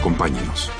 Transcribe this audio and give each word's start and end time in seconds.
Acompáñenos. 0.00 0.70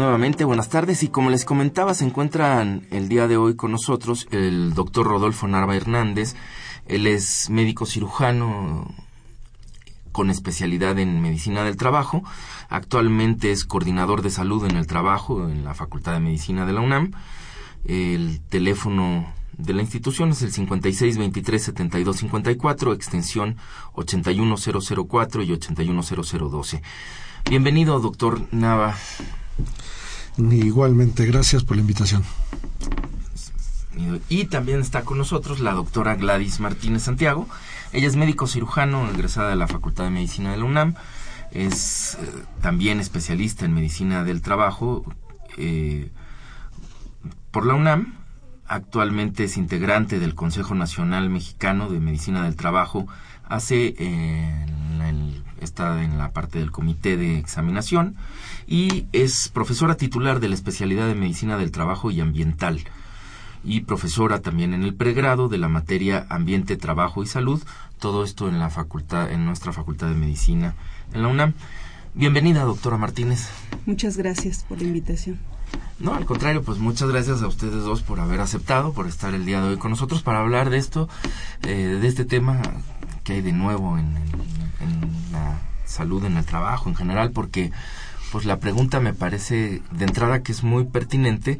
Nuevamente 0.00 0.44
buenas 0.44 0.70
tardes 0.70 1.02
y 1.02 1.08
como 1.08 1.28
les 1.28 1.44
comentaba 1.44 1.92
se 1.92 2.06
encuentran 2.06 2.86
el 2.90 3.10
día 3.10 3.28
de 3.28 3.36
hoy 3.36 3.54
con 3.54 3.70
nosotros 3.70 4.26
el 4.30 4.72
doctor 4.72 5.06
Rodolfo 5.06 5.46
Narva 5.46 5.76
Hernández. 5.76 6.36
Él 6.86 7.06
es 7.06 7.50
médico 7.50 7.84
cirujano 7.84 8.94
con 10.10 10.30
especialidad 10.30 10.98
en 10.98 11.20
medicina 11.20 11.64
del 11.64 11.76
trabajo. 11.76 12.24
Actualmente 12.70 13.52
es 13.52 13.66
coordinador 13.66 14.22
de 14.22 14.30
salud 14.30 14.64
en 14.64 14.76
el 14.78 14.86
trabajo 14.86 15.46
en 15.46 15.64
la 15.64 15.74
Facultad 15.74 16.14
de 16.14 16.20
Medicina 16.20 16.64
de 16.64 16.72
la 16.72 16.80
UNAM. 16.80 17.12
El 17.84 18.40
teléfono 18.48 19.30
de 19.58 19.74
la 19.74 19.82
institución 19.82 20.30
es 20.30 20.40
el 20.40 20.50
56 20.50 21.18
23 21.18 21.62
72 21.62 22.16
54, 22.16 22.94
extensión 22.94 23.56
81004 23.92 25.42
y 25.42 25.52
810012. 25.52 26.82
Bienvenido, 27.50 28.00
doctor 28.00 28.48
Nava. 28.50 28.96
Igualmente, 30.38 31.26
gracias 31.26 31.64
por 31.64 31.76
la 31.76 31.82
invitación. 31.82 32.22
Y 34.28 34.46
también 34.46 34.80
está 34.80 35.02
con 35.02 35.18
nosotros 35.18 35.60
la 35.60 35.72
doctora 35.72 36.14
Gladys 36.14 36.60
Martínez 36.60 37.02
Santiago. 37.02 37.48
Ella 37.92 38.06
es 38.06 38.16
médico 38.16 38.46
cirujano, 38.46 39.10
egresada 39.10 39.50
de 39.50 39.56
la 39.56 39.66
Facultad 39.66 40.04
de 40.04 40.10
Medicina 40.10 40.52
de 40.52 40.56
la 40.56 40.64
UNAM. 40.64 40.94
Es 41.50 42.14
eh, 42.14 42.44
también 42.62 43.00
especialista 43.00 43.64
en 43.64 43.74
medicina 43.74 44.24
del 44.24 44.40
trabajo 44.40 45.04
eh, 45.58 46.10
por 47.50 47.66
la 47.66 47.74
UNAM. 47.74 48.14
Actualmente 48.66 49.44
es 49.44 49.56
integrante 49.56 50.20
del 50.20 50.36
Consejo 50.36 50.76
Nacional 50.76 51.28
Mexicano 51.28 51.90
de 51.90 51.98
Medicina 51.98 52.44
del 52.44 52.54
Trabajo. 52.54 53.08
Hace 53.48 53.96
en 53.98 55.02
el 55.02 55.42
está 55.60 56.02
en 56.02 56.18
la 56.18 56.32
parte 56.32 56.58
del 56.58 56.70
comité 56.70 57.16
de 57.16 57.38
examinación 57.38 58.16
y 58.66 59.06
es 59.12 59.48
profesora 59.48 59.96
titular 59.96 60.40
de 60.40 60.48
la 60.48 60.54
especialidad 60.54 61.06
de 61.06 61.14
medicina 61.14 61.56
del 61.56 61.70
trabajo 61.70 62.10
y 62.10 62.20
ambiental 62.20 62.84
y 63.64 63.82
profesora 63.82 64.40
también 64.40 64.74
en 64.74 64.82
el 64.82 64.94
pregrado 64.94 65.48
de 65.48 65.58
la 65.58 65.68
materia 65.68 66.26
ambiente, 66.28 66.76
trabajo 66.76 67.22
y 67.22 67.26
salud, 67.26 67.62
todo 67.98 68.24
esto 68.24 68.48
en 68.48 68.58
la 68.58 68.70
facultad 68.70 69.30
en 69.30 69.44
nuestra 69.44 69.72
facultad 69.72 70.08
de 70.08 70.14
medicina 70.14 70.74
en 71.12 71.22
la 71.22 71.28
UNAM. 71.28 71.54
Bienvenida, 72.14 72.64
doctora 72.64 72.96
Martínez. 72.96 73.48
Muchas 73.86 74.16
gracias 74.16 74.64
por 74.68 74.78
la 74.78 74.88
invitación. 74.88 75.38
No, 76.00 76.14
al 76.14 76.24
contrario, 76.24 76.62
pues 76.62 76.78
muchas 76.78 77.08
gracias 77.10 77.42
a 77.42 77.46
ustedes 77.46 77.84
dos 77.84 78.02
por 78.02 78.20
haber 78.20 78.40
aceptado, 78.40 78.92
por 78.92 79.06
estar 79.06 79.34
el 79.34 79.44
día 79.44 79.60
de 79.60 79.68
hoy 79.68 79.76
con 79.76 79.90
nosotros 79.90 80.22
para 80.22 80.40
hablar 80.40 80.70
de 80.70 80.78
esto, 80.78 81.08
eh, 81.62 81.98
de 82.00 82.08
este 82.08 82.24
tema 82.24 82.60
que 83.22 83.34
hay 83.34 83.42
de 83.42 83.52
nuevo 83.52 83.98
en, 83.98 84.16
la 85.32 85.58
salud, 85.84 86.24
en 86.24 86.36
el 86.36 86.44
trabajo 86.44 86.88
en 86.88 86.96
general, 86.96 87.32
porque 87.32 87.72
pues 88.32 88.44
la 88.44 88.60
pregunta 88.60 89.00
me 89.00 89.12
parece 89.12 89.82
de 89.90 90.04
entrada 90.04 90.42
que 90.42 90.52
es 90.52 90.62
muy 90.62 90.84
pertinente, 90.84 91.58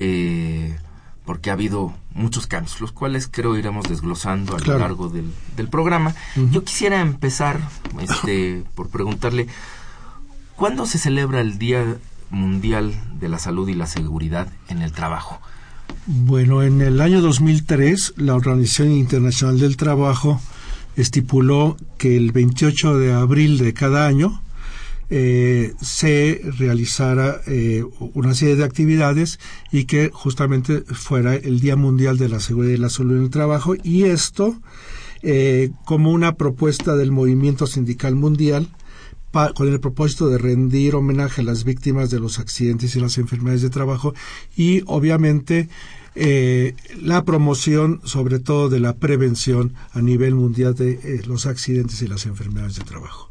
eh, 0.00 0.76
porque 1.24 1.50
ha 1.50 1.52
habido 1.52 1.92
muchos 2.14 2.46
cambios, 2.46 2.80
los 2.80 2.92
cuales 2.92 3.28
creo 3.30 3.56
iremos 3.56 3.86
desglosando 3.88 4.56
a 4.56 4.60
lo 4.60 4.78
largo 4.78 5.08
del, 5.10 5.30
del 5.56 5.68
programa. 5.68 6.14
Yo 6.50 6.64
quisiera 6.64 7.00
empezar 7.00 7.60
este, 8.00 8.64
por 8.74 8.88
preguntarle, 8.88 9.46
¿cuándo 10.56 10.86
se 10.86 10.98
celebra 10.98 11.42
el 11.42 11.58
Día 11.58 11.98
Mundial 12.30 12.94
de 13.20 13.28
la 13.28 13.38
Salud 13.38 13.68
y 13.68 13.74
la 13.74 13.86
Seguridad 13.86 14.48
en 14.68 14.80
el 14.80 14.92
Trabajo? 14.92 15.40
Bueno, 16.06 16.62
en 16.62 16.80
el 16.80 17.00
año 17.02 17.20
2003, 17.20 18.14
la 18.16 18.34
Organización 18.34 18.92
Internacional 18.92 19.58
del 19.58 19.76
Trabajo 19.76 20.40
estipuló 20.98 21.76
que 21.96 22.16
el 22.16 22.32
28 22.32 22.98
de 22.98 23.12
abril 23.12 23.58
de 23.58 23.72
cada 23.72 24.06
año 24.06 24.42
eh, 25.10 25.72
se 25.80 26.42
realizara 26.58 27.40
eh, 27.46 27.82
una 28.12 28.34
serie 28.34 28.56
de 28.56 28.64
actividades 28.64 29.40
y 29.72 29.84
que 29.84 30.10
justamente 30.12 30.82
fuera 30.82 31.34
el 31.34 31.60
Día 31.60 31.76
Mundial 31.76 32.18
de 32.18 32.28
la 32.28 32.40
Seguridad 32.40 32.74
y 32.74 32.78
la 32.78 32.90
Salud 32.90 33.16
en 33.16 33.22
el 33.22 33.30
Trabajo. 33.30 33.74
Y 33.82 34.04
esto 34.04 34.60
eh, 35.22 35.70
como 35.84 36.12
una 36.12 36.34
propuesta 36.34 36.94
del 36.96 37.12
movimiento 37.12 37.66
sindical 37.66 38.16
mundial 38.16 38.68
con 39.54 39.68
el 39.68 39.78
propósito 39.78 40.28
de 40.28 40.38
rendir 40.38 40.96
homenaje 40.96 41.42
a 41.42 41.44
las 41.44 41.62
víctimas 41.62 42.10
de 42.10 42.18
los 42.18 42.40
accidentes 42.40 42.96
y 42.96 43.00
las 43.00 43.18
enfermedades 43.18 43.62
de 43.62 43.70
trabajo 43.70 44.14
y 44.56 44.82
obviamente 44.86 45.68
eh, 46.14 46.74
la 47.00 47.24
promoción 47.24 48.00
sobre 48.04 48.38
todo 48.38 48.68
de 48.68 48.80
la 48.80 48.94
prevención 48.96 49.74
a 49.92 50.00
nivel 50.00 50.34
mundial 50.34 50.74
de 50.74 50.92
eh, 50.92 51.22
los 51.26 51.46
accidentes 51.46 52.02
y 52.02 52.08
las 52.08 52.26
enfermedades 52.26 52.76
de 52.76 52.84
trabajo. 52.84 53.30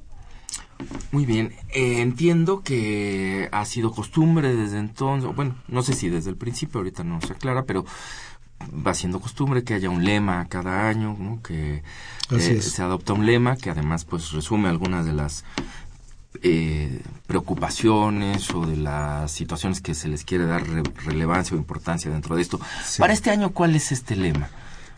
Muy 1.12 1.26
bien, 1.26 1.54
eh, 1.70 2.02
entiendo 2.02 2.62
que 2.62 3.50
ha 3.52 3.66
sido 3.66 3.92
costumbre 3.92 4.56
desde 4.56 4.78
entonces, 4.78 5.34
bueno, 5.36 5.56
no 5.68 5.82
sé 5.82 5.94
si 5.94 6.10
desde 6.10 6.30
el 6.30 6.38
principio, 6.38 6.80
ahorita 6.80 7.04
no 7.04 7.20
se 7.22 7.34
aclara, 7.34 7.64
pero 7.66 7.84
va 8.86 8.94
siendo 8.94 9.20
costumbre 9.20 9.64
que 9.64 9.74
haya 9.74 9.90
un 9.90 10.04
lema 10.04 10.48
cada 10.50 10.88
año, 10.88 11.40
que 11.44 11.84
se 12.30 12.82
adopta 12.82 13.14
un 13.14 13.26
lema 13.26 13.56
que 13.56 13.70
además 13.70 14.06
pues 14.06 14.32
resume 14.32 14.70
algunas 14.70 15.06
de 15.06 15.14
las 15.14 15.46
eh, 16.44 17.02
preocupaciones 17.26 18.50
o 18.54 18.66
de 18.66 18.78
las 18.78 19.32
situaciones 19.32 19.82
que 19.82 19.94
se 19.94 20.08
les 20.08 20.24
quiere 20.24 20.46
dar 20.46 20.64
relevancia 21.06 21.56
o 21.56 21.60
importancia 21.60 22.12
dentro 22.12 22.36
de 22.36 22.42
esto. 22.42 22.60
Para 23.00 23.14
este 23.14 23.30
año, 23.30 23.52
¿cuál 23.52 23.76
es 23.76 23.92
este 23.92 24.16
lema? 24.16 24.50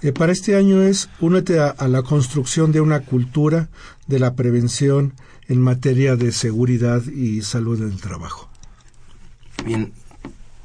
Eh, 0.01 0.11
para 0.13 0.31
este 0.31 0.55
año 0.55 0.81
es 0.81 1.09
únete 1.19 1.59
a, 1.59 1.75
la 1.87 2.03
construcción 2.03 2.71
de 2.71 2.81
una 2.81 3.01
cultura 3.01 3.69
de 4.07 4.19
la 4.19 4.35
prevención 4.35 5.13
en 5.47 5.61
materia 5.61 6.15
de 6.15 6.31
seguridad 6.31 7.03
y 7.05 7.41
salud 7.41 7.81
en 7.81 7.91
el 7.91 8.01
trabajo. 8.01 8.49
Bien, 9.65 9.91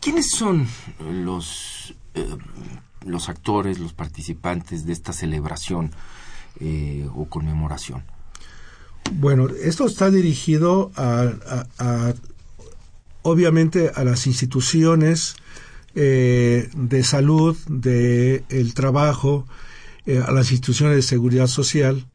¿quiénes 0.01 0.31
son 0.31 0.69
los, 1.01 1.95
eh, 2.15 2.37
los 3.05 3.29
actores, 3.29 3.79
los 3.79 3.93
participantes 3.93 4.87
de 4.87 4.93
esta 4.93 5.13
celebración 5.13 5.91
o 7.15 7.25
conmemoración? 7.29 8.05
Bueno, 9.13 9.49
esto 9.49 9.87
está 9.87 10.11
dirigido 10.11 10.91
a, 10.97 12.15
obviamente 13.23 13.91
a 13.95 14.05
las 14.05 14.27
instituciones 14.27 15.37
eh, 15.95 16.69
de 16.77 17.05
salud, 17.05 17.57
de 17.69 18.45
el 18.49 18.75
trabajo, 18.75 19.47
eh, 20.07 20.19
a 20.19 20.33
las 20.33 20.51
instituciones 20.51 20.97
de 20.97 21.03
seguridad 21.03 21.47
social 21.47 22.07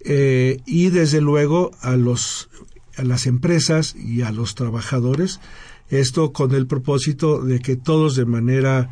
eh, 0.00 0.60
y 0.66 0.90
desde 0.90 1.20
luego 1.20 1.70
a 1.80 1.96
los 1.96 2.48
a 2.96 3.02
las 3.02 3.26
empresas 3.26 3.96
y 3.96 4.22
a 4.22 4.30
los 4.30 4.54
trabajadores. 4.54 5.40
Esto 5.88 6.32
con 6.32 6.54
el 6.54 6.66
propósito 6.66 7.42
de 7.42 7.60
que 7.60 7.76
todos 7.76 8.16
de 8.16 8.24
manera 8.24 8.90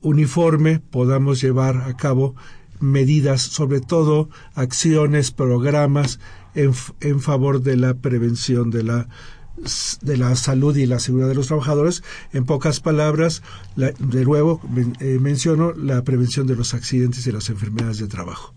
uniforme 0.00 0.80
podamos 0.80 1.40
llevar 1.40 1.76
a 1.82 1.96
cabo 1.96 2.34
medidas, 2.80 3.42
sobre 3.42 3.80
todo 3.80 4.28
acciones, 4.54 5.30
programas 5.30 6.20
en, 6.54 6.72
en 7.00 7.20
favor 7.20 7.62
de 7.62 7.76
la 7.76 7.94
prevención 7.94 8.70
de 8.70 8.82
la 8.82 9.08
de 10.02 10.16
la 10.16 10.36
salud 10.36 10.76
y 10.76 10.86
la 10.86 11.00
seguridad 11.00 11.28
de 11.28 11.34
los 11.34 11.48
trabajadores. 11.48 12.02
En 12.32 12.44
pocas 12.44 12.80
palabras, 12.80 13.42
de 13.76 14.24
nuevo 14.24 14.60
eh, 15.00 15.18
menciono 15.20 15.72
la 15.72 16.04
prevención 16.04 16.46
de 16.46 16.56
los 16.56 16.74
accidentes 16.74 17.26
y 17.26 17.32
las 17.32 17.50
enfermedades 17.50 17.98
de 17.98 18.06
trabajo. 18.06 18.54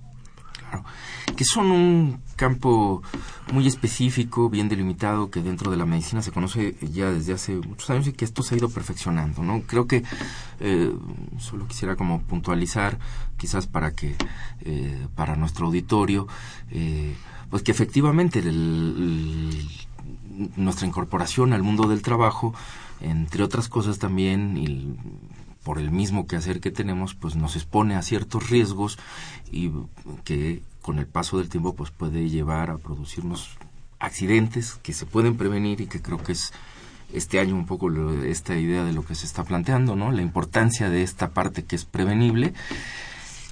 Que 1.36 1.45
son 1.45 1.72
un 1.72 2.22
campo 2.36 3.01
muy 3.51 3.68
específico, 3.68 4.50
bien 4.50 4.69
delimitado, 4.69 5.30
que 5.30 5.42
dentro 5.42 5.69
de 5.69 5.78
la 5.78 5.86
medicina 5.86 6.22
se 6.22 6.31
conoce 6.31 6.75
ya 6.81 7.12
desde 7.12 7.33
hace 7.33 7.56
muchos 7.56 7.89
años 7.89 8.07
y 8.07 8.13
que 8.13 8.25
esto 8.25 8.42
se 8.44 8.56
ha 8.56 8.57
ido 8.57 8.69
perfeccionando, 8.69 9.44
¿no? 9.44 9.62
Creo 9.62 9.86
que 9.88 10.04
eh, 10.60 10.92
solo 11.38 11.68
quisiera 11.68 11.95
como 11.95 12.22
puntualizar, 12.22 12.98
quizás 13.38 13.68
para 13.68 13.92
que, 13.92 14.16
eh, 14.62 15.07
para 15.16 15.36
nuestro 15.36 15.68
auditorio, 15.68 16.28
eh, 16.72 17.16
pues 17.50 17.63
que 17.63 17.72
efectivamente 17.72 18.42
nuestra 20.56 20.88
incorporación 20.88 21.54
al 21.54 21.63
mundo 21.63 21.88
del 21.88 22.01
trabajo, 22.01 22.54
entre 23.01 23.44
otras 23.44 23.68
cosas 23.68 24.00
también, 24.00 24.57
y 24.57 24.95
por 25.63 25.78
el 25.78 25.92
mismo 25.92 26.25
quehacer 26.25 26.60
que 26.60 26.72
tenemos, 26.72 27.13
pues 27.13 27.36
nos 27.36 27.56
expone 27.56 27.95
a 27.95 28.01
ciertos 28.01 28.50
riesgos 28.50 28.98
y 29.51 29.72
que 30.24 30.63
con 30.81 31.00
el 31.00 31.06
paso 31.06 31.38
del 31.38 31.50
tiempo 31.50 31.75
pues 31.75 31.92
puede 31.92 32.30
llevar 32.30 32.69
a 32.69 32.78
producirnos 32.78 33.50
accidentes 34.00 34.75
que 34.81 34.94
se 34.94 35.06
pueden 35.06 35.38
prevenir 35.38 35.81
y 35.81 35.88
que 35.88 36.01
creo 36.01 36.18
que 36.18 36.31
es 36.31 36.51
este 37.13 37.39
año 37.39 37.56
un 37.56 37.66
poco 37.66 37.92
esta 38.23 38.56
idea 38.57 38.83
de 38.83 38.94
lo 38.94 39.06
que 39.06 39.16
se 39.16 39.26
está 39.26 39.44
planteando, 39.44 39.95
¿no? 39.95 40.11
La 40.11 40.21
importancia 40.21 40.90
de 40.90 41.04
esta 41.04 41.31
parte 41.31 41.64
que 41.64 41.76
es 41.76 41.85
prevenible. 41.85 42.54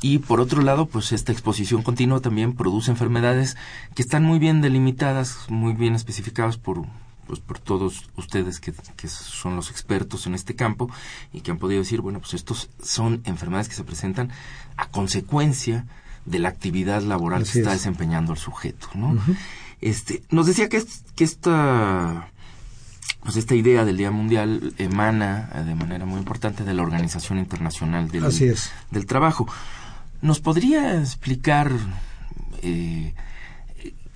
Y 0.01 0.19
por 0.19 0.39
otro 0.39 0.61
lado, 0.61 0.85
pues 0.85 1.11
esta 1.11 1.33
exposición 1.33 1.83
continua 1.83 2.21
también 2.21 2.53
produce 2.53 2.89
enfermedades 2.89 3.57
que 3.95 4.01
están 4.01 4.23
muy 4.23 4.39
bien 4.39 4.61
delimitadas, 4.61 5.45
muy 5.49 5.73
bien 5.73 5.93
especificadas 5.93 6.57
por, 6.57 6.85
pues 7.27 7.41
por 7.41 7.59
todos 7.59 8.09
ustedes 8.15 8.61
que, 8.61 8.73
que, 8.95 9.09
son 9.09 9.57
los 9.57 9.69
expertos 9.69 10.25
en 10.25 10.35
este 10.35 10.55
campo 10.55 10.89
y 11.33 11.41
que 11.41 11.51
han 11.51 11.57
podido 11.59 11.81
decir, 11.81 11.99
bueno, 11.99 12.19
pues 12.19 12.33
estos 12.33 12.69
son 12.81 13.21
enfermedades 13.25 13.67
que 13.67 13.75
se 13.75 13.83
presentan 13.83 14.31
a 14.77 14.87
consecuencia 14.87 15.85
de 16.25 16.39
la 16.39 16.49
actividad 16.49 17.01
laboral 17.01 17.43
que 17.43 17.59
está 17.59 17.71
desempeñando 17.71 18.33
el 18.33 18.39
sujeto, 18.39 18.87
¿no? 18.95 19.17
Este, 19.81 20.23
nos 20.29 20.45
decía 20.45 20.67
que, 20.67 20.83
que 21.15 21.23
esta 21.23 22.29
pues 23.23 23.35
esta 23.35 23.55
idea 23.55 23.85
del 23.85 23.97
Día 23.97 24.11
Mundial 24.11 24.73
emana 24.77 25.49
eh, 25.53 25.63
de 25.63 25.75
manera 25.75 26.05
muy 26.05 26.19
importante 26.19 26.63
de 26.63 26.73
la 26.73 26.83
Organización 26.83 27.37
Internacional 27.37 28.09
del, 28.09 28.23
del 28.91 29.05
Trabajo. 29.05 29.47
¿Nos 30.21 30.39
podría 30.39 30.99
explicar 30.99 31.71
eh, 32.61 33.13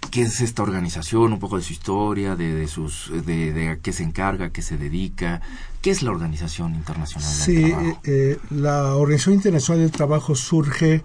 qué 0.10 0.22
es 0.22 0.41
esta 0.41 0.63
organización, 0.63 1.33
un 1.33 1.39
poco 1.39 1.57
de 1.57 1.63
su 1.63 1.74
historia, 1.74 2.36
de, 2.36 2.67
sus, 2.67 3.12
de, 3.25 3.69
a 3.69 3.77
qué 3.77 3.91
se 3.91 4.03
encarga, 4.03 4.45
a 4.45 4.50
qué 4.51 4.62
se 4.62 4.77
dedica? 4.77 5.41
¿Qué 5.81 5.91
es 5.91 6.01
la 6.01 6.12
Organización 6.12 6.75
Internacional 6.75 7.29
del 7.45 7.69
Trabajo? 7.72 8.00
Sí, 8.03 8.12
eh, 8.12 8.38
la 8.51 8.95
Organización 8.95 9.36
Internacional 9.36 9.81
del 9.81 9.91
Trabajo 9.91 10.36
surge 10.36 11.03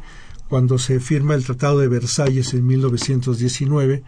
cuando 0.49 0.79
se 0.79 1.01
firma 1.01 1.35
el 1.35 1.45
Tratado 1.45 1.79
de 1.79 1.89
Versalles 1.89 2.55
en 2.55 2.67
1919, 2.67 4.03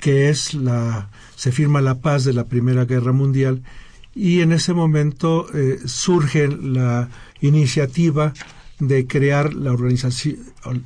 que 0.00 0.28
es 0.28 0.54
la 0.54 1.10
se 1.36 1.52
firma 1.52 1.80
la 1.80 2.00
paz 2.00 2.24
de 2.24 2.32
la 2.32 2.44
Primera 2.44 2.84
Guerra 2.84 3.12
Mundial 3.12 3.62
y 4.14 4.40
en 4.40 4.52
ese 4.52 4.74
momento 4.74 5.46
eh, 5.54 5.78
surge 5.86 6.48
la 6.48 7.08
iniciativa 7.40 8.32
de 8.78 9.06
crear 9.06 9.54
la 9.54 9.72
organización, 9.72 10.38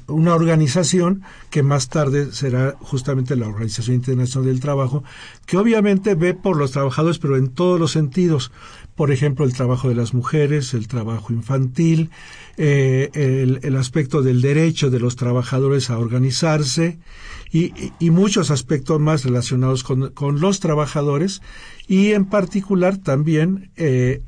una 0.06 0.34
organización 0.34 1.22
que 1.50 1.62
más 1.62 1.88
tarde 1.88 2.30
será 2.32 2.76
justamente 2.80 3.36
la 3.36 3.48
Organización 3.48 3.96
Internacional 3.96 4.48
del 4.48 4.60
Trabajo, 4.60 5.02
que 5.46 5.56
obviamente 5.56 6.14
ve 6.14 6.34
por 6.34 6.58
los 6.58 6.72
trabajadores, 6.72 7.18
pero 7.18 7.38
en 7.38 7.48
todos 7.48 7.80
los 7.80 7.92
sentidos. 7.92 8.52
Por 8.96 9.12
ejemplo, 9.12 9.44
el 9.44 9.52
trabajo 9.52 9.90
de 9.90 9.94
las 9.94 10.14
mujeres, 10.14 10.72
el 10.72 10.88
trabajo 10.88 11.32
infantil, 11.32 12.10
eh, 12.56 13.10
el, 13.62 13.76
aspecto 13.76 14.22
del 14.22 14.40
derecho 14.40 14.90
de 14.90 14.98
los 14.98 15.16
trabajadores 15.16 15.90
a 15.90 15.98
organizarse 15.98 16.98
y, 17.52 17.70
muchos 18.10 18.50
aspectos 18.50 18.98
más 18.98 19.24
relacionados 19.24 19.84
con, 19.84 20.40
los 20.40 20.60
trabajadores 20.60 21.42
y 21.86 22.12
en 22.12 22.24
particular 22.24 22.96
también 22.96 23.70
eh, 23.76 24.22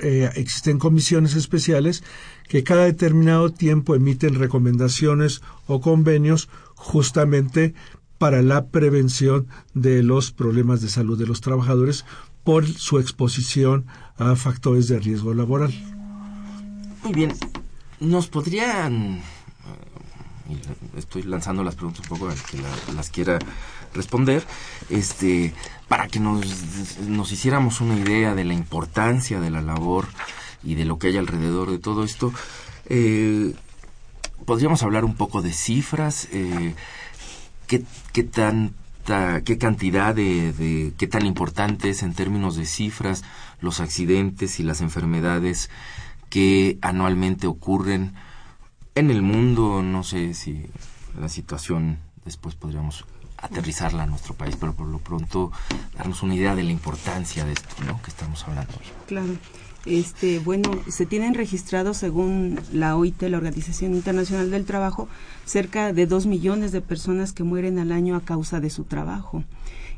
eh, 0.00 0.30
existen 0.36 0.78
comisiones 0.78 1.34
especiales 1.34 2.04
que 2.48 2.62
cada 2.62 2.84
determinado 2.84 3.50
tiempo 3.50 3.96
emiten 3.96 4.36
recomendaciones 4.36 5.42
o 5.66 5.80
convenios 5.80 6.48
justamente 6.76 7.74
para 8.18 8.42
la 8.42 8.68
prevención 8.68 9.48
de 9.74 10.02
los 10.02 10.30
problemas 10.30 10.80
de 10.80 10.88
salud 10.88 11.18
de 11.18 11.26
los 11.26 11.40
trabajadores 11.40 12.04
por 12.46 12.64
su 12.64 13.00
exposición 13.00 13.86
a 14.18 14.36
factores 14.36 14.86
de 14.86 15.00
riesgo 15.00 15.34
laboral. 15.34 15.74
Muy 17.02 17.12
bien, 17.12 17.32
nos 17.98 18.28
podrían 18.28 19.16
eh, 19.16 20.76
estoy 20.96 21.24
lanzando 21.24 21.64
las 21.64 21.74
preguntas 21.74 22.08
un 22.08 22.16
poco 22.16 22.30
al 22.30 22.40
que 22.40 22.62
las 22.94 23.10
quiera 23.10 23.40
responder, 23.94 24.44
este, 24.90 25.54
para 25.88 26.06
que 26.06 26.20
nos, 26.20 26.98
nos 27.00 27.32
hiciéramos 27.32 27.80
una 27.80 27.96
idea 27.96 28.36
de 28.36 28.44
la 28.44 28.54
importancia 28.54 29.40
de 29.40 29.50
la 29.50 29.60
labor 29.60 30.06
y 30.62 30.76
de 30.76 30.84
lo 30.84 31.00
que 31.00 31.08
hay 31.08 31.16
alrededor 31.16 31.72
de 31.72 31.80
todo 31.80 32.04
esto. 32.04 32.32
Eh, 32.84 33.54
podríamos 34.44 34.84
hablar 34.84 35.04
un 35.04 35.16
poco 35.16 35.42
de 35.42 35.52
cifras, 35.52 36.28
eh, 36.30 36.76
qué, 37.66 37.82
qué 38.12 38.22
qué 39.44 39.58
cantidad 39.58 40.14
de, 40.14 40.52
de, 40.52 40.92
qué 40.98 41.06
tan 41.06 41.26
importante 41.26 41.90
es 41.90 42.02
en 42.02 42.14
términos 42.14 42.56
de 42.56 42.66
cifras 42.66 43.24
los 43.60 43.80
accidentes 43.80 44.60
y 44.60 44.62
las 44.62 44.80
enfermedades 44.80 45.70
que 46.28 46.78
anualmente 46.82 47.46
ocurren 47.46 48.14
en 48.94 49.10
el 49.10 49.22
mundo. 49.22 49.82
No 49.82 50.02
sé 50.02 50.34
si 50.34 50.66
la 51.18 51.28
situación 51.28 51.98
después 52.24 52.54
podríamos 52.56 53.04
aterrizarla 53.38 54.04
a 54.04 54.06
nuestro 54.06 54.34
país, 54.34 54.56
pero 54.58 54.74
por 54.74 54.86
lo 54.86 54.98
pronto 54.98 55.52
darnos 55.96 56.22
una 56.22 56.34
idea 56.34 56.54
de 56.54 56.64
la 56.64 56.72
importancia 56.72 57.44
de 57.44 57.52
esto, 57.52 57.84
¿no? 57.84 58.00
Que 58.02 58.10
estamos 58.10 58.42
hablando 58.44 58.72
hoy. 58.72 58.86
Claro. 59.06 59.36
Este, 59.86 60.40
bueno, 60.40 60.68
se 60.88 61.06
tienen 61.06 61.34
registrados, 61.34 61.96
según 61.96 62.58
la 62.72 62.96
OIT, 62.96 63.22
la 63.22 63.36
Organización 63.36 63.94
Internacional 63.94 64.50
del 64.50 64.64
Trabajo, 64.64 65.08
cerca 65.44 65.92
de 65.92 66.06
dos 66.06 66.26
millones 66.26 66.72
de 66.72 66.80
personas 66.80 67.32
que 67.32 67.44
mueren 67.44 67.78
al 67.78 67.92
año 67.92 68.16
a 68.16 68.20
causa 68.20 68.58
de 68.58 68.70
su 68.70 68.82
trabajo. 68.82 69.44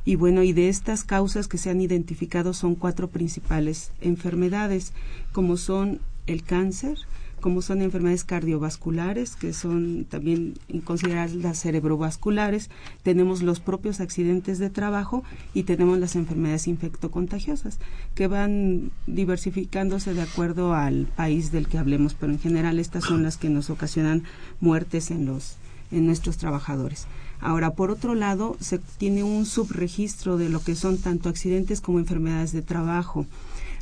Y 0.04 0.16
bueno, 0.16 0.42
y 0.42 0.52
de 0.52 0.68
estas 0.68 1.04
causas 1.04 1.48
que 1.48 1.58
se 1.58 1.70
han 1.70 1.80
identificado 1.80 2.52
son 2.52 2.74
cuatro 2.74 3.08
principales 3.08 3.90
enfermedades, 4.02 4.92
como 5.32 5.56
son 5.56 6.00
el 6.26 6.42
cáncer, 6.42 6.98
como 7.40 7.62
son 7.62 7.82
enfermedades 7.82 8.24
cardiovasculares, 8.24 9.36
que 9.36 9.52
son 9.52 10.04
también 10.04 10.54
consideradas 10.84 11.34
las 11.34 11.60
cerebrovasculares, 11.60 12.70
tenemos 13.02 13.42
los 13.42 13.60
propios 13.60 14.00
accidentes 14.00 14.58
de 14.58 14.70
trabajo 14.70 15.24
y 15.54 15.62
tenemos 15.64 15.98
las 15.98 16.16
enfermedades 16.16 16.68
infectocontagiosas, 16.68 17.78
que 18.14 18.26
van 18.26 18.90
diversificándose 19.06 20.14
de 20.14 20.22
acuerdo 20.22 20.74
al 20.74 21.06
país 21.06 21.52
del 21.52 21.68
que 21.68 21.78
hablemos, 21.78 22.14
pero 22.14 22.32
en 22.32 22.38
general 22.38 22.78
estas 22.78 23.04
son 23.04 23.22
las 23.22 23.36
que 23.36 23.48
nos 23.48 23.70
ocasionan 23.70 24.24
muertes 24.60 25.10
en 25.10 25.26
los 25.26 25.56
en 25.90 26.06
nuestros 26.06 26.36
trabajadores. 26.36 27.06
Ahora, 27.40 27.70
por 27.70 27.90
otro 27.90 28.14
lado, 28.14 28.56
se 28.60 28.78
tiene 28.78 29.22
un 29.22 29.46
subregistro 29.46 30.36
de 30.36 30.48
lo 30.48 30.60
que 30.60 30.74
son 30.74 30.98
tanto 30.98 31.28
accidentes 31.28 31.80
como 31.80 31.98
enfermedades 31.98 32.52
de 32.52 32.62
trabajo. 32.62 33.26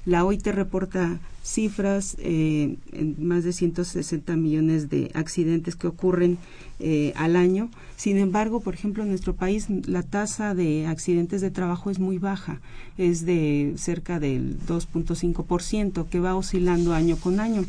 La 0.07 0.25
OIT 0.25 0.47
reporta 0.47 1.19
cifras 1.43 2.17
eh, 2.21 2.77
en 2.93 3.17
más 3.27 3.43
de 3.43 3.53
160 3.53 4.37
millones 4.37 4.89
de 4.89 5.11
accidentes 5.15 5.75
que 5.75 5.89
ocurren 5.89 6.39
eh, 6.79 7.13
al 7.17 7.35
año. 7.35 7.71
Sin 7.97 8.17
embargo, 8.17 8.61
por 8.61 8.75
ejemplo, 8.75 9.03
en 9.03 9.09
nuestro 9.09 9.35
país 9.35 9.67
la 9.69 10.05
tasa 10.05 10.55
de 10.55 10.87
accidentes 10.87 11.41
de 11.41 11.51
trabajo 11.51 11.91
es 11.91 11.99
muy 11.99 12.19
baja, 12.19 12.61
es 12.99 13.27
de 13.27 13.75
cerca 13.79 14.21
del 14.21 14.57
2.5%, 14.69 16.09
que 16.09 16.21
va 16.21 16.37
oscilando 16.37 16.95
año 16.95 17.17
con 17.17 17.41
año. 17.41 17.65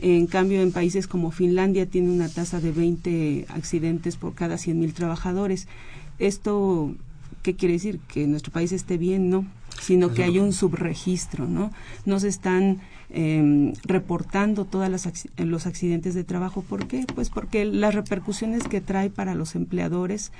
En 0.00 0.26
cambio, 0.26 0.62
en 0.62 0.72
países 0.72 1.06
como 1.06 1.32
Finlandia 1.32 1.84
tiene 1.84 2.10
una 2.10 2.30
tasa 2.30 2.60
de 2.60 2.72
20 2.72 3.44
accidentes 3.50 4.16
por 4.16 4.34
cada 4.34 4.56
100.000 4.56 4.94
trabajadores. 4.94 5.68
Esto, 6.18 6.94
¿qué 7.42 7.54
quiere 7.54 7.74
decir? 7.74 8.00
Que 8.08 8.26
nuestro 8.26 8.52
país 8.52 8.72
esté 8.72 8.96
bien, 8.96 9.28
¿no? 9.28 9.44
Sino 9.80 10.12
que 10.12 10.24
hay 10.24 10.38
un 10.38 10.52
subregistro, 10.52 11.46
¿no? 11.46 11.70
No 12.04 12.20
se 12.20 12.28
están 12.28 12.80
em, 13.10 13.72
reportando 13.84 14.64
todos 14.64 14.88
los 15.36 15.66
accidentes 15.66 16.14
de 16.14 16.24
trabajo. 16.24 16.62
¿Por 16.62 16.86
qué? 16.86 17.04
Pues 17.14 17.30
porque 17.30 17.64
las 17.64 17.94
repercusiones 17.94 18.64
que 18.64 18.80
trae 18.80 19.10
para 19.10 19.34
los 19.34 19.54
empleadores 19.54 20.32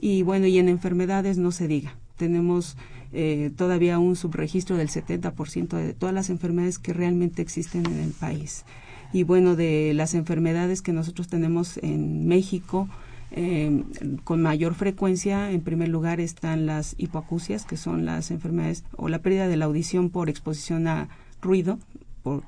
y 0.00 0.22
bueno, 0.22 0.46
y 0.46 0.58
en 0.58 0.68
enfermedades 0.68 1.38
no 1.38 1.52
se 1.52 1.68
diga. 1.68 1.94
Tenemos 2.16 2.76
eh, 3.12 3.50
todavía 3.56 3.98
un 3.98 4.16
subregistro 4.16 4.76
del 4.76 4.88
70% 4.88 5.76
de 5.76 5.94
todas 5.94 6.14
las 6.14 6.28
enfermedades 6.28 6.78
que 6.78 6.92
realmente 6.92 7.40
existen 7.42 7.86
en 7.86 8.00
el 8.00 8.10
país. 8.10 8.64
Y 9.12 9.22
bueno, 9.22 9.56
de 9.56 9.92
las 9.94 10.14
enfermedades 10.14 10.82
que 10.82 10.92
nosotros 10.92 11.28
tenemos 11.28 11.78
en 11.78 12.26
México, 12.26 12.88
eh, 13.30 13.84
con 14.24 14.42
mayor 14.42 14.74
frecuencia, 14.74 15.50
en 15.50 15.60
primer 15.60 15.88
lugar, 15.88 16.20
están 16.20 16.66
las 16.66 16.94
hipoacusias, 16.98 17.64
que 17.64 17.76
son 17.76 18.06
las 18.06 18.30
enfermedades 18.30 18.84
o 18.96 19.08
la 19.08 19.20
pérdida 19.20 19.48
de 19.48 19.56
la 19.56 19.66
audición 19.66 20.10
por 20.10 20.28
exposición 20.28 20.86
a 20.86 21.08
ruido 21.40 21.78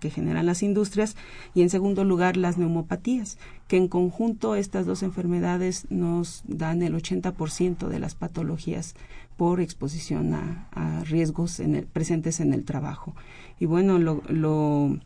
que 0.00 0.10
generan 0.10 0.46
las 0.46 0.62
industrias 0.62 1.16
y 1.54 1.62
en 1.62 1.70
segundo 1.70 2.04
lugar 2.04 2.36
las 2.36 2.58
neumopatías, 2.58 3.38
que 3.68 3.76
en 3.76 3.88
conjunto 3.88 4.54
estas 4.54 4.84
dos 4.84 5.02
enfermedades 5.02 5.86
nos 5.90 6.42
dan 6.46 6.82
el 6.82 6.94
80% 6.94 7.88
de 7.88 7.98
las 7.98 8.14
patologías 8.14 8.94
por 9.36 9.60
exposición 9.60 10.34
a, 10.34 11.02
riesgos 11.04 11.62
presentes 11.92 12.40
en 12.40 12.52
el 12.52 12.64
trabajo. 12.64 13.14
Y 13.58 13.64
bueno, 13.64 13.98
lo, 13.98 14.22
lo 14.28 14.98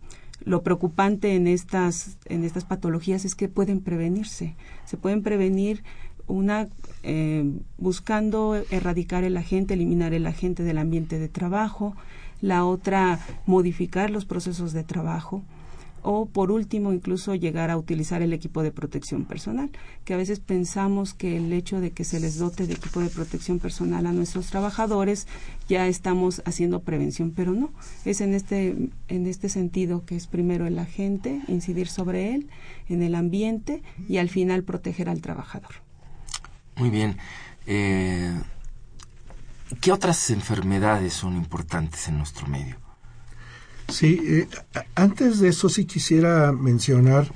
preocupante 0.62 1.34
en 1.34 1.46
estas, 1.46 2.18
en 2.26 2.44
estas 2.44 2.64
patologías 2.64 3.24
es 3.24 3.34
que 3.34 3.48
pueden 3.48 3.80
prevenirse. 3.80 4.56
Se 4.84 4.96
pueden 4.96 5.22
prevenir 5.22 5.82
una 6.26 6.68
eh, 7.02 7.44
buscando 7.78 8.62
erradicar 8.70 9.24
el 9.24 9.36
agente, 9.36 9.74
eliminar 9.74 10.14
el 10.14 10.26
agente 10.26 10.62
del 10.62 10.78
ambiente 10.78 11.18
de 11.18 11.28
trabajo, 11.28 11.94
la 12.40 12.64
otra 12.64 13.20
modificar 13.46 14.10
los 14.10 14.24
procesos 14.24 14.72
de 14.72 14.84
trabajo, 14.84 15.42
o 16.04 16.26
por 16.26 16.52
último 16.52 16.92
incluso 16.92 17.34
llegar 17.34 17.70
a 17.70 17.78
utilizar 17.78 18.20
el 18.20 18.34
equipo 18.34 18.62
de 18.62 18.70
protección 18.70 19.24
personal, 19.24 19.70
que 20.04 20.12
a 20.12 20.18
veces 20.18 20.38
pensamos 20.38 21.14
que 21.14 21.38
el 21.38 21.52
hecho 21.52 21.80
de 21.80 21.92
que 21.92 22.04
se 22.04 22.20
les 22.20 22.38
dote 22.38 22.66
de 22.66 22.74
equipo 22.74 23.00
de 23.00 23.08
protección 23.08 23.58
personal 23.58 24.06
a 24.06 24.12
nuestros 24.12 24.48
trabajadores 24.48 25.26
ya 25.66 25.88
estamos 25.88 26.42
haciendo 26.44 26.82
prevención, 26.82 27.32
pero 27.34 27.52
no, 27.52 27.72
es 28.04 28.20
en 28.20 28.34
este 28.34 28.90
en 29.08 29.26
este 29.26 29.48
sentido 29.48 30.04
que 30.04 30.14
es 30.14 30.26
primero 30.26 30.66
el 30.66 30.78
agente, 30.78 31.40
incidir 31.48 31.88
sobre 31.88 32.34
él, 32.34 32.48
en 32.88 33.02
el 33.02 33.14
ambiente 33.14 33.82
y 34.06 34.18
al 34.18 34.28
final 34.28 34.62
proteger 34.62 35.08
al 35.08 35.22
trabajador. 35.22 35.72
Muy 36.76 36.90
bien. 36.90 37.16
Eh, 37.66 38.30
¿Qué 39.80 39.90
otras 39.90 40.28
enfermedades 40.30 41.14
son 41.14 41.36
importantes 41.36 42.08
en 42.08 42.18
nuestro 42.18 42.46
medio? 42.46 42.83
Sí, 43.88 44.20
eh, 44.24 44.48
antes 44.94 45.40
de 45.40 45.48
eso 45.48 45.68
sí 45.68 45.84
quisiera 45.84 46.52
mencionar, 46.52 47.30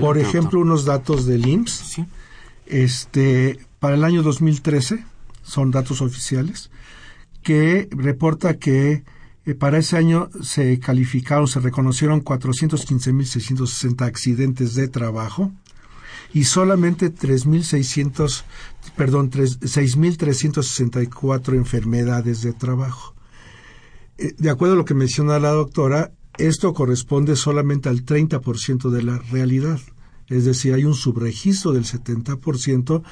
por 0.00 0.18
ejemplo, 0.18 0.58
unos 0.60 0.84
datos 0.84 1.26
del 1.26 1.46
IMSS. 1.46 2.00
Este, 2.66 3.60
para 3.78 3.94
el 3.94 4.02
año 4.04 4.22
2013, 4.22 5.04
son 5.42 5.70
datos 5.70 6.00
oficiales, 6.00 6.70
que 7.42 7.88
reporta 7.90 8.58
que 8.58 9.04
eh, 9.46 9.54
para 9.54 9.78
ese 9.78 9.96
año 9.96 10.28
se 10.42 10.80
calificaron, 10.80 11.46
se 11.46 11.60
reconocieron 11.60 12.24
415.660 12.24 14.02
accidentes 14.02 14.74
de 14.74 14.88
trabajo 14.88 15.52
y 16.32 16.42
solamente 16.44 17.14
3.600, 17.14 18.42
perdón, 18.96 19.30
6.364 19.30 21.54
enfermedades 21.54 22.40
de 22.42 22.54
trabajo. 22.54 23.13
Eh, 24.18 24.34
de 24.38 24.50
acuerdo 24.50 24.74
a 24.74 24.78
lo 24.78 24.84
que 24.84 24.94
menciona 24.94 25.38
la 25.38 25.50
doctora, 25.50 26.12
esto 26.38 26.74
corresponde 26.74 27.36
solamente 27.36 27.88
al 27.88 28.04
30% 28.04 28.90
de 28.90 29.02
la 29.02 29.18
realidad. 29.18 29.80
Es 30.28 30.44
decir, 30.44 30.74
hay 30.74 30.84
un 30.84 30.94
subregistro 30.94 31.72
del 31.72 31.84
70%, 31.84 33.02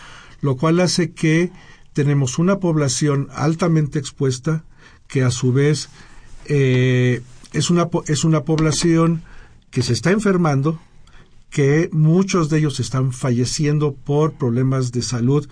lo 0.40 0.56
cual 0.56 0.80
hace 0.80 1.12
que 1.12 1.52
tenemos 1.92 2.38
una 2.38 2.58
población 2.58 3.28
altamente 3.32 3.98
expuesta 3.98 4.64
que 5.08 5.22
a 5.22 5.30
su 5.30 5.52
vez 5.52 5.88
eh, 6.46 7.22
es, 7.52 7.70
una, 7.70 7.88
es 8.06 8.24
una 8.24 8.44
población 8.44 9.22
que 9.70 9.82
se 9.82 9.92
está 9.92 10.10
enfermando 10.10 10.80
que 11.52 11.90
muchos 11.92 12.48
de 12.48 12.58
ellos 12.58 12.80
están 12.80 13.12
falleciendo 13.12 13.92
por 13.94 14.32
problemas 14.32 14.90
de 14.90 15.02
salud 15.02 15.46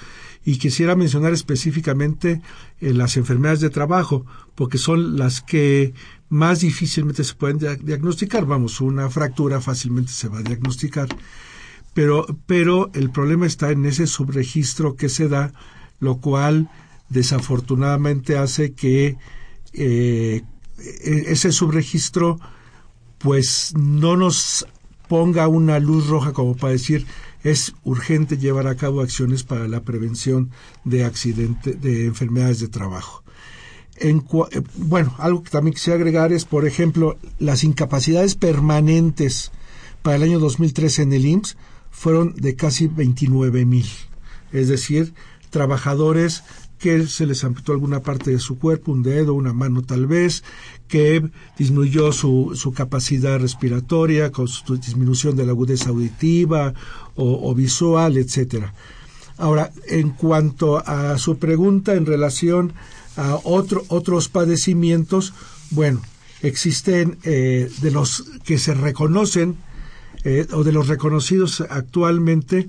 y 0.46 0.56
quisiera 0.56 0.96
mencionar 0.96 1.34
específicamente 1.34 2.40
eh, 2.80 2.94
las 2.94 3.18
enfermedades 3.18 3.60
de 3.60 3.68
trabajo 3.68 4.24
porque 4.54 4.78
son 4.78 5.18
las 5.18 5.42
que 5.42 5.92
más 6.30 6.60
difícilmente 6.60 7.22
se 7.22 7.34
pueden 7.34 7.58
diagnosticar. 7.58 8.46
Vamos, 8.46 8.80
una 8.80 9.10
fractura 9.10 9.60
fácilmente 9.60 10.10
se 10.10 10.28
va 10.28 10.38
a 10.38 10.42
diagnosticar, 10.42 11.08
pero, 11.92 12.24
pero 12.46 12.90
el 12.94 13.10
problema 13.10 13.46
está 13.46 13.70
en 13.70 13.84
ese 13.84 14.06
subregistro 14.06 14.96
que 14.96 15.10
se 15.10 15.28
da, 15.28 15.52
lo 15.98 16.16
cual 16.16 16.70
desafortunadamente 17.10 18.38
hace 18.38 18.72
que 18.72 19.18
eh, 19.74 20.42
e-, 20.78 21.24
ese 21.26 21.52
subregistro 21.52 22.40
pues 23.18 23.74
no 23.76 24.16
nos 24.16 24.66
ponga 25.10 25.48
una 25.48 25.80
luz 25.80 26.06
roja 26.06 26.32
como 26.32 26.56
para 26.56 26.72
decir 26.72 27.04
es 27.42 27.74
urgente 27.82 28.38
llevar 28.38 28.68
a 28.68 28.76
cabo 28.76 29.00
acciones 29.00 29.42
para 29.42 29.66
la 29.66 29.80
prevención 29.80 30.52
de 30.84 31.04
accidentes, 31.04 31.82
de 31.82 32.06
enfermedades 32.06 32.60
de 32.60 32.68
trabajo. 32.68 33.24
En, 33.96 34.18
eh, 34.52 34.62
bueno, 34.76 35.12
algo 35.18 35.42
que 35.42 35.50
también 35.50 35.74
quisiera 35.74 35.96
agregar 35.96 36.32
es, 36.32 36.44
por 36.44 36.64
ejemplo, 36.64 37.18
las 37.40 37.64
incapacidades 37.64 38.36
permanentes 38.36 39.50
para 40.02 40.14
el 40.14 40.22
año 40.22 40.38
2013 40.38 41.02
en 41.02 41.12
el 41.12 41.26
IMSS 41.26 41.56
fueron 41.90 42.36
de 42.36 42.54
casi 42.54 42.86
29 42.86 43.66
mil. 43.66 43.88
Es 44.52 44.68
decir, 44.68 45.12
trabajadores 45.50 46.44
que 46.80 47.06
se 47.06 47.26
les 47.26 47.44
amputó 47.44 47.72
alguna 47.72 48.00
parte 48.00 48.30
de 48.30 48.38
su 48.38 48.58
cuerpo, 48.58 48.90
un 48.90 49.02
dedo, 49.02 49.34
una 49.34 49.52
mano 49.52 49.82
tal 49.82 50.06
vez, 50.06 50.42
que 50.88 51.22
disminuyó 51.58 52.10
su, 52.10 52.52
su 52.54 52.72
capacidad 52.72 53.38
respiratoria, 53.38 54.32
con 54.32 54.48
su 54.48 54.76
disminución 54.78 55.36
de 55.36 55.44
la 55.44 55.52
agudeza 55.52 55.90
auditiva 55.90 56.72
o, 57.14 57.54
visual, 57.54 58.16
etcétera. 58.16 58.72
Ahora, 59.36 59.70
en 59.88 60.10
cuanto 60.10 60.78
a 60.78 61.18
su 61.18 61.36
pregunta 61.38 61.94
en 61.94 62.06
relación 62.06 62.72
a 63.16 63.38
otro, 63.44 63.84
otros 63.88 64.30
padecimientos, 64.30 65.34
bueno, 65.70 66.00
existen 66.40 67.18
eh, 67.24 67.70
de 67.82 67.90
los 67.90 68.24
que 68.44 68.56
se 68.58 68.72
reconocen 68.72 69.56
eh, 70.24 70.46
o 70.52 70.64
de 70.64 70.72
los 70.72 70.88
reconocidos 70.88 71.60
actualmente, 71.60 72.68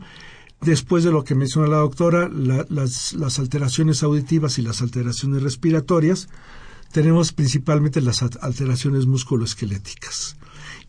después 0.62 1.04
de 1.04 1.12
lo 1.12 1.24
que 1.24 1.36
menciona 1.36 1.68
la 1.68 1.78
doctora, 1.78 2.30
las, 2.30 3.14
las, 3.14 3.40
alteraciones 3.40 4.04
auditivas 4.04 4.58
y 4.58 4.62
las 4.62 4.82
alteraciones 4.82 5.44
respiratorias, 5.44 6.30
tenemos 6.92 7.32
principalmente 7.34 8.02
las 8.02 8.22
alteraciones 8.22 9.06
musculoesqueléticas. 9.08 10.38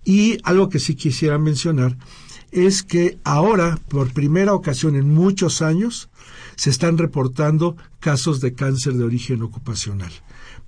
Y 0.05 0.39
algo 0.43 0.69
que 0.69 0.79
sí 0.79 0.95
quisiera 0.95 1.39
mencionar 1.39 1.97
es 2.51 2.83
que 2.83 3.19
ahora, 3.25 3.79
por 3.89 4.13
primera 4.13 4.53
ocasión 4.53 4.95
en 4.95 5.09
muchos 5.09 5.63
años, 5.63 6.11
se 6.57 6.71
están 6.71 6.99
reportando 6.99 7.77
casos 7.99 8.41
de 8.41 8.55
cáncer 8.55 8.95
de 8.95 9.05
origen 9.05 9.43
ocupacional. 9.43 10.13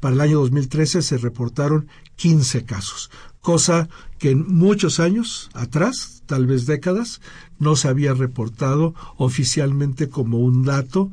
Para 0.01 0.15
el 0.15 0.21
año 0.21 0.41
2013 0.41 1.03
se 1.03 1.19
reportaron 1.19 1.89
15 2.17 2.65
casos, 2.65 3.11
cosa 3.45 3.91
que 4.19 4.31
en 4.31 4.49
muchos 4.49 4.99
años 5.01 5.51
atrás, 5.53 6.23
tal 6.25 6.47
vez 6.47 6.65
décadas, 6.65 7.21
no 7.59 7.77
se 7.77 7.89
había 7.89 8.15
reportado 8.15 8.95
oficialmente 9.19 10.09
como 10.09 10.39
un 10.39 10.65
dato 10.65 11.11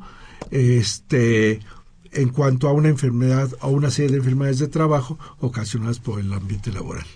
este 0.50 1.60
en 2.10 2.30
cuanto 2.30 2.68
a 2.68 2.72
una 2.72 2.88
enfermedad 2.88 3.50
o 3.60 3.68
una 3.68 3.90
serie 3.90 4.12
de 4.12 4.16
enfermedades 4.18 4.58
de 4.58 4.68
trabajo 4.68 5.18
ocasionadas 5.40 5.98
por 5.98 6.20
el 6.20 6.32
ambiente 6.32 6.72
laboral. 6.72 7.06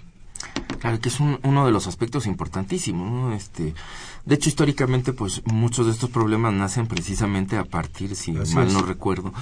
Claro, 0.81 1.01
que 1.01 1.09
es 1.09 1.19
uno 1.19 1.67
de 1.67 1.73
los 1.73 1.87
aspectos 1.87 2.27
importantísimos, 2.27 3.35
Este, 3.35 3.75
de 4.25 4.35
hecho, 4.35 4.49
históricamente, 4.49 5.13
pues 5.13 5.43
muchos 5.47 5.87
de 5.87 5.93
estos 5.93 6.11
problemas 6.11 6.53
nacen 6.53 6.87
precisamente 6.87 7.57
a 7.57 7.65
partir, 7.65 8.15
si 8.17 8.33
mal 8.33 8.73
no 8.73 8.83
recuerdo, 8.83 9.33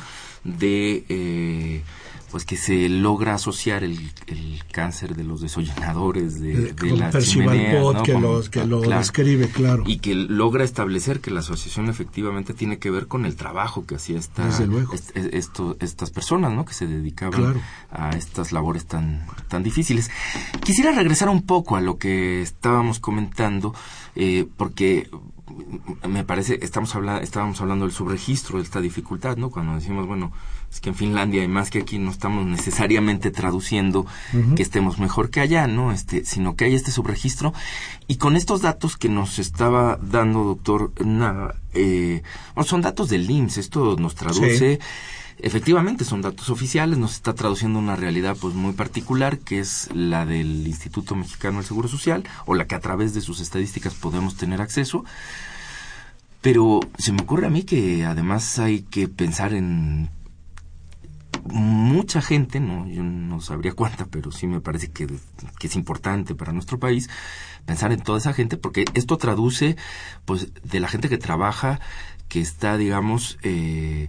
de 0.45 1.05
eh, 1.09 1.83
pues 2.35 2.45
que 2.45 2.57
se 2.57 2.89
logra 2.89 3.35
asociar 3.35 3.85
el, 3.85 4.11
cáncer 4.73 5.15
de 5.15 5.23
los 5.23 5.41
desollenadores 5.41 6.41
de, 6.41 6.71
eh, 6.71 6.73
de 6.73 6.97
las 6.97 7.29
chimeneas, 7.29 8.03
que, 8.03 8.67
lo 8.67 8.81
describe, 8.81 9.49
claro. 9.51 9.85
Y 9.87 9.99
que 9.99 10.17
logra 10.17 10.65
establecer 10.65 11.21
que 11.21 11.31
la 11.31 11.39
asociación 11.39 11.89
efectivamente 11.89 12.53
tiene 12.53 12.81
que 12.81 12.91
ver 12.91 13.07
con 13.07 13.25
el 13.25 13.37
trabajo 13.37 13.87
que 13.87 13.95
hacía 13.95 14.19
esta, 14.19 14.49
esto, 15.15 15.77
estas 15.79 16.11
personas, 16.11 16.53
¿no? 16.53 16.65
Que 16.65 16.75
se 16.75 16.89
dedicaban 16.89 17.63
a 17.93 18.11
estas 18.17 18.51
labores 18.51 18.87
tan, 18.87 19.25
tan 19.47 19.63
difíciles. 19.63 20.11
Quisiera 20.65 20.91
regresar 20.91 21.29
un 21.29 21.43
poco 21.43 21.77
a 21.77 21.81
lo 21.81 21.99
que 21.99 22.43
estábamos 22.43 22.99
comentando, 22.99 23.77
eh, 24.17 24.49
porque 24.57 25.09
me 26.09 26.25
parece, 26.25 26.59
estamos 26.63 26.95
hablando, 26.97 27.23
estábamos 27.23 27.61
hablando 27.61 27.85
del 27.85 27.95
subregistro, 27.95 28.59
de 28.59 28.65
esta 28.65 28.81
dificultad, 28.81 29.37
¿no? 29.37 29.51
Cuando 29.51 29.75
decimos, 29.75 30.07
bueno, 30.07 30.33
es 30.75 30.81
que 30.81 30.89
en 30.89 30.97
Finlandia, 30.97 31.47
más 31.49 31.71
que 31.71 31.79
aquí, 31.79 31.99
no 31.99 32.11
estamos 32.11 32.45
necesariamente 32.47 33.31
traduciendo 33.31 34.07
que 34.57 34.63
estemos 34.63 34.99
mejor 34.99 35.31
que 35.31 35.39
allá, 35.39 35.69
¿no? 35.69 35.93
Este, 35.93 36.25
sino 36.25 36.57
que 36.57 36.65
hay 36.65 36.75
este 36.75 36.91
subregistro. 36.91 37.55
Y 38.09 38.17
con 38.17 38.35
estos 38.35 38.61
datos 38.61 38.97
que 38.97 39.09
nos 39.09 39.39
estaba 39.39 40.01
dando, 40.03 40.43
doctor, 40.43 40.91
nada, 41.05 41.55
eh, 41.75 42.23
son 42.65 42.83
datos 42.83 43.09
del 43.09 43.31
IMSS, 43.31 43.59
esto 43.59 43.95
nos 44.01 44.17
traduce. 44.17 44.81
Efectivamente, 45.39 46.05
son 46.05 46.23
datos 46.23 46.51
oficiales, 46.51 46.99
nos 46.99 47.13
está 47.13 47.35
traduciendo 47.35 47.79
una 47.79 47.95
realidad 47.95 48.37
pues 48.41 48.55
muy 48.55 48.73
particular, 48.73 49.39
que 49.39 49.61
es 49.61 49.89
la 49.95 50.27
del 50.27 50.67
Instituto 50.67 51.15
Mexicano 51.15 51.59
del 51.59 51.67
Seguro 51.67 51.87
Social, 51.87 52.25
o 52.47 52.57
la 52.57 52.67
que 52.67 52.75
a 52.75 52.81
través 52.81 53.15
de 53.15 53.21
sus 53.21 53.39
estadísticas 53.39 53.95
podemos 53.95 54.37
tener 54.37 54.61
acceso. 54.61 55.05
Pero 56.41 56.81
se 56.99 57.13
me 57.13 57.23
ocurre 57.23 57.47
a 57.47 57.51
mí 57.51 57.63
que 57.63 58.05
además 58.05 58.59
hay 58.59 58.83
que 58.83 59.07
pensar 59.07 59.55
en 59.55 60.11
mucha 61.45 62.23
gente, 62.23 62.61
no, 62.61 62.87
yo 62.87 63.03
no 63.03 63.41
sabría 63.41 63.73
cuánta, 63.77 64.07
pero 64.07 64.33
sí 64.33 64.47
me 64.47 64.61
parece 64.61 64.91
que, 64.91 65.07
que, 65.59 65.67
es 65.67 65.77
importante 65.77 66.35
para 66.35 66.53
nuestro 66.53 66.79
país 66.79 67.09
pensar 67.67 67.93
en 67.93 68.01
toda 68.01 68.19
esa 68.19 68.33
gente, 68.33 68.57
porque 68.57 68.85
esto 68.95 69.17
traduce, 69.17 69.77
pues, 70.25 70.53
de 70.63 70.81
la 70.81 70.89
gente 70.89 71.09
que 71.09 71.19
trabaja, 71.19 71.81
que 72.29 72.41
está, 72.41 72.77
digamos, 72.77 73.39
eh, 73.43 74.09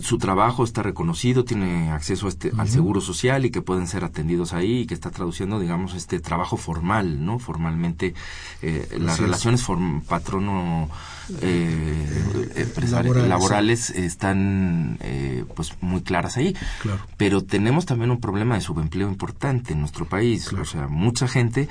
su 0.00 0.18
trabajo 0.18 0.64
está 0.64 0.82
reconocido, 0.82 1.44
tiene 1.44 1.90
acceso 1.90 2.28
este, 2.28 2.52
al 2.56 2.68
seguro 2.68 3.00
social 3.00 3.44
y 3.44 3.50
que 3.50 3.60
pueden 3.60 3.86
ser 3.86 4.04
atendidos 4.04 4.52
ahí 4.52 4.80
y 4.80 4.86
que 4.86 4.94
está 4.94 5.10
traduciendo, 5.10 5.60
digamos, 5.60 5.94
este 5.94 6.20
trabajo 6.20 6.56
formal, 6.56 7.24
¿no? 7.24 7.38
Formalmente, 7.38 8.14
eh, 8.62 8.88
las 8.98 9.20
relaciones 9.20 9.64
patrono 10.08 10.88
eh, 11.40 12.66
laborales, 13.28 13.90
están 13.90 14.98
eh, 15.00 15.44
pues 15.54 15.72
muy 15.80 16.02
claras 16.02 16.36
ahí. 16.36 16.56
Pero 17.16 17.42
tenemos 17.42 17.86
también 17.86 18.10
un 18.10 18.20
problema 18.20 18.54
de 18.54 18.60
subempleo 18.60 19.08
importante 19.08 19.72
en 19.74 19.80
nuestro 19.80 20.06
país. 20.06 20.52
O 20.52 20.64
sea, 20.64 20.88
mucha 20.88 21.28
gente 21.28 21.68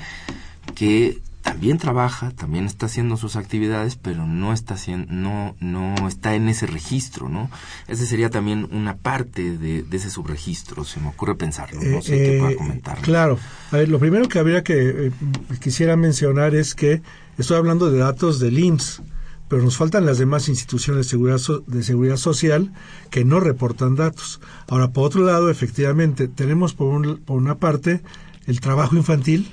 que 0.74 1.20
también 1.42 1.76
trabaja, 1.76 2.30
también 2.30 2.66
está 2.66 2.86
haciendo 2.86 3.16
sus 3.16 3.36
actividades, 3.36 3.96
pero 3.96 4.26
no 4.26 4.52
está 4.52 4.74
haciendo, 4.74 5.12
no, 5.12 5.56
no 5.60 6.08
está 6.08 6.34
en 6.36 6.48
ese 6.48 6.66
registro, 6.66 7.28
¿no? 7.28 7.50
Ese 7.88 8.06
sería 8.06 8.30
también 8.30 8.68
una 8.70 8.96
parte 8.96 9.58
de, 9.58 9.84
ese 9.90 10.08
subregistro, 10.08 10.84
se 10.84 11.00
me 11.00 11.08
ocurre 11.08 11.34
pensarlo, 11.34 11.82
no 11.82 12.00
sé 12.00 12.16
qué 12.16 12.38
pueda 12.38 12.52
eh, 12.52 12.56
comentar. 12.56 12.98
Claro, 13.00 13.38
a 13.72 13.76
ver, 13.76 13.88
lo 13.88 13.98
primero 13.98 14.28
que 14.28 14.38
habría 14.38 14.62
que 14.62 15.08
eh, 15.08 15.12
quisiera 15.60 15.96
mencionar 15.96 16.54
es 16.54 16.74
que 16.74 17.02
estoy 17.36 17.56
hablando 17.56 17.90
de 17.90 17.98
datos 17.98 18.38
del 18.38 18.58
IMSS, 18.58 19.02
pero 19.48 19.62
nos 19.62 19.76
faltan 19.76 20.06
las 20.06 20.18
demás 20.18 20.48
instituciones 20.48 21.06
de 21.06 21.10
seguridad, 21.10 21.40
de 21.66 21.82
seguridad 21.82 22.16
social 22.16 22.72
que 23.10 23.24
no 23.24 23.40
reportan 23.40 23.96
datos. 23.96 24.40
Ahora, 24.68 24.92
por 24.92 25.04
otro 25.04 25.24
lado, 25.24 25.50
efectivamente, 25.50 26.28
tenemos 26.28 26.72
por, 26.72 27.20
por 27.20 27.36
una 27.36 27.56
parte 27.56 28.00
el 28.46 28.60
trabajo 28.60 28.96
infantil, 28.96 29.52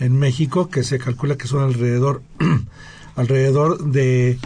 en 0.00 0.18
México, 0.18 0.68
que 0.68 0.82
se 0.82 0.98
calcula 0.98 1.36
que 1.36 1.46
son 1.46 1.62
alrededor, 1.62 2.22
alrededor 3.16 3.84
de 3.92 4.38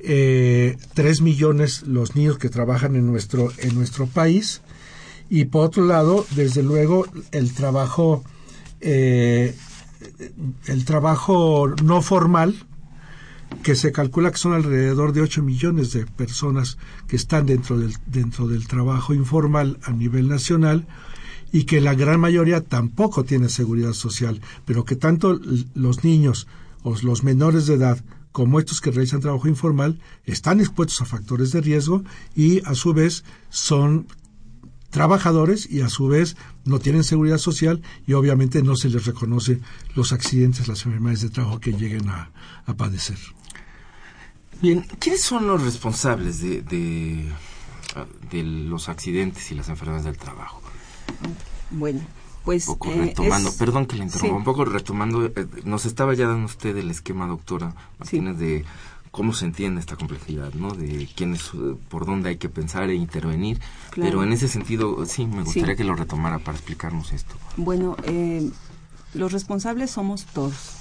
eh, 0.00 0.78
3 0.94 1.20
millones 1.20 1.82
los 1.82 2.16
niños 2.16 2.38
que 2.38 2.48
trabajan 2.48 2.96
en 2.96 3.06
nuestro, 3.06 3.52
en 3.58 3.74
nuestro 3.74 4.06
país. 4.06 4.62
Y 5.28 5.44
por 5.44 5.66
otro 5.66 5.84
lado, 5.84 6.26
desde 6.34 6.62
luego, 6.62 7.06
el 7.30 7.54
trabajo, 7.54 8.24
eh, 8.80 9.54
el 10.66 10.84
trabajo 10.84 11.68
no 11.84 12.02
formal, 12.02 12.56
que 13.62 13.76
se 13.76 13.92
calcula 13.92 14.30
que 14.30 14.38
son 14.38 14.54
alrededor 14.54 15.12
de 15.12 15.20
8 15.20 15.42
millones 15.42 15.92
de 15.92 16.06
personas 16.06 16.78
que 17.06 17.16
están 17.16 17.44
dentro 17.44 17.78
del, 17.78 17.94
dentro 18.06 18.48
del 18.48 18.66
trabajo 18.66 19.12
informal 19.12 19.78
a 19.82 19.92
nivel 19.92 20.28
nacional 20.28 20.86
y 21.52 21.64
que 21.64 21.80
la 21.80 21.94
gran 21.94 22.18
mayoría 22.18 22.62
tampoco 22.62 23.24
tiene 23.24 23.48
seguridad 23.48 23.92
social, 23.92 24.40
pero 24.64 24.84
que 24.84 24.96
tanto 24.96 25.38
los 25.74 26.02
niños 26.02 26.48
o 26.82 26.96
los 27.02 27.22
menores 27.22 27.66
de 27.66 27.74
edad 27.74 28.02
como 28.32 28.58
estos 28.58 28.80
que 28.80 28.90
realizan 28.90 29.20
trabajo 29.20 29.46
informal 29.46 30.00
están 30.24 30.60
expuestos 30.60 31.02
a 31.02 31.04
factores 31.04 31.52
de 31.52 31.60
riesgo 31.60 32.02
y 32.34 32.66
a 32.66 32.74
su 32.74 32.94
vez 32.94 33.24
son 33.50 34.06
trabajadores 34.90 35.68
y 35.70 35.80
a 35.80 35.88
su 35.88 36.08
vez 36.08 36.36
no 36.64 36.78
tienen 36.78 37.04
seguridad 37.04 37.38
social 37.38 37.82
y 38.06 38.12
obviamente 38.14 38.62
no 38.62 38.76
se 38.76 38.88
les 38.88 39.04
reconoce 39.06 39.60
los 39.94 40.12
accidentes, 40.12 40.68
las 40.68 40.84
enfermedades 40.86 41.22
de 41.22 41.30
trabajo 41.30 41.60
que 41.60 41.72
lleguen 41.72 42.08
a, 42.08 42.30
padecer. 42.76 43.18
Bien, 44.62 44.86
¿quiénes 44.98 45.22
son 45.22 45.46
los 45.46 45.62
responsables 45.62 46.40
de, 46.40 46.62
de, 46.62 48.42
los 48.42 48.88
accidentes 48.88 49.50
y 49.50 49.54
las 49.54 49.68
enfermedades 49.68 50.04
del 50.04 50.16
trabajo? 50.16 50.61
Bueno, 51.70 52.00
pues... 52.44 52.68
Un 52.68 52.74
poco 52.74 52.92
eh, 52.92 53.06
retomando, 53.06 53.52
perdón 53.58 53.86
que 53.86 53.96
le 53.96 54.04
interrumpa, 54.04 54.36
un 54.36 54.44
poco 54.44 54.64
retomando, 54.64 55.26
eh, 55.26 55.46
nos 55.64 55.86
estaba 55.86 56.14
ya 56.14 56.26
dando 56.26 56.46
usted 56.46 56.76
el 56.76 56.90
esquema, 56.90 57.26
doctora 57.26 57.74
Martínez, 57.98 58.38
de 58.38 58.64
cómo 59.12 59.34
se 59.34 59.44
entiende 59.44 59.78
esta 59.78 59.96
complejidad, 59.96 60.54
¿no? 60.54 60.72
De 60.72 61.08
quién 61.14 61.34
es, 61.34 61.50
por 61.88 62.06
dónde 62.06 62.30
hay 62.30 62.36
que 62.36 62.48
pensar 62.48 62.88
e 62.88 62.94
intervenir. 62.94 63.60
Pero 63.94 64.24
en 64.24 64.32
ese 64.32 64.48
sentido, 64.48 65.04
sí, 65.06 65.26
me 65.26 65.42
gustaría 65.42 65.76
que 65.76 65.84
lo 65.84 65.94
retomara 65.94 66.38
para 66.38 66.56
explicarnos 66.56 67.12
esto. 67.12 67.34
Bueno, 67.56 67.96
eh, 68.04 68.50
los 69.14 69.30
responsables 69.30 69.90
somos 69.90 70.24
todos, 70.24 70.76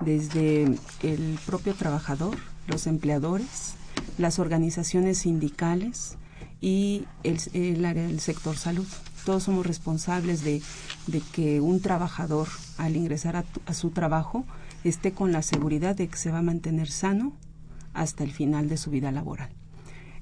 desde 0.00 0.64
el 1.02 1.38
propio 1.44 1.74
trabajador, 1.74 2.36
los 2.66 2.86
empleadores, 2.86 3.74
las 4.16 4.38
organizaciones 4.38 5.18
sindicales 5.18 6.16
y 6.62 7.04
el, 7.22 7.84
área 7.84 8.04
del 8.04 8.20
sector 8.20 8.56
salud. 8.56 8.86
Todos 9.24 9.44
somos 9.44 9.66
responsables 9.66 10.44
de, 10.44 10.62
que 11.32 11.60
un 11.60 11.80
trabajador, 11.80 12.48
al 12.78 12.96
ingresar 12.96 13.44
a 13.66 13.74
su 13.74 13.90
trabajo, 13.90 14.44
esté 14.84 15.12
con 15.12 15.32
la 15.32 15.42
seguridad 15.42 15.96
de 15.96 16.08
que 16.08 16.16
se 16.16 16.30
va 16.30 16.38
a 16.38 16.42
mantener 16.42 16.90
sano, 16.90 17.32
hasta 17.94 18.24
el 18.24 18.32
final 18.32 18.68
de 18.68 18.76
su 18.76 18.90
vida 18.90 19.12
laboral. 19.12 19.48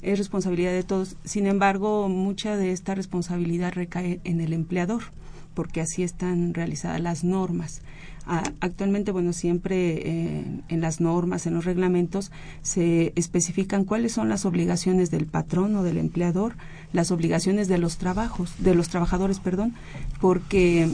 Es 0.02 0.18
responsabilidad 0.18 0.72
de 0.72 0.82
todos. 0.82 1.16
Sin 1.24 1.46
embargo, 1.46 2.08
mucha 2.08 2.56
de 2.56 2.72
esta 2.72 2.94
responsabilidad 2.94 3.72
recae 3.72 4.20
en 4.24 4.40
el 4.40 4.52
empleador, 4.52 5.02
porque 5.54 5.80
así 5.80 6.02
están 6.02 6.54
realizadas 6.54 7.00
las 7.00 7.24
normas. 7.24 7.82
Actualmente, 8.26 9.12
bueno, 9.12 9.32
siempre 9.32 10.08
eh, 10.08 10.44
en 10.68 10.80
las 10.80 11.00
normas, 11.00 11.46
en 11.46 11.54
los 11.54 11.64
reglamentos, 11.64 12.30
se 12.62 13.12
especifican 13.16 13.84
cuáles 13.84 14.12
son 14.12 14.28
las 14.28 14.44
obligaciones 14.44 15.10
del 15.10 15.26
patrón 15.26 15.76
o 15.76 15.82
del 15.82 15.98
empleador, 15.98 16.54
las 16.92 17.10
obligaciones 17.10 17.68
de 17.68 17.78
los 17.78 17.96
trabajos, 17.98 18.52
de 18.58 18.74
los 18.74 18.88
trabajadores, 18.88 19.40
perdón, 19.40 19.74
porque 20.20 20.88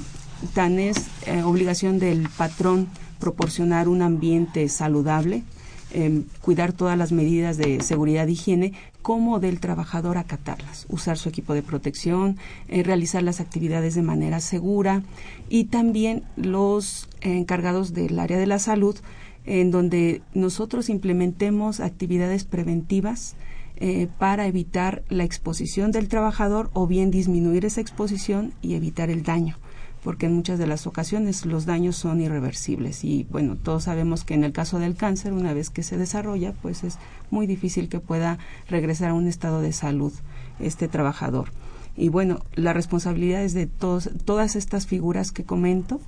tan 0.55 0.79
es 0.79 1.07
eh, 1.27 1.43
obligación 1.43 1.99
del 1.99 2.29
patrón 2.37 2.89
proporcionar 3.19 3.89
un 3.89 4.03
ambiente 4.03 4.69
saludable, 4.69 5.43
Em, 5.91 6.25
cuidar 6.43 6.75
todas 6.75 6.99
las 6.99 7.13
medidas 7.13 7.57
de 7.57 7.81
seguridad 7.81 8.29
e 8.29 8.33
higiene, 8.33 8.73
como 9.01 9.41
del 9.41 9.59
trabajador 9.59 10.19
acatarlas, 10.19 10.85
usar 10.91 11.17
su 11.17 11.31
equipo 11.31 11.55
de 11.55 11.63
protección, 11.63 12.37
eh, 12.69 12.83
realizar 12.83 13.23
las 13.23 13.41
actividades 13.41 13.95
de 13.95 14.03
manera 14.03 14.41
segura 14.41 15.03
y 15.49 15.65
también 15.65 16.25
los 16.37 17.08
encargados 17.21 17.93
del 17.93 18.19
área 18.19 18.39
de 18.39 18.47
la 18.47 18.59
salud, 18.59 18.97
en 19.45 19.71
donde 19.71 20.23
nosotros 20.35 20.89
implementemos 20.89 21.81
actividades 21.81 22.45
preventivas 22.45 23.35
eh, 23.77 24.09
para 24.19 24.47
evitar 24.47 25.03
la 25.09 25.25
exposición 25.25 25.93
del 25.93 26.09
trabajador 26.09 26.71
o 26.73 26.87
bien 26.87 27.11
disminuir 27.11 27.65
esa 27.65 27.81
exposición 27.81 28.53
y 28.61 28.75
evitar 28.75 29.11
el 29.11 29.23
daño 29.23 29.57
porque 30.03 30.27
en 30.27 30.35
muchas 30.35 30.59
de 30.59 30.67
las 30.67 30.87
ocasiones 30.87 31.45
los 31.45 31.67
daños 31.67 31.97
son 31.97 32.21
irreversibles 32.21 33.05
y 33.05 33.27
bueno, 33.31 33.57
todos 33.57 33.85
sabemos 33.85 34.25
que 34.25 34.35
en 34.35 34.45
el 34.45 34.53
caso 34.53 34.79
del 34.79 34.95
cáncer, 34.95 35.33
una 35.33 35.53
vez 35.53 35.71
que 35.71 35.83
se 35.83 35.97
desarrolla, 35.97 36.53
pues 36.63 36.85
es 36.85 36.99
muy 37.31 37.47
difícil 37.47 37.89
que 37.89 38.01
pueda 38.01 38.39
regresar 38.69 39.11
a 39.11 39.15
un 39.15 39.27
estado 39.27 39.61
de 39.61 39.73
salud 39.73 40.13
este 40.61 40.89
trabajador. 40.89 41.51
Y 41.97 42.11
bueno, 42.11 42.41
la 42.55 42.73
responsabilidad 42.73 43.43
es 43.43 43.55
de 43.55 43.67
todos, 43.67 44.11
todas 44.25 44.55
estas 44.55 44.87
figuras 44.87 45.33
que 45.33 45.45
comento. 45.45 46.01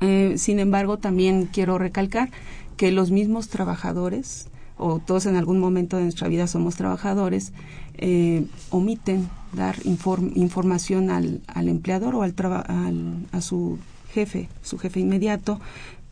Eh, 0.00 0.34
sin 0.36 0.58
embargo, 0.58 0.98
también 0.98 1.46
quiero 1.46 1.78
recalcar 1.78 2.30
que 2.76 2.90
los 2.90 3.10
mismos 3.10 3.48
trabajadores, 3.48 4.48
o 4.78 4.98
todos 4.98 5.26
en 5.26 5.36
algún 5.36 5.60
momento 5.60 5.96
de 5.96 6.04
nuestra 6.04 6.28
vida 6.28 6.46
somos 6.46 6.76
trabajadores, 6.76 7.52
eh, 7.98 8.46
omiten 8.70 9.28
dar 9.52 9.76
información 9.84 11.10
al, 11.10 11.42
al, 11.46 11.68
empleador 11.68 12.14
o 12.14 12.22
al, 12.22 12.34
al, 12.66 13.26
a 13.32 13.40
su 13.42 13.78
jefe, 14.12 14.48
su 14.62 14.78
jefe 14.78 15.00
inmediato, 15.00 15.60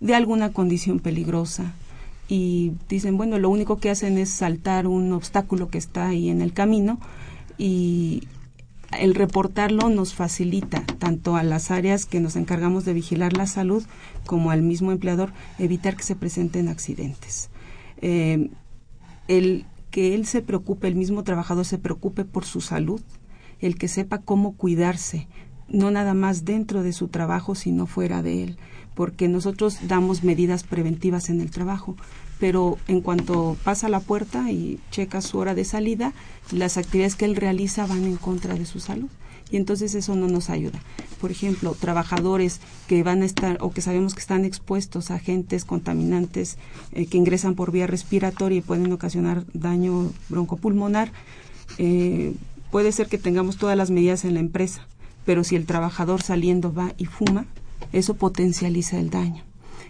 de 0.01 0.15
alguna 0.15 0.53
condición 0.53 0.99
peligrosa. 0.99 1.73
Y 2.29 2.73
dicen, 2.91 3.17
bueno, 3.17 3.39
lo 3.39 3.49
único 3.49 3.79
que 3.79 3.89
hacen 3.89 4.19
es 4.19 4.29
saltar 4.29 4.87
un 4.87 5.13
obstáculo 5.13 5.71
que 5.71 5.79
está 5.79 6.09
ahí 6.09 6.29
en 6.29 6.43
el 6.43 6.53
camino 6.53 6.99
y 7.57 8.25
el 8.93 9.15
reportarlo 9.15 9.91
nos 9.91 10.15
facilita 10.15 10.85
tanto 10.99 11.37
a 11.37 11.43
las 11.43 11.71
áreas 11.71 12.07
que 12.07 12.21
nos 12.21 12.37
encargamos 12.37 12.85
de 12.85 12.95
vigilar 12.95 13.37
la 13.37 13.47
salud 13.47 13.85
como 14.27 14.51
al 14.51 14.63
mismo 14.63 14.93
empleador 14.93 15.33
evitar 15.59 15.97
que 15.97 16.03
se 16.03 16.17
presenten 16.17 16.69
accidentes. 16.69 17.51
Eh, 18.01 18.51
el 19.29 19.67
que 19.91 20.15
él 20.15 20.27
se 20.27 20.43
preocupe, 20.43 20.89
el 20.89 20.95
mismo 20.95 21.23
trabajador 21.23 21.65
se 21.65 21.79
preocupe 21.79 22.25
por 22.25 22.45
su 22.45 22.61
salud, 22.61 23.01
el 23.61 23.77
que 23.77 23.89
sepa 23.89 24.19
cómo 24.19 24.57
cuidarse, 24.57 25.29
no 25.69 25.91
nada 25.91 26.15
más 26.15 26.45
dentro 26.45 26.83
de 26.83 26.93
su 26.93 27.09
trabajo, 27.09 27.55
sino 27.55 27.87
fuera 27.87 28.23
de 28.23 28.43
él, 28.43 28.59
porque 28.95 29.29
nosotros 29.29 29.79
damos 29.87 30.25
medidas 30.25 30.65
preventivas 30.65 31.29
en 31.29 31.41
el 31.41 31.51
trabajo, 31.51 31.97
pero 32.39 32.79
en 32.87 33.01
cuanto 33.01 33.57
pasa 33.65 33.89
la 33.89 34.01
puerta 34.01 34.51
y 34.51 34.79
checa 34.91 35.21
su 35.21 35.39
hora 35.39 35.55
de 35.55 35.65
salida, 35.65 36.13
las 36.53 36.77
actividades 36.77 37.17
que 37.17 37.25
él 37.25 37.37
realiza 37.37 37.87
van 37.87 38.05
en 38.05 38.17
contra 38.17 38.55
de 38.55 38.67
su 38.67 38.81
salud 38.81 39.09
y 39.51 39.57
entonces 39.57 39.95
eso 39.95 40.15
no 40.15 40.29
nos 40.29 40.51
ayuda. 40.51 40.81
Por 41.21 41.31
ejemplo, 41.31 41.75
trabajadores 41.79 42.61
que 42.87 43.03
van 43.03 43.23
a 43.23 43.27
estar 43.27 43.59
o 43.61 43.71
que 43.71 43.81
sabemos 43.81 44.15
que 44.15 44.21
están 44.21 44.45
expuestos 44.45 45.11
a 45.11 45.17
agentes 45.17 45.65
contaminantes 45.65 46.59
eh, 46.93 47.07
que 47.07 47.19
ingresan 47.19 47.55
por 47.55 47.73
vía 47.73 47.87
respiratoria 47.87 48.59
y 48.59 48.63
pueden 48.63 48.93
ocasionar 48.93 49.45
daño 49.53 50.13
broncopulmonar, 50.29 51.13
eh, 51.79 52.35
puede 52.71 52.93
ser 52.93 53.09
que 53.09 53.19
tengamos 53.19 53.57
todas 53.57 53.77
las 53.77 53.91
medidas 53.91 54.25
en 54.25 54.35
la 54.35 54.41
empresa, 54.41 54.87
pero 55.25 55.45
si 55.45 55.57
el 55.57 55.67
trabajador 55.67 56.23
saliendo 56.23 56.73
va 56.73 56.93
y 56.99 57.07
fuma, 57.07 57.47
eso 57.93 58.15
potencializa 58.15 58.99
el 58.99 59.11
daño 59.11 59.48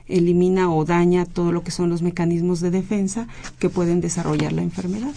elimina 0.08 0.72
o 0.72 0.84
daña 0.84 1.26
todo 1.26 1.52
lo 1.52 1.62
que 1.62 1.70
son 1.70 1.90
los 1.90 2.02
mecanismos 2.02 2.60
de 2.60 2.70
defensa 2.70 3.28
que 3.58 3.68
pueden 3.68 4.00
desarrollar 4.00 4.52
la 4.52 4.62
enfermedad. 4.62 5.12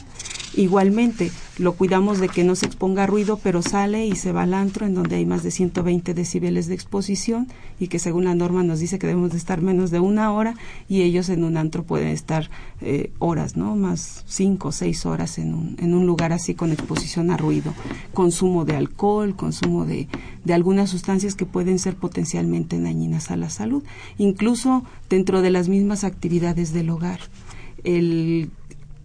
Igualmente, 0.53 1.31
lo 1.57 1.73
cuidamos 1.73 2.19
de 2.19 2.27
que 2.27 2.43
no 2.43 2.55
se 2.55 2.65
exponga 2.65 3.07
ruido, 3.07 3.39
pero 3.41 3.61
sale 3.61 4.05
y 4.05 4.15
se 4.15 4.33
va 4.33 4.43
al 4.43 4.53
antro 4.53 4.85
en 4.85 4.95
donde 4.95 5.15
hay 5.15 5.25
más 5.25 5.43
de 5.43 5.51
120 5.51 6.13
decibeles 6.13 6.67
de 6.67 6.73
exposición 6.73 7.47
y 7.79 7.87
que 7.87 7.99
según 7.99 8.25
la 8.25 8.35
norma 8.35 8.61
nos 8.63 8.79
dice 8.79 8.99
que 8.99 9.07
debemos 9.07 9.31
de 9.31 9.37
estar 9.37 9.61
menos 9.61 9.91
de 9.91 10.01
una 10.01 10.33
hora 10.33 10.55
y 10.89 11.03
ellos 11.03 11.29
en 11.29 11.45
un 11.45 11.55
antro 11.55 11.83
pueden 11.83 12.09
estar 12.09 12.49
eh, 12.81 13.11
horas, 13.19 13.55
¿no? 13.55 13.77
Más 13.77 14.25
cinco 14.27 14.69
o 14.69 14.71
seis 14.73 15.05
horas 15.05 15.37
en 15.37 15.53
un, 15.53 15.77
en 15.79 15.93
un 15.93 16.05
lugar 16.05 16.33
así 16.33 16.53
con 16.53 16.73
exposición 16.73 17.31
a 17.31 17.37
ruido. 17.37 17.73
Consumo 18.13 18.65
de 18.65 18.75
alcohol, 18.75 19.37
consumo 19.37 19.85
de, 19.85 20.09
de 20.43 20.53
algunas 20.53 20.89
sustancias 20.89 21.35
que 21.35 21.45
pueden 21.45 21.79
ser 21.79 21.95
potencialmente 21.95 22.79
dañinas 22.79 23.31
a 23.31 23.37
la 23.37 23.49
salud, 23.49 23.83
incluso 24.17 24.83
dentro 25.09 25.41
de 25.41 25.51
las 25.51 25.69
mismas 25.69 26.03
actividades 26.03 26.73
del 26.73 26.89
hogar. 26.89 27.19
El 27.83 28.51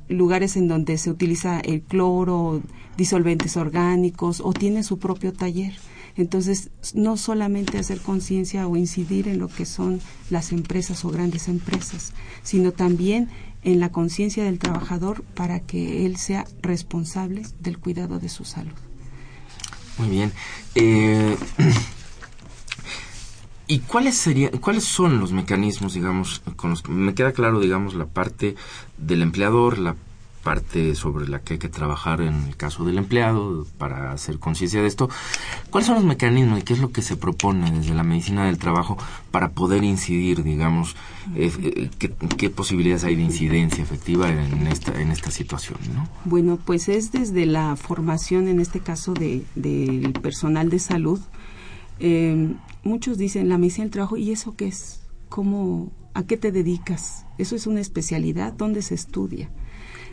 lugares 0.08 0.56
en 0.56 0.68
donde 0.68 0.98
se 0.98 1.10
utiliza 1.10 1.60
el 1.60 1.82
cloro, 1.82 2.62
disolventes 2.96 3.56
orgánicos 3.56 4.40
o 4.40 4.52
tiene 4.52 4.82
su 4.82 4.98
propio 4.98 5.32
taller. 5.32 5.74
Entonces, 6.16 6.70
no 6.94 7.18
solamente 7.18 7.78
hacer 7.78 8.00
conciencia 8.00 8.66
o 8.66 8.76
incidir 8.76 9.28
en 9.28 9.38
lo 9.38 9.48
que 9.48 9.66
son 9.66 10.00
las 10.30 10.52
empresas 10.52 11.04
o 11.04 11.10
grandes 11.10 11.48
empresas, 11.48 12.12
sino 12.42 12.72
también 12.72 13.28
en 13.62 13.80
la 13.80 13.90
conciencia 13.90 14.44
del 14.44 14.58
trabajador 14.58 15.22
para 15.34 15.60
que 15.60 16.06
él 16.06 16.16
sea 16.16 16.46
responsable 16.62 17.42
del 17.60 17.78
cuidado 17.78 18.18
de 18.18 18.30
su 18.30 18.44
salud. 18.44 18.72
Muy 19.98 20.08
bien. 20.08 20.32
Eh, 20.74 21.36
¿Y 23.68 23.80
cuáles 23.80 24.16
serían, 24.16 24.58
cuáles 24.58 24.84
son 24.84 25.18
los 25.18 25.32
mecanismos, 25.32 25.94
digamos, 25.94 26.40
con 26.56 26.70
los 26.70 26.82
que 26.82 26.92
me 26.92 27.14
queda 27.14 27.32
claro, 27.32 27.60
digamos, 27.60 27.94
la 27.94 28.06
parte 28.06 28.54
del 28.96 29.22
empleador, 29.22 29.78
la 29.78 29.96
parte 30.46 30.94
sobre 30.94 31.26
la 31.26 31.40
que 31.40 31.54
hay 31.54 31.58
que 31.58 31.68
trabajar 31.68 32.20
en 32.20 32.44
el 32.44 32.56
caso 32.56 32.84
del 32.84 32.98
empleado 32.98 33.66
para 33.78 34.12
hacer 34.12 34.38
conciencia 34.38 34.80
de 34.80 34.86
esto. 34.86 35.10
¿Cuáles 35.70 35.88
son 35.88 35.96
los 35.96 36.04
mecanismos 36.04 36.60
y 36.60 36.62
qué 36.62 36.74
es 36.74 36.78
lo 36.78 36.92
que 36.92 37.02
se 37.02 37.16
propone 37.16 37.68
desde 37.72 37.94
la 37.94 38.04
medicina 38.04 38.46
del 38.46 38.56
trabajo 38.56 38.96
para 39.32 39.50
poder 39.50 39.82
incidir, 39.82 40.44
digamos, 40.44 40.94
eh, 41.34 41.50
eh, 41.60 41.90
qué, 42.38 42.50
posibilidades 42.50 43.02
hay 43.02 43.16
de 43.16 43.22
incidencia 43.22 43.82
efectiva 43.82 44.30
en 44.30 44.68
esta, 44.68 45.00
en 45.00 45.10
esta 45.10 45.32
situación? 45.32 45.80
¿no? 45.92 46.08
Bueno, 46.24 46.60
pues 46.64 46.88
es 46.88 47.10
desde 47.10 47.44
la 47.44 47.74
formación, 47.74 48.46
en 48.46 48.60
este 48.60 48.78
caso, 48.78 49.14
de, 49.14 49.42
del 49.56 50.12
personal 50.12 50.70
de 50.70 50.78
salud. 50.78 51.18
Eh, 51.98 52.54
muchos 52.82 53.18
dicen 53.18 53.48
la 53.48 53.58
medicina 53.58 53.84
del 53.84 53.92
trabajo, 53.92 54.16
¿y 54.16 54.30
eso 54.30 54.54
qué 54.56 54.68
es? 54.68 55.00
¿Cómo, 55.28 55.92
¿A 56.14 56.24
qué 56.24 56.36
te 56.36 56.52
dedicas? 56.52 57.26
¿Eso 57.38 57.56
es 57.56 57.66
una 57.66 57.80
especialidad? 57.80 58.52
¿Dónde 58.52 58.82
se 58.82 58.94
estudia? 58.94 59.50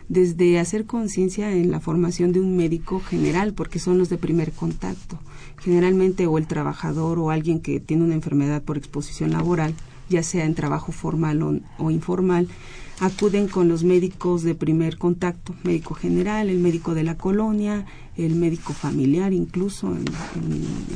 desde 0.09 0.59
hacer 0.59 0.85
conciencia 0.85 1.51
en 1.51 1.71
la 1.71 1.79
formación 1.79 2.31
de 2.31 2.39
un 2.39 2.55
médico 2.55 2.99
general, 2.99 3.53
porque 3.53 3.79
son 3.79 3.97
los 3.97 4.09
de 4.09 4.17
primer 4.17 4.51
contacto. 4.51 5.19
Generalmente 5.57 6.27
o 6.27 6.37
el 6.37 6.47
trabajador 6.47 7.19
o 7.19 7.29
alguien 7.29 7.59
que 7.59 7.79
tiene 7.79 8.03
una 8.03 8.15
enfermedad 8.15 8.61
por 8.61 8.77
exposición 8.77 9.31
laboral, 9.31 9.73
ya 10.09 10.23
sea 10.23 10.45
en 10.45 10.55
trabajo 10.55 10.91
formal 10.91 11.63
o, 11.77 11.91
informal, 11.91 12.47
acuden 13.03 13.49
con 13.49 13.67
los 13.67 13.83
médicos 13.83 14.43
de 14.43 14.55
primer 14.55 14.97
contacto, 14.97 15.53
médico 15.63 15.93
general, 15.93 16.49
el 16.49 16.59
médico 16.59 16.93
de 16.93 17.03
la 17.03 17.17
colonia, 17.17 17.85
el 18.15 18.35
médico 18.35 18.71
familiar 18.71 19.33
incluso, 19.33 19.93
en, 19.93 20.05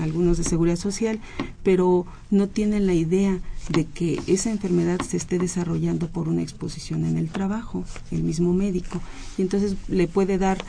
algunos 0.01 0.37
de 0.37 0.45
seguridad 0.45 0.77
social, 0.77 1.19
pero 1.63 2.05
no 2.31 2.47
tienen 2.47 2.87
la 2.87 2.93
idea 2.93 3.41
de 3.69 3.83
que 3.83 4.21
esa 4.25 4.51
enfermedad 4.51 5.01
se 5.01 5.17
esté 5.17 5.37
desarrollando 5.37 6.07
por 6.07 6.29
una 6.29 6.41
exposición 6.41 7.03
en 7.03 7.17
el 7.17 7.27
trabajo, 7.27 7.83
el 8.11 8.23
mismo 8.23 8.53
médico. 8.53 9.01
Y 9.37 9.41
entonces 9.41 9.75
le 9.89 10.07
puede 10.07 10.37
dar 10.37 10.59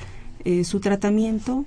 eh, 0.44 0.64
su 0.64 0.80
tratamiento, 0.80 1.64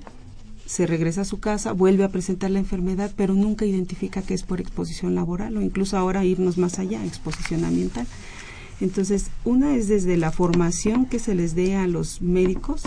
se 0.66 0.86
regresa 0.86 1.22
a 1.22 1.26
su 1.26 1.40
casa, 1.40 1.72
vuelve 1.72 2.04
a 2.04 2.10
presentar 2.10 2.52
la 2.52 2.60
enfermedad, 2.60 3.12
pero 3.16 3.36
nunca 3.36 3.66
identifica 3.66 4.22
que 4.22 4.34
es 4.34 4.44
por 4.44 4.60
exposición 4.60 5.16
laboral 5.16 5.56
o 5.56 5.62
incluso 5.62 5.98
ahora 5.98 6.26
irnos 6.26 6.58
más 6.58 6.78
allá, 6.78 7.06
exposición 7.06 7.64
ambiental. 7.64 8.06
Entonces, 8.82 9.28
una 9.46 9.76
es 9.76 9.88
desde 9.88 10.18
la 10.18 10.32
formación 10.32 11.06
que 11.06 11.20
se 11.20 11.36
les 11.36 11.56
dé 11.56 11.76
a 11.76 11.88
los 11.88 12.22
médicos 12.22 12.84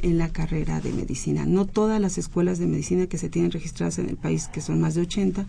en 0.00 0.18
la 0.18 0.28
carrera 0.28 0.80
de 0.80 0.92
medicina. 0.92 1.46
No 1.46 1.66
todas 1.66 2.00
las 2.00 2.18
escuelas 2.18 2.58
de 2.58 2.66
medicina 2.66 3.06
que 3.06 3.18
se 3.18 3.30
tienen 3.30 3.50
registradas 3.50 3.98
en 3.98 4.08
el 4.08 4.16
país, 4.16 4.48
que 4.48 4.60
son 4.60 4.80
más 4.80 4.94
de 4.94 5.02
80, 5.02 5.46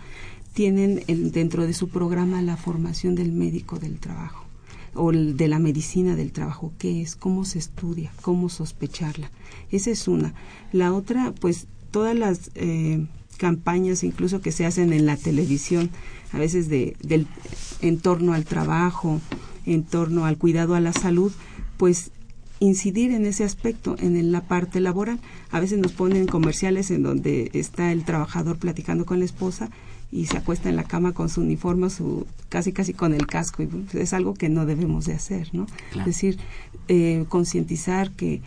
tienen 0.54 1.04
dentro 1.32 1.68
de 1.68 1.74
su 1.74 1.90
programa 1.90 2.42
la 2.42 2.58
formación 2.58 3.14
del 3.14 3.32
médico 3.32 3.78
del 3.78 4.00
trabajo 4.00 4.46
o 4.96 5.12
de 5.12 5.48
la 5.48 5.60
medicina 5.60 6.16
del 6.16 6.32
trabajo, 6.32 6.74
qué 6.78 7.02
es, 7.02 7.16
cómo 7.16 7.46
se 7.46 7.60
estudia, 7.60 8.12
cómo 8.22 8.50
sospecharla. 8.50 9.30
Esa 9.70 9.92
es 9.92 10.08
una. 10.08 10.34
La 10.72 10.94
otra, 10.94 11.34
pues 11.40 11.68
todas 11.92 12.16
las 12.18 12.52
eh, 12.56 13.06
campañas 13.40 14.04
incluso 14.04 14.42
que 14.42 14.52
se 14.52 14.68
hacen 14.68 14.94
en 14.94 15.08
la 15.08 15.18
televisión, 15.18 15.90
a 16.32 16.38
veces 16.38 16.70
de, 16.70 16.96
del 17.02 17.26
en 17.82 18.00
torno 18.00 18.34
al 18.34 18.46
trabajo, 18.46 19.20
en 19.66 19.84
torno 19.84 20.26
al 20.26 20.38
cuidado 20.38 20.76
a 20.76 20.80
la 20.80 20.94
salud, 20.94 21.32
pues 21.78 22.12
incidir 22.60 23.12
en 23.12 23.26
ese 23.26 23.44
aspecto, 23.44 23.96
en 24.00 24.32
la 24.32 24.42
parte 24.42 24.80
laboral. 24.80 25.20
A 25.50 25.60
veces 25.60 25.80
nos 25.80 25.94
ponen 25.94 26.28
comerciales 26.28 26.92
en 26.92 27.04
donde 27.04 27.50
está 27.54 27.92
el 27.92 28.04
trabajador 28.04 28.58
platicando 28.58 29.06
con 29.06 29.20
la 29.20 29.26
esposa 29.26 29.70
y 30.12 30.26
se 30.26 30.38
acuesta 30.38 30.70
en 30.70 30.76
la 30.76 30.84
cama 30.84 31.14
con 31.14 31.30
su 31.30 31.42
uniforme, 31.42 31.90
su, 31.90 32.26
casi 32.50 32.74
casi 32.74 32.94
con 32.94 33.14
el 33.14 33.28
casco. 33.28 33.64
Y 33.64 33.68
pues, 33.68 33.96
es 33.96 34.14
algo 34.14 34.34
que 34.34 34.50
no 34.50 34.66
debemos 34.66 35.06
de 35.06 35.14
hacer, 35.14 35.50
¿no? 35.54 35.68
Es 35.98 36.06
decir, 36.06 36.38
eh, 36.88 37.26
concientizar 37.30 38.12
que 38.12 38.42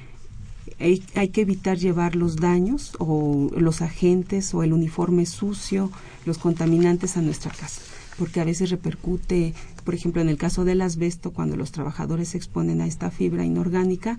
hay, 0.82 1.28
que 1.28 1.40
evitar 1.40 1.78
llevar 1.78 2.16
los 2.16 2.36
daños 2.36 2.94
o 2.98 3.50
los 3.56 3.82
agentes 3.82 4.52
o 4.54 4.62
el 4.62 4.72
uniforme 4.72 5.26
sucio, 5.26 5.90
los 6.26 6.38
contaminantes 6.38 7.16
a 7.16 7.22
nuestra 7.22 7.52
casa 7.52 7.80
porque 8.18 8.40
a 8.40 8.44
veces 8.44 8.70
repercute, 8.70 9.54
por 9.84 9.94
ejemplo, 9.94 10.20
en 10.20 10.28
el 10.28 10.36
caso 10.36 10.64
del 10.64 10.82
asbesto, 10.82 11.32
cuando 11.32 11.56
los 11.56 11.72
trabajadores 11.72 12.28
se 12.28 12.36
exponen 12.36 12.80
a 12.82 12.86
esta 12.86 13.10
fibra 13.10 13.44
inorgánica, 13.44 14.18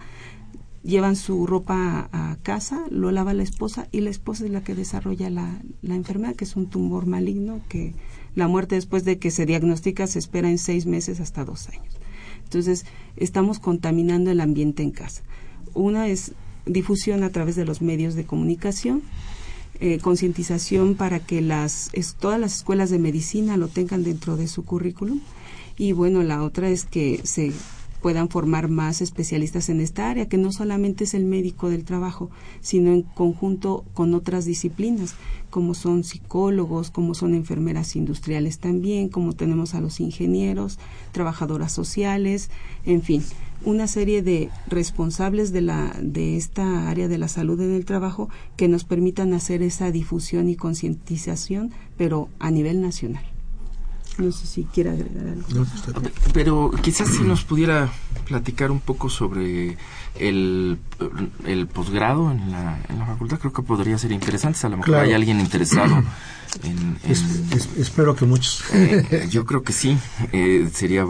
llevan 0.83 1.15
su 1.15 1.45
ropa 1.47 2.09
a, 2.11 2.35
casa, 2.43 2.83
lo 2.89 3.11
lava 3.11 3.33
la 3.33 3.43
esposa 3.43 3.87
y 3.91 4.01
la 4.01 4.09
esposa 4.09 4.45
es 4.45 4.51
la 4.51 4.63
que 4.63 4.75
desarrolla 4.75 5.29
la, 5.29 5.61
la, 5.81 5.95
enfermedad, 5.95 6.35
que 6.35 6.43
es 6.43 6.55
un 6.55 6.69
tumor 6.69 7.05
maligno, 7.05 7.61
que 7.69 7.93
la 8.35 8.47
muerte 8.47 8.75
después 8.75 9.05
de 9.05 9.19
que 9.19 9.31
se 9.31 9.45
diagnostica 9.45 10.07
se 10.07 10.19
espera 10.19 10.49
en 10.49 10.57
seis 10.57 10.85
meses 10.85 11.19
hasta 11.19 11.45
dos 11.45 11.69
años. 11.69 11.95
Entonces, 12.43 12.85
estamos 13.15 13.59
contaminando 13.59 14.31
el 14.31 14.41
ambiente 14.41 14.83
en 14.83 14.91
casa. 14.91 15.23
Una 15.73 16.07
es 16.07 16.33
difusión 16.65 17.23
a 17.23 17.29
través 17.29 17.55
de 17.55 17.65
los 17.65 17.81
medios 17.81 18.15
de 18.15 18.25
comunicación, 18.25 19.01
eh, 19.79 19.99
concientización 19.99 20.95
para 20.95 21.19
que 21.19 21.41
las 21.41 21.91
todas 22.19 22.39
las 22.39 22.57
escuelas 22.57 22.89
de 22.89 22.99
medicina 22.99 23.57
lo 23.57 23.67
tengan 23.67 24.03
dentro 24.03 24.37
de 24.37 24.47
su 24.47 24.63
currículum. 24.63 25.19
Y 25.77 25.91
bueno 25.91 26.23
la 26.23 26.43
otra 26.43 26.69
es 26.69 26.85
que 26.85 27.19
se 27.23 27.51
puedan 28.03 28.27
formar 28.27 28.67
más 28.67 29.01
especialistas 29.01 29.69
en 29.69 29.79
esta 29.79 30.09
área, 30.09 30.27
que 30.27 30.37
no 30.37 30.51
solamente 30.51 31.05
es 31.05 31.13
el 31.13 31.23
médico 31.23 31.69
del 31.69 31.85
trabajo, 31.85 32.29
sino 32.59 32.91
en 32.91 33.03
conjunto 33.03 33.85
con 33.93 34.13
otras 34.13 34.43
disciplinas, 34.43 35.15
como 35.49 35.73
son 35.73 36.03
psicólogos, 36.03 36.91
como 36.91 37.15
son 37.15 37.33
enfermeras 37.33 37.95
industriales 37.95 38.59
también, 38.59 39.07
como 39.07 39.31
tenemos 39.31 39.73
a 39.73 39.79
los 39.79 40.01
ingenieros, 40.01 40.79
trabajadoras 41.13 41.71
sociales, 41.71 42.49
en 42.85 43.03
fin, 43.03 43.23
una 43.65 43.87
serie 43.87 44.21
de 44.21 44.49
responsables 44.67 45.51
de 45.51 45.61
la 45.61 45.95
de 46.01 46.37
esta 46.37 46.89
área 46.89 47.07
de 47.07 47.17
la 47.17 47.27
salud 47.27 47.59
en 47.61 47.73
el 47.73 47.85
trabajo 47.85 48.29
que 48.57 48.67
nos 48.67 48.83
permitan 48.83 49.33
hacer 49.33 49.61
esa 49.61 49.91
difusión 49.91 50.49
y 50.49 50.55
concientización, 50.55 51.71
pero 51.97 52.29
a 52.39 52.51
nivel 52.51 52.81
nacional. 52.81 53.32
No 54.17 54.31
sé 54.31 54.45
si 54.45 54.63
quiere 54.65 54.91
agregar 54.91 55.27
algo. 55.27 55.65
Pero 56.33 56.71
quizás 56.81 57.09
si 57.09 57.23
nos 57.23 57.43
pudiera 57.43 57.91
platicar 58.25 58.71
un 58.71 58.79
poco 58.79 59.09
sobre 59.09 59.77
el, 60.19 60.77
el 61.45 61.67
posgrado 61.67 62.31
en 62.31 62.51
la, 62.51 62.79
en 62.89 62.99
la 62.99 63.05
facultad, 63.05 63.39
creo 63.39 63.53
que 63.53 63.63
podría 63.63 63.97
ser 63.97 64.11
interesante. 64.11 64.59
A 64.65 64.69
lo 64.69 64.77
mejor 64.77 64.95
hay 64.95 65.13
alguien 65.13 65.39
interesado 65.39 66.03
en... 66.63 66.97
espero 67.77 68.15
que 68.15 68.25
muchos. 68.25 68.63
Eh, 68.73 69.27
yo 69.29 69.45
creo 69.45 69.63
que 69.63 69.73
sí. 69.73 69.97
Eh, 70.31 70.69
sería... 70.73 71.05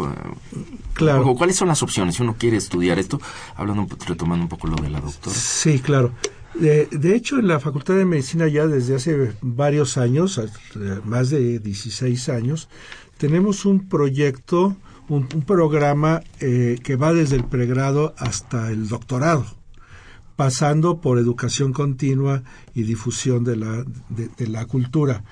Claro. 0.93 1.35
¿Cuáles 1.35 1.55
son 1.55 1.67
las 1.67 1.81
opciones 1.83 2.15
si 2.15 2.23
uno 2.23 2.35
quiere 2.37 2.57
estudiar 2.57 2.99
esto? 2.99 3.19
Hablando, 3.55 3.87
retomando 4.05 4.43
un 4.43 4.49
poco 4.49 4.67
lo 4.67 4.75
de 4.75 4.89
la 4.89 5.01
doctora. 5.01 5.35
Sí, 5.35 5.79
claro. 5.79 6.11
De, 6.55 6.85
de, 6.85 7.15
hecho, 7.15 7.39
en 7.39 7.47
la 7.47 7.59
Facultad 7.59 7.95
de 7.95 8.05
Medicina 8.05 8.47
ya 8.47 8.67
desde 8.67 8.95
hace 8.95 9.33
varios 9.41 9.97
años, 9.97 10.39
más 11.03 11.31
de 11.31 11.59
16 11.59 12.29
años, 12.29 12.69
tenemos 13.17 13.65
un 13.65 13.87
proyecto, 13.87 14.75
un, 15.07 15.27
programa 15.27 16.21
eh, 16.39 16.77
que 16.83 16.95
va 16.95 17.13
desde 17.13 17.37
el 17.37 17.45
pregrado 17.45 18.13
hasta 18.17 18.69
el 18.69 18.87
doctorado, 18.87 19.45
pasando 20.35 21.01
por 21.01 21.17
educación 21.17 21.73
continua 21.73 22.43
y 22.73 22.83
difusión 22.83 23.43
de 23.43 23.55
la, 23.55 23.85
de, 24.09 24.47
la 24.47 24.65
cultura. 24.65 25.23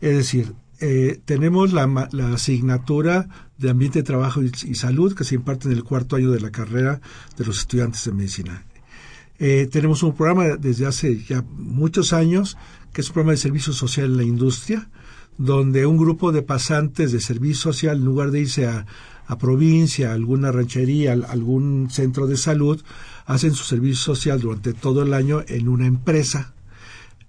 Es 0.00 0.16
decir, 0.16 0.52
eh, 0.80 1.20
tenemos 1.24 1.72
la, 1.72 2.08
la, 2.12 2.32
asignatura 2.32 3.28
de 3.58 3.70
ambiente 3.70 4.00
de 4.00 4.04
trabajo 4.04 4.42
y, 4.42 4.74
salud 4.74 5.14
que 5.14 5.24
se 5.24 5.34
imparte 5.34 5.68
en 5.68 5.72
el 5.72 5.84
cuarto 5.84 6.16
año 6.16 6.30
de 6.30 6.40
la 6.40 6.50
carrera 6.50 7.00
de 7.36 7.44
los 7.44 7.58
estudiantes 7.58 8.04
de 8.04 8.12
medicina. 8.12 8.64
Eh, 9.42 9.68
tenemos 9.72 10.02
un 10.02 10.14
programa 10.14 10.58
desde 10.58 10.84
hace 10.84 11.24
ya 11.24 11.42
muchos 11.56 12.12
años, 12.12 12.58
que 12.92 13.00
es 13.00 13.08
un 13.08 13.14
programa 13.14 13.32
de 13.32 13.38
servicio 13.38 13.72
social 13.72 14.06
en 14.06 14.16
la 14.18 14.22
industria, 14.22 14.90
donde 15.38 15.86
un 15.86 15.96
grupo 15.96 16.30
de 16.30 16.42
pasantes 16.42 17.10
de 17.10 17.20
servicio 17.20 17.72
social, 17.72 17.96
en 17.96 18.04
lugar 18.04 18.32
de 18.32 18.40
irse 18.40 18.66
a, 18.66 18.86
provincia, 19.38 20.10
a 20.10 20.14
alguna 20.14 20.52
ranchería, 20.52 21.12
a 21.12 21.32
algún 21.32 21.88
centro 21.90 22.26
de 22.26 22.36
salud, 22.36 22.82
hacen 23.24 23.54
su 23.54 23.64
servicio 23.64 23.96
social 23.96 24.40
durante 24.40 24.74
todo 24.74 25.02
el 25.02 25.14
año 25.14 25.42
en 25.48 25.68
una 25.68 25.86
empresa 25.86 26.52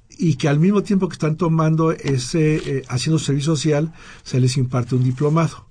y 0.10 0.36
que 0.36 0.50
al 0.50 0.60
mismo 0.60 0.84
tiempo 0.84 1.08
que 1.08 1.14
están 1.14 1.38
tomando 1.38 1.92
ese, 1.92 2.56
eh, 2.56 2.84
haciendo 2.90 3.20
servicio 3.20 3.56
social, 3.56 3.94
se 4.24 4.42
les 4.42 4.58
imparte 4.58 4.96
un 4.96 5.04
diplomado. 5.04 5.68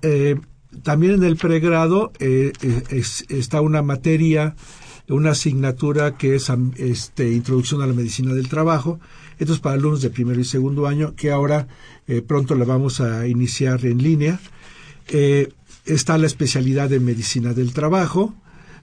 Eh, 0.00 0.40
también 0.82 1.12
en 1.12 1.24
el 1.24 1.36
pregrado 1.36 2.10
está 2.18 3.60
una 3.60 3.82
materia 3.82 4.56
una 5.12 5.30
asignatura 5.30 6.16
que 6.16 6.34
es 6.34 6.50
este, 6.76 7.32
Introducción 7.32 7.82
a 7.82 7.86
la 7.86 7.92
Medicina 7.92 8.34
del 8.34 8.48
Trabajo. 8.48 9.00
Esto 9.38 9.52
es 9.52 9.60
para 9.60 9.76
alumnos 9.76 10.02
de 10.02 10.10
primero 10.10 10.40
y 10.40 10.44
segundo 10.44 10.86
año, 10.86 11.14
que 11.14 11.30
ahora 11.30 11.68
eh, 12.08 12.22
pronto 12.22 12.54
la 12.54 12.64
vamos 12.64 13.00
a 13.00 13.26
iniciar 13.26 13.84
en 13.86 14.02
línea. 14.02 14.40
Eh, 15.08 15.52
está 15.84 16.18
la 16.18 16.26
especialidad 16.26 16.88
de 16.88 17.00
Medicina 17.00 17.54
del 17.54 17.72
Trabajo, 17.72 18.34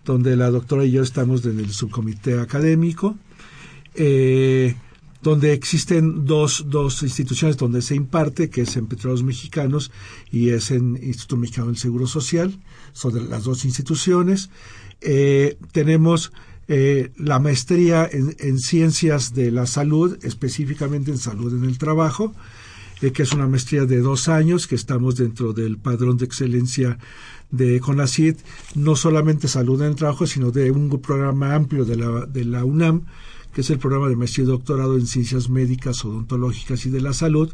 donde 0.06 0.36
la 0.36 0.50
doctora 0.50 0.86
y 0.86 0.92
yo 0.92 1.02
estamos 1.02 1.46
en 1.46 1.60
el 1.60 1.72
subcomité 1.72 2.40
académico. 2.40 3.18
Eh, 3.96 4.76
donde 5.22 5.54
existen 5.54 6.26
dos, 6.26 6.66
dos 6.68 7.04
instituciones 7.04 7.58
donde 7.58 7.82
se 7.82 7.96
imparte, 7.96 8.50
que 8.50 8.62
es 8.62 8.78
en 8.78 8.88
Petróleos 8.88 9.24
Mexicanos 9.24 9.92
y 10.32 10.50
es 10.50 10.72
en 10.72 10.98
Instituto 11.02 11.38
Mexicano 11.38 11.68
del 11.68 11.78
Seguro 11.78 12.08
Social, 12.08 12.58
son 12.94 13.30
las 13.30 13.44
dos 13.44 13.66
instituciones. 13.66 14.50
Eh, 15.02 15.58
tenemos 15.72 16.32
eh, 16.68 17.12
la 17.18 17.40
maestría 17.40 18.08
en, 18.12 18.60
ciencias 18.60 19.34
de 19.34 19.52
la 19.52 19.66
salud, 19.66 20.18
específicamente 20.24 21.12
en 21.12 21.18
salud 21.18 21.52
en 21.54 21.68
el 21.68 21.78
trabajo, 21.78 22.34
eh, 23.02 23.12
que 23.12 23.24
es 23.24 23.34
una 23.34 23.48
maestría 23.48 23.86
de 23.86 24.00
dos 24.00 24.30
años, 24.30 24.68
que 24.68 24.76
estamos 24.76 25.16
dentro 25.16 25.52
del 25.52 25.78
padrón 25.80 26.18
de 26.18 26.26
excelencia 26.26 27.00
de 27.50 27.80
CONACYT, 27.80 28.38
no 28.76 28.96
solamente 28.96 29.48
salud 29.48 29.82
en 29.82 29.90
el 29.90 29.96
trabajo, 29.96 30.28
sino 30.28 30.52
de 30.52 30.70
un 30.70 30.90
programa 31.02 31.56
amplio 31.56 31.86
de 31.86 31.96
la, 31.96 32.26
de 32.26 32.46
la 32.46 32.64
UNAM, 32.64 33.06
que 33.54 33.62
es 33.62 33.70
el 33.70 33.80
programa 33.80 34.10
de 34.10 34.16
maestría 34.16 34.46
y 34.46 34.48
doctorado 34.48 34.98
en 34.98 35.08
ciencias 35.08 35.50
médicas, 35.50 36.04
odontológicas 36.06 36.86
y 36.86 36.90
de 36.90 37.02
la 37.02 37.14
salud. 37.14 37.54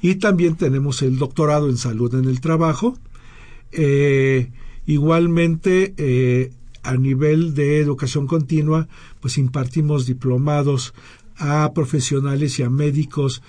Y 0.00 0.16
también 0.16 0.56
tenemos 0.56 1.02
el 1.02 1.18
doctorado 1.18 1.68
en 1.68 1.76
salud 1.76 2.14
en 2.14 2.26
el 2.26 2.40
trabajo. 2.40 2.98
igualmente, 4.86 6.50
a 6.82 6.96
nivel 6.96 7.54
de 7.54 7.80
educación 7.80 8.26
continua, 8.26 8.86
pues 9.20 9.38
impartimos 9.38 10.06
diplomados 10.06 10.94
a 11.36 11.72
profesionales 11.74 12.58
y 12.58 12.62
a 12.62 12.70
médicos 12.70 13.42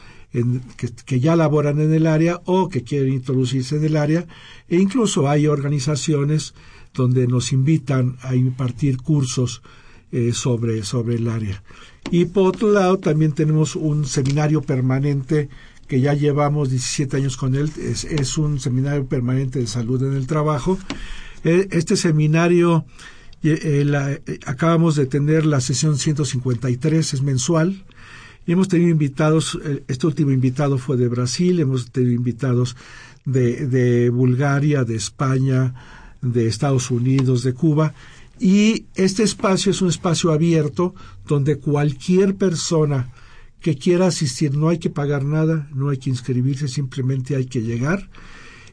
que, 1.06 1.20
ya 1.20 1.36
laboran 1.36 1.80
en 1.80 1.94
el 1.94 2.08
área 2.08 2.42
o 2.46 2.68
que 2.70 2.84
quieren 2.84 3.14
introducirse 3.14 3.78
en 3.78 3.86
el 3.86 3.96
área 3.96 4.26
e 4.68 4.78
incluso 4.78 5.30
hay 5.30 5.48
organizaciones 5.48 6.54
donde 6.94 7.28
nos 7.28 7.54
invitan 7.54 8.18
a 8.22 8.36
impartir 8.36 8.98
cursos 8.98 9.62
eh, 10.12 10.32
sobre, 10.34 10.84
sobre 10.84 11.16
el 11.16 11.28
área. 11.28 11.64
Y 12.12 12.26
por 12.26 12.48
otro 12.48 12.72
lado 12.72 13.00
también 13.00 13.32
tenemos 13.32 13.76
un 13.76 14.06
seminario 14.06 14.62
permanente 14.62 15.50
que 15.88 16.02
ya 16.02 16.14
llevamos 16.14 16.70
17 16.70 17.18
años 17.18 17.38
con 17.38 17.56
él, 17.56 17.72
es, 17.78 18.38
un 18.38 18.60
seminario 18.60 19.06
permanente 19.06 19.60
de 19.60 19.68
salud 19.68 20.02
en 20.04 20.14
el 20.14 20.26
trabajo. 20.26 20.80
E, 21.44 21.68
este 21.72 21.96
seminario 21.96 22.86
eh, 23.44 23.60
eh, 23.64 24.40
acabamos 24.46 24.96
de 24.96 25.06
tener 25.06 25.46
la 25.46 25.62
sesión 25.62 25.98
153, 25.98 27.14
es 27.14 27.22
mensual, 27.22 27.84
y 28.48 28.52
hemos 28.52 28.68
tenido 28.68 28.90
invitados, 28.90 29.60
este 29.88 30.06
último 30.08 30.32
invitado 30.32 30.78
fue 30.78 30.98
de 30.98 31.08
Brasil, 31.08 31.60
hemos 31.60 31.92
tenido 31.92 32.14
invitados 32.14 32.76
de, 33.26 33.66
de 33.68 34.10
Bulgaria, 34.12 34.84
de 34.84 34.96
España, 34.96 35.74
de 36.22 36.48
Estados 36.48 36.92
Unidos, 36.92 37.44
de 37.44 37.54
Cuba, 37.54 37.94
y 38.40 38.86
este 38.96 39.24
espacio 39.24 39.72
es 39.72 39.82
un 39.82 39.90
espacio 39.90 40.32
abierto 40.32 40.94
donde 41.28 41.58
cualquier 41.58 42.36
persona 42.36 43.12
que 43.62 43.78
quiera 43.78 44.08
asistir, 44.08 44.56
no 44.56 44.70
hay 44.70 44.78
que 44.78 44.90
pagar 44.90 45.24
nada, 45.24 45.68
no 45.74 45.90
hay 45.90 45.98
que 45.98 46.10
inscribirse, 46.10 46.68
simplemente 46.68 47.36
hay 47.36 47.46
que 47.46 47.62
llegar. 47.62 48.10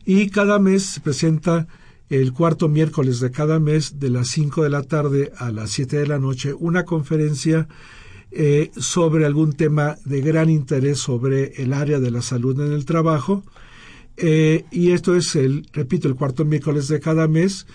Y 0.05 0.29
cada 0.31 0.59
mes 0.59 0.83
se 0.83 1.01
presenta 1.01 1.67
el 2.11 2.33
cuarto 2.33 2.69
miércoles 2.69 3.21
de 3.21 3.31
cada 3.31 3.59
mes 3.59 3.99
de 3.99 4.11
las 4.11 4.29
5 4.29 4.65
de 4.65 4.71
la 4.71 4.83
tarde 4.83 5.33
a 5.39 5.51
las 5.51 5.71
7 5.71 5.97
de 5.97 6.07
la 6.07 6.19
noche 6.19 6.53
una 6.53 6.85
conferencia 6.85 7.69
eh, 8.33 8.71
sobre 8.77 9.25
algún 9.25 9.55
tema 9.55 9.97
de 10.05 10.21
gran 10.21 10.51
interés 10.51 10.99
sobre 10.99 11.63
el 11.63 11.73
área 11.73 12.01
de 12.01 12.11
la 12.11 12.21
salud 12.21 12.61
en 12.61 12.73
el 12.73 12.85
trabajo. 12.85 13.45
Eh, 14.17 14.65
y 14.71 14.91
esto 14.91 15.17
es 15.17 15.37
el, 15.37 15.67
repito, 15.73 16.09
el 16.09 16.17
cuarto 16.17 16.45
miércoles 16.45 16.89
de 16.89 17.01
cada 17.01 17.29
mes, 17.29 17.67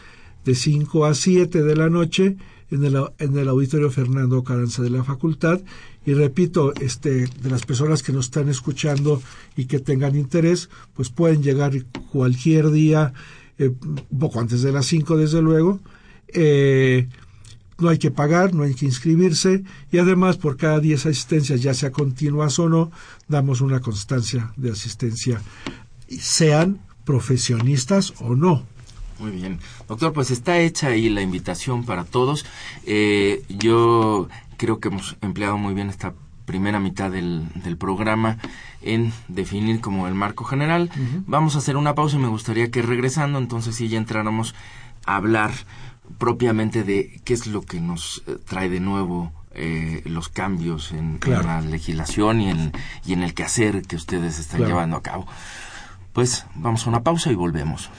de 0.45 0.55
5 0.55 1.05
a 1.05 1.13
7 1.13 1.63
de 1.63 1.75
la 1.75 1.89
noche, 1.89 2.37
en 2.69 2.83
el, 2.83 2.97
en 3.19 3.37
el 3.37 3.47
auditorio 3.47 3.89
Fernando 3.89 4.43
Caranza 4.43 4.81
de 4.81 4.89
la 4.89 5.03
facultad. 5.03 5.61
Y 6.05 6.13
repito, 6.13 6.73
este, 6.75 7.27
de 7.27 7.49
las 7.49 7.65
personas 7.65 8.01
que 8.01 8.13
nos 8.13 8.25
están 8.25 8.49
escuchando 8.49 9.21
y 9.55 9.65
que 9.65 9.79
tengan 9.79 10.15
interés, 10.15 10.69
pues 10.93 11.09
pueden 11.09 11.43
llegar 11.43 11.73
cualquier 12.11 12.71
día, 12.71 13.13
eh, 13.57 13.71
poco 14.17 14.39
antes 14.39 14.61
de 14.61 14.71
las 14.71 14.85
5 14.85 15.17
desde 15.17 15.41
luego, 15.41 15.79
eh, 16.29 17.07
no 17.79 17.89
hay 17.89 17.97
que 17.97 18.11
pagar, 18.11 18.53
no 18.53 18.63
hay 18.63 18.73
que 18.73 18.85
inscribirse 18.85 19.63
y 19.91 19.97
además 19.97 20.37
por 20.37 20.57
cada 20.57 20.79
10 20.79 21.07
asistencias, 21.07 21.61
ya 21.61 21.73
sea 21.73 21.91
continuas 21.91 22.57
o 22.59 22.69
no, 22.69 22.91
damos 23.27 23.61
una 23.61 23.81
constancia 23.81 24.51
de 24.57 24.71
asistencia, 24.71 25.41
sean 26.07 26.79
profesionistas 27.05 28.13
o 28.19 28.35
no. 28.35 28.65
Muy 29.19 29.31
bien. 29.31 29.59
Doctor, 29.87 30.13
pues 30.13 30.31
está 30.31 30.59
hecha 30.59 30.87
ahí 30.87 31.09
la 31.09 31.21
invitación 31.21 31.83
para 31.85 32.03
todos. 32.03 32.45
Eh, 32.85 33.43
yo 33.49 34.27
creo 34.57 34.79
que 34.79 34.89
hemos 34.89 35.17
empleado 35.21 35.57
muy 35.57 35.73
bien 35.73 35.89
esta 35.89 36.13
primera 36.45 36.79
mitad 36.79 37.11
del, 37.11 37.45
del 37.55 37.77
programa 37.77 38.37
en 38.81 39.11
definir 39.27 39.81
como 39.81 40.07
el 40.07 40.13
marco 40.13 40.45
general. 40.45 40.89
Vamos 41.25 41.55
a 41.55 41.59
hacer 41.59 41.75
una 41.75 41.93
pausa 41.93 42.15
y 42.15 42.19
me 42.19 42.27
gustaría 42.27 42.71
que 42.71 42.81
regresando, 42.81 43.37
entonces 43.37 43.75
sí 43.75 43.89
ya 43.89 43.97
entráramos 43.97 44.55
a 45.05 45.17
hablar 45.17 45.51
propiamente 46.17 46.83
de 46.83 47.19
qué 47.25 47.33
es 47.33 47.47
lo 47.47 47.61
que 47.61 47.81
nos 47.81 48.23
eh, 48.27 48.37
trae 48.47 48.69
de 48.69 48.79
nuevo 48.79 49.33
eh, 49.53 50.03
los 50.05 50.29
cambios 50.29 50.91
en, 50.93 51.19
la 51.25 51.61
legislación 51.61 52.39
y 52.39 52.49
en, 52.49 52.71
y 53.05 53.13
en 53.13 53.23
el 53.23 53.33
quehacer 53.33 53.81
que 53.81 53.97
ustedes 53.97 54.39
están 54.39 54.65
llevando 54.65 54.95
a 54.95 55.03
cabo. 55.03 55.27
Pues 56.13 56.45
vamos 56.55 56.85
a 56.85 56.89
una 56.89 57.03
pausa 57.03 57.31
y 57.31 57.35
volvemos. 57.35 57.89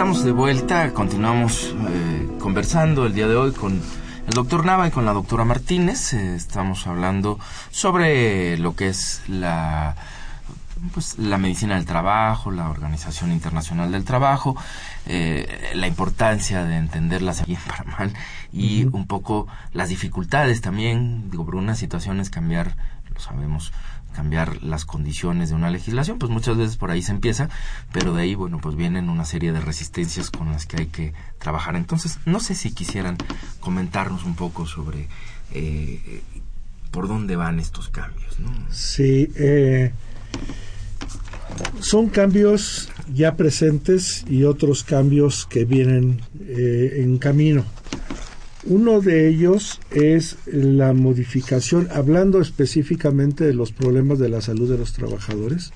De 0.00 0.32
vuelta, 0.32 0.94
continuamos 0.94 1.76
eh, 1.90 2.28
conversando 2.40 3.04
el 3.04 3.12
día 3.12 3.28
de 3.28 3.36
hoy 3.36 3.52
con 3.52 3.74
el 3.74 4.32
doctor 4.32 4.64
Nava 4.64 4.88
y 4.88 4.90
con 4.90 5.04
la 5.04 5.12
doctora 5.12 5.44
Martínez. 5.44 6.14
Eh, 6.14 6.36
estamos 6.36 6.86
hablando 6.86 7.38
sobre 7.70 8.56
lo 8.56 8.74
que 8.74 8.88
es 8.88 9.20
la, 9.28 9.94
pues, 10.94 11.18
la 11.18 11.36
medicina 11.36 11.74
del 11.74 11.84
trabajo, 11.84 12.50
la 12.50 12.70
Organización 12.70 13.30
Internacional 13.30 13.92
del 13.92 14.04
Trabajo, 14.06 14.56
eh, 15.04 15.70
la 15.74 15.86
importancia 15.86 16.64
de 16.64 16.78
entenderlas 16.78 17.44
bien 17.44 17.60
para 17.68 17.84
mal 17.84 18.14
y 18.54 18.84
un 18.84 19.06
poco 19.06 19.48
las 19.74 19.90
dificultades 19.90 20.62
también, 20.62 21.30
digo, 21.30 21.44
por 21.44 21.56
unas 21.56 21.78
situaciones 21.78 22.30
cambiar, 22.30 22.74
lo 23.12 23.20
sabemos, 23.20 23.70
cambiar 24.14 24.62
las 24.62 24.84
condiciones 24.84 25.50
de 25.50 25.54
una 25.54 25.70
legislación, 25.70 26.18
pues 26.18 26.30
muchas 26.30 26.56
veces 26.56 26.76
por 26.76 26.90
ahí 26.90 27.02
se 27.02 27.12
empieza, 27.12 27.48
pero 27.92 28.14
de 28.14 28.22
ahí, 28.22 28.34
bueno, 28.34 28.58
pues 28.60 28.76
vienen 28.76 29.08
una 29.08 29.24
serie 29.24 29.52
de 29.52 29.60
resistencias 29.60 30.30
con 30.30 30.50
las 30.50 30.66
que 30.66 30.78
hay 30.78 30.86
que 30.86 31.12
trabajar. 31.38 31.76
Entonces, 31.76 32.18
no 32.26 32.40
sé 32.40 32.54
si 32.54 32.72
quisieran 32.72 33.16
comentarnos 33.60 34.24
un 34.24 34.34
poco 34.34 34.66
sobre 34.66 35.08
eh, 35.52 36.22
por 36.90 37.08
dónde 37.08 37.36
van 37.36 37.60
estos 37.60 37.88
cambios. 37.88 38.38
¿no? 38.40 38.50
Sí, 38.70 39.30
eh, 39.36 39.92
son 41.80 42.08
cambios 42.08 42.88
ya 43.12 43.36
presentes 43.36 44.24
y 44.28 44.44
otros 44.44 44.84
cambios 44.84 45.46
que 45.46 45.64
vienen 45.64 46.20
eh, 46.40 47.02
en 47.02 47.18
camino. 47.18 47.64
Uno 48.70 49.00
de 49.00 49.26
ellos 49.26 49.80
es 49.90 50.36
la 50.46 50.92
modificación, 50.92 51.88
hablando 51.90 52.40
específicamente 52.40 53.42
de 53.42 53.52
los 53.52 53.72
problemas 53.72 54.20
de 54.20 54.28
la 54.28 54.40
salud 54.40 54.70
de 54.70 54.78
los 54.78 54.92
trabajadores, 54.92 55.72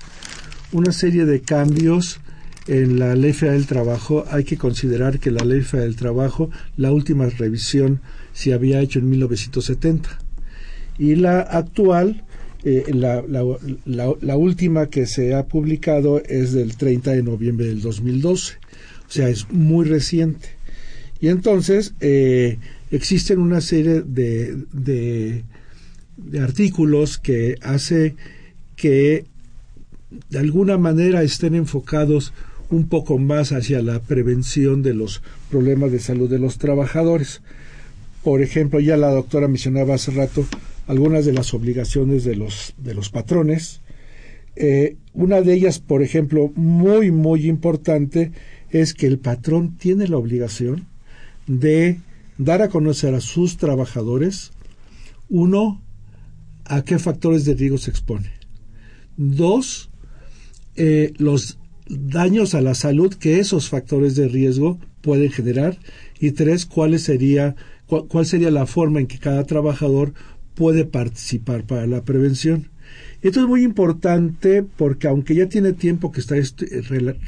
una 0.71 0.93
serie 0.93 1.25
de 1.25 1.41
cambios 1.41 2.21
en 2.67 2.97
la 2.97 3.13
Ley 3.15 3.33
Federal 3.33 3.57
del 3.57 3.67
Trabajo, 3.67 4.23
hay 4.31 4.45
que 4.45 4.55
considerar 4.55 5.19
que 5.19 5.29
la 5.29 5.43
Ley 5.43 5.59
Federal 5.59 5.89
del 5.89 5.97
Trabajo, 5.97 6.49
la 6.77 6.93
última 6.93 7.25
revisión 7.25 7.99
se 8.31 8.53
había 8.53 8.79
hecho 8.79 8.99
en 8.99 9.09
1970 9.09 10.17
y 10.97 11.15
la 11.15 11.41
actual, 11.41 12.23
eh, 12.63 12.85
la, 12.93 14.37
última 14.37 14.89
que 14.89 15.05
se 15.05 15.35
ha 15.35 15.47
publicado 15.47 16.23
es 16.23 16.53
del 16.53 16.77
30 16.77 17.11
de 17.11 17.23
noviembre 17.23 17.65
del 17.65 17.81
2012, 17.81 18.53
o 19.05 19.11
sea, 19.11 19.27
es 19.27 19.51
muy 19.51 19.85
reciente. 19.85 20.47
Y 21.19 21.27
entonces 21.27 21.93
eh, 21.99 22.57
existen 22.91 23.39
una 23.39 23.61
serie 23.61 24.01
de, 24.01 24.63
de, 24.71 25.43
artículos 26.41 27.17
que 27.17 27.55
hace 27.61 28.15
que 28.75 29.25
de 30.29 30.39
alguna 30.39 30.77
manera 30.77 31.23
estén 31.23 31.55
enfocados 31.55 32.33
un 32.69 32.87
poco 32.87 33.17
más 33.17 33.51
hacia 33.51 33.81
la 33.81 33.99
prevención 33.99 34.81
de 34.81 34.93
los 34.93 35.21
problemas 35.49 35.91
de 35.91 35.99
salud 35.99 36.29
de 36.29 36.39
los 36.39 36.57
trabajadores. 36.57 37.41
Por 38.23 38.41
ejemplo, 38.41 38.79
ya 38.79 38.97
la 38.97 39.11
doctora 39.11 39.47
mencionaba 39.47 39.95
hace 39.95 40.11
rato 40.11 40.45
algunas 40.87 41.25
de 41.25 41.33
las 41.33 41.53
obligaciones 41.53 42.23
de 42.23 42.35
los, 42.35 42.73
de 42.77 42.93
los 42.93 43.09
patrones. 43.09 43.81
Eh, 44.55 44.95
una 45.13 45.41
de 45.41 45.53
ellas, 45.53 45.79
por 45.79 46.01
ejemplo, 46.01 46.51
muy, 46.55 47.11
muy 47.11 47.47
importante, 47.47 48.31
es 48.69 48.93
que 48.93 49.07
el 49.07 49.19
patrón 49.19 49.77
tiene 49.77 50.07
la 50.07 50.17
obligación 50.17 50.85
de 51.47 51.99
dar 52.37 52.61
a 52.61 52.69
conocer 52.69 53.13
a 53.13 53.21
sus 53.21 53.57
trabajadores, 53.57 54.51
uno, 55.29 55.81
a 56.65 56.83
qué 56.83 56.99
factores 56.99 57.45
de 57.45 57.53
riesgo 57.53 57.77
se 57.77 57.91
expone. 57.91 58.31
Dos, 59.17 59.89
eh, 60.75 61.13
los 61.17 61.57
daños 61.87 62.55
a 62.55 62.61
la 62.61 62.75
salud 62.75 63.13
que 63.13 63.39
esos 63.39 63.69
factores 63.69 64.15
de 64.15 64.27
riesgo 64.27 64.79
pueden 65.01 65.31
generar 65.31 65.77
y 66.19 66.31
tres, 66.31 66.65
cuál 66.65 66.97
sería, 66.99 67.55
cuál 67.85 68.25
sería 68.25 68.51
la 68.51 68.65
forma 68.65 68.99
en 68.99 69.07
que 69.07 69.19
cada 69.19 69.43
trabajador 69.43 70.13
puede 70.55 70.85
participar 70.85 71.65
para 71.65 71.85
la 71.85 72.03
prevención. 72.03 72.69
Esto 73.21 73.41
es 73.41 73.47
muy 73.47 73.63
importante 73.63 74.63
porque 74.63 75.07
aunque 75.07 75.35
ya 75.35 75.47
tiene 75.47 75.73
tiempo 75.73 76.11
que 76.11 76.21
está 76.21 76.35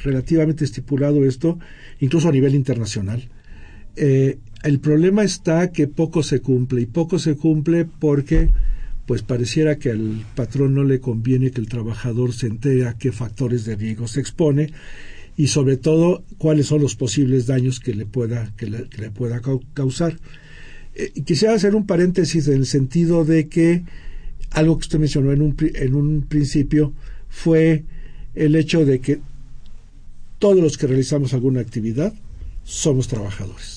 relativamente 0.04 0.64
estipulado 0.64 1.26
esto, 1.26 1.60
incluso 2.00 2.30
a 2.30 2.32
nivel 2.32 2.56
internacional, 2.56 3.30
eh, 3.96 4.38
el 4.68 4.80
problema 4.80 5.24
está 5.24 5.72
que 5.72 5.88
poco 5.88 6.24
se 6.24 6.42
cumple 6.42 6.82
y 6.82 6.86
poco 6.86 7.20
se 7.20 7.36
cumple 7.36 7.86
porque 7.86 8.50
pues 9.06 9.22
pareciera 9.22 9.80
que 9.80 9.92
al 9.92 10.26
patrón 10.36 10.74
no 10.74 10.84
le 10.84 11.00
conviene 11.00 11.52
que 11.52 11.62
el 11.62 11.70
trabajador 11.70 12.34
se 12.34 12.48
entere 12.48 12.86
a 12.86 12.98
qué 12.98 13.14
factores 13.14 13.64
de 13.64 13.78
riesgo 13.78 14.10
se 14.10 14.20
expone 14.20 14.74
y 15.38 15.48
sobre 15.48 15.78
todo 15.78 16.26
cuáles 16.38 16.68
son 16.68 16.82
los 16.82 16.96
posibles 16.96 17.48
daños 17.48 17.80
que 17.80 17.94
le 17.94 18.06
pueda, 18.06 18.54
que 18.58 18.66
le, 18.66 19.12
pueda 19.12 19.42
causar. 19.74 20.20
Eh, 20.96 21.14
quisiera 21.26 21.54
hacer 21.54 21.74
un 21.74 21.86
paréntesis 21.86 22.50
en 22.50 22.56
el 22.56 22.66
sentido 22.66 23.24
de 23.24 23.48
que 23.48 23.86
algo 24.52 24.78
que 24.78 24.82
usted 24.82 25.00
mencionó 25.00 25.32
en 25.32 25.42
un, 25.42 25.56
en 25.76 25.96
un 25.96 26.24
principio 26.24 26.92
fue 27.30 27.86
el 28.36 28.56
hecho 28.58 28.84
de 28.84 29.00
que 29.00 29.22
todos 30.40 30.62
los 30.62 30.78
que 30.78 30.88
realizamos 30.88 31.34
alguna 31.34 31.62
actividad 31.62 32.14
somos 32.66 33.08
trabajadores. 33.08 33.77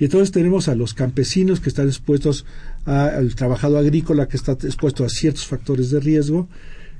Y 0.00 0.04
entonces 0.04 0.32
tenemos 0.32 0.68
a 0.68 0.74
los 0.74 0.94
campesinos 0.94 1.60
que 1.60 1.68
están 1.68 1.86
expuestos 1.86 2.46
al 2.86 3.34
trabajado 3.34 3.76
agrícola, 3.76 4.28
que 4.28 4.38
está 4.38 4.52
expuesto 4.52 5.04
a 5.04 5.10
ciertos 5.10 5.46
factores 5.46 5.90
de 5.90 6.00
riesgo, 6.00 6.48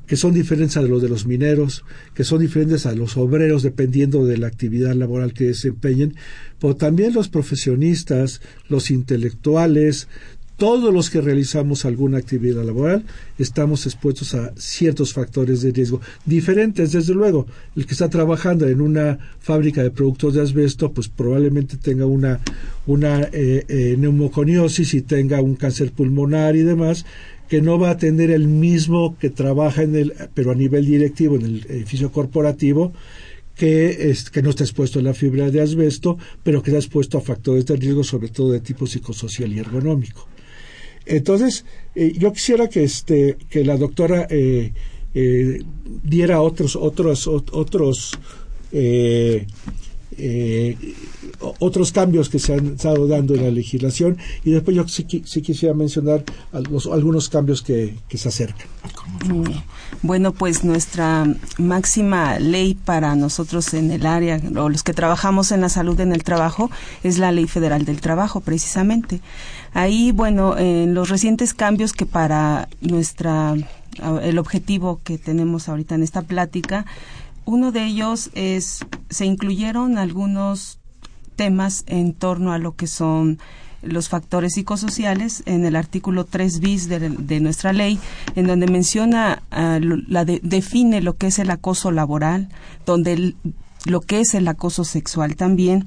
que 0.06 0.16
son 0.16 0.34
diferentes 0.34 0.76
a 0.76 0.82
los 0.82 1.00
de 1.00 1.08
los 1.08 1.24
mineros, 1.24 1.82
que 2.14 2.24
son 2.24 2.40
diferentes 2.40 2.84
a 2.84 2.94
los 2.94 3.16
obreros 3.16 3.62
dependiendo 3.62 4.26
de 4.26 4.36
la 4.36 4.48
actividad 4.48 4.94
laboral 4.94 5.32
que 5.32 5.44
desempeñen, 5.44 6.14
pero 6.60 6.76
también 6.76 7.14
los 7.14 7.30
profesionistas, 7.30 8.42
los 8.68 8.90
intelectuales, 8.90 10.08
todos 10.60 10.92
los 10.92 11.08
que 11.08 11.22
realizamos 11.22 11.86
alguna 11.86 12.18
actividad 12.18 12.62
laboral 12.62 13.06
estamos 13.38 13.86
expuestos 13.86 14.34
a 14.34 14.52
ciertos 14.58 15.14
factores 15.14 15.62
de 15.62 15.72
riesgo 15.72 16.02
diferentes, 16.26 16.92
desde 16.92 17.14
luego. 17.14 17.46
El 17.74 17.86
que 17.86 17.94
está 17.94 18.10
trabajando 18.10 18.68
en 18.68 18.82
una 18.82 19.18
fábrica 19.40 19.82
de 19.82 19.90
productos 19.90 20.34
de 20.34 20.42
asbesto, 20.42 20.92
pues 20.92 21.08
probablemente 21.08 21.78
tenga 21.78 22.04
una, 22.04 22.40
una 22.86 23.22
eh, 23.32 23.64
eh, 23.68 23.96
neumoconiosis 23.98 24.92
y 24.92 25.00
tenga 25.00 25.40
un 25.40 25.56
cáncer 25.56 25.92
pulmonar 25.92 26.54
y 26.54 26.62
demás, 26.62 27.06
que 27.48 27.62
no 27.62 27.78
va 27.78 27.88
a 27.92 27.96
tener 27.96 28.30
el 28.30 28.46
mismo 28.46 29.16
que 29.18 29.30
trabaja 29.30 29.82
en 29.82 29.96
el, 29.96 30.12
pero 30.34 30.50
a 30.50 30.54
nivel 30.54 30.84
directivo 30.84 31.36
en 31.36 31.46
el 31.46 31.66
edificio 31.70 32.12
corporativo, 32.12 32.92
que, 33.56 34.10
es, 34.10 34.28
que 34.28 34.42
no 34.42 34.50
está 34.50 34.64
expuesto 34.64 34.98
a 34.98 35.02
la 35.02 35.14
fibra 35.14 35.50
de 35.50 35.62
asbesto, 35.62 36.18
pero 36.42 36.62
que 36.62 36.70
está 36.70 36.80
expuesto 36.80 37.16
a 37.16 37.22
factores 37.22 37.64
de 37.64 37.76
riesgo, 37.76 38.04
sobre 38.04 38.28
todo 38.28 38.52
de 38.52 38.60
tipo 38.60 38.86
psicosocial 38.86 39.50
y 39.54 39.58
ergonómico. 39.58 40.28
Entonces, 41.06 41.64
eh, 41.94 42.14
yo 42.16 42.32
quisiera 42.32 42.68
que, 42.68 42.84
este, 42.84 43.36
que 43.48 43.64
la 43.64 43.76
doctora 43.76 44.26
eh, 44.30 44.72
eh, 45.14 45.62
diera 46.02 46.40
otros, 46.40 46.76
otros, 46.76 47.26
otros, 47.26 48.18
otros 51.58 51.92
cambios 51.92 52.28
que 52.28 52.38
se 52.38 52.54
han 52.54 52.74
estado 52.74 53.08
dando 53.08 53.34
en 53.34 53.42
la 53.42 53.50
legislación 53.50 54.18
y 54.44 54.50
después 54.50 54.76
yo 54.76 54.86
sí, 54.86 55.04
quisiera 55.04 55.74
mencionar 55.74 56.24
algunos 56.52 57.28
cambios 57.28 57.62
que, 57.62 57.96
que 58.08 58.18
se 58.18 58.28
acercan. 58.28 58.68
Bueno, 60.02 60.32
pues 60.32 60.64
nuestra 60.64 61.26
máxima 61.58 62.38
ley 62.38 62.74
para 62.74 63.14
nosotros 63.16 63.74
en 63.74 63.90
el 63.90 64.06
área, 64.06 64.40
o 64.56 64.68
los 64.68 64.82
que 64.82 64.94
trabajamos 64.94 65.52
en 65.52 65.60
la 65.60 65.68
salud 65.68 65.98
en 66.00 66.12
el 66.12 66.22
trabajo, 66.22 66.70
es 67.02 67.18
la 67.18 67.32
Ley 67.32 67.46
Federal 67.46 67.84
del 67.84 68.00
Trabajo, 68.00 68.40
precisamente. 68.40 69.20
Ahí, 69.72 70.12
bueno, 70.12 70.58
en 70.58 70.94
los 70.94 71.08
recientes 71.08 71.54
cambios 71.54 71.92
que 71.92 72.06
para 72.06 72.68
nuestra 72.80 73.54
el 74.22 74.38
objetivo 74.38 75.00
que 75.02 75.18
tenemos 75.18 75.68
ahorita 75.68 75.94
en 75.94 76.02
esta 76.02 76.22
plática, 76.22 76.86
uno 77.44 77.72
de 77.72 77.84
ellos 77.84 78.30
es 78.34 78.84
se 79.10 79.26
incluyeron 79.26 79.98
algunos 79.98 80.78
temas 81.36 81.84
en 81.86 82.12
torno 82.12 82.52
a 82.52 82.58
lo 82.58 82.76
que 82.76 82.86
son 82.86 83.38
los 83.82 84.08
factores 84.08 84.54
psicosociales 84.54 85.42
en 85.46 85.64
el 85.64 85.74
artículo 85.74 86.24
3 86.24 86.60
bis 86.60 86.88
de, 86.88 87.40
nuestra 87.40 87.72
ley, 87.72 87.98
en 88.36 88.46
donde 88.46 88.66
menciona, 88.66 89.42
ah, 89.50 89.78
la 89.80 90.24
define 90.24 91.00
lo 91.00 91.16
que 91.16 91.28
es 91.28 91.38
el 91.38 91.50
acoso 91.50 91.90
laboral, 91.90 92.48
donde 92.84 93.34
lo 93.86 94.00
que 94.02 94.20
es 94.20 94.34
el 94.34 94.48
acoso 94.48 94.84
sexual 94.84 95.36
también. 95.36 95.86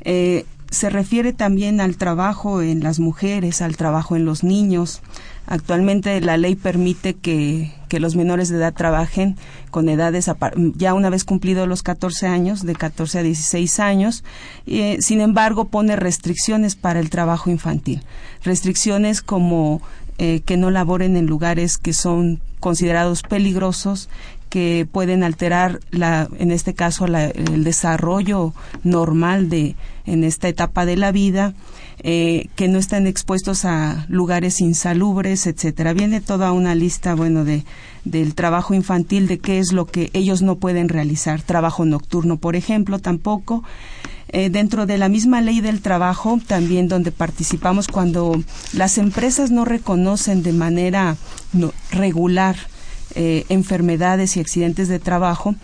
Eh, 0.00 0.46
se 0.70 0.90
refiere 0.90 1.32
también 1.32 1.80
al 1.80 1.96
trabajo 1.96 2.62
en 2.62 2.82
las 2.82 2.98
mujeres, 3.00 3.62
al 3.62 3.76
trabajo 3.76 4.16
en 4.16 4.24
los 4.24 4.44
niños. 4.44 5.00
Actualmente 5.46 6.20
la 6.20 6.36
ley 6.36 6.56
permite 6.56 7.14
que, 7.14 7.72
los 7.98 8.16
menores 8.16 8.50
de 8.50 8.58
edad 8.58 8.74
trabajen 8.74 9.36
con 9.70 9.88
edades 9.88 10.30
ya 10.74 10.92
una 10.92 11.08
vez 11.08 11.24
cumplidos 11.24 11.66
los 11.66 11.82
14 11.82 12.26
años, 12.26 12.66
de 12.66 12.74
14 12.74 13.20
a 13.20 13.22
16 13.22 13.80
años. 13.80 14.24
Eh, 14.66 14.98
sin 15.00 15.20
embargo, 15.20 15.66
pone 15.66 15.96
restricciones 15.96 16.74
para 16.74 17.00
el 17.00 17.08
trabajo 17.08 17.48
infantil. 17.48 18.02
Restricciones 18.44 19.22
como 19.22 19.80
eh, 20.18 20.40
que 20.44 20.56
no 20.56 20.70
laboren 20.70 21.16
en 21.16 21.26
lugares 21.26 21.78
que 21.78 21.92
son 21.92 22.40
considerados 22.58 23.22
peligrosos, 23.22 24.08
que 24.48 24.86
pueden 24.90 25.22
alterar, 25.22 25.80
la, 25.90 26.28
en 26.38 26.50
este 26.50 26.74
caso, 26.74 27.06
el 27.06 27.64
desarrollo 27.64 28.54
normal 28.82 29.48
de 29.48 29.76
en 30.06 30.22
esta 30.22 30.48
etapa 30.48 30.86
de 30.86 30.96
la 30.96 31.10
vida, 31.10 31.52
eh, 32.02 32.48
que 32.54 32.68
no 32.68 32.78
están 32.78 33.06
expuestos 33.06 33.64
a 33.64 34.06
lugares 34.08 34.60
insalubres, 34.60 35.46
etcétera. 35.46 35.92
Viene 35.92 36.20
toda 36.20 36.52
una 36.52 36.74
lista, 36.74 37.14
bueno, 37.14 37.44
de 37.44 37.64
del 38.04 38.36
trabajo 38.36 38.72
infantil, 38.72 39.26
de 39.26 39.38
qué 39.38 39.58
es 39.58 39.72
lo 39.72 39.86
que 39.86 40.10
ellos 40.12 40.40
no 40.40 40.56
pueden 40.56 40.88
realizar. 40.88 41.42
Trabajo 41.42 41.84
nocturno, 41.84 42.36
por 42.36 42.54
ejemplo, 42.54 43.00
tampoco. 43.00 43.64
Eh, 44.28 44.48
dentro 44.48 44.86
de 44.86 44.98
la 44.98 45.08
misma 45.08 45.40
ley 45.40 45.60
del 45.60 45.82
trabajo, 45.82 46.38
también 46.46 46.88
donde 46.88 47.12
participamos 47.12 47.88
cuando 47.88 48.42
las 48.72 48.98
empresas 48.98 49.50
no 49.50 49.64
reconocen 49.64 50.42
de 50.42 50.52
manera 50.52 51.16
regular 51.90 52.56
eh, 53.16 53.44
enfermedades 53.48 54.36
y 54.36 54.40
accidentes 54.40 54.88
de 54.88 54.98
trabajo, 54.98 55.54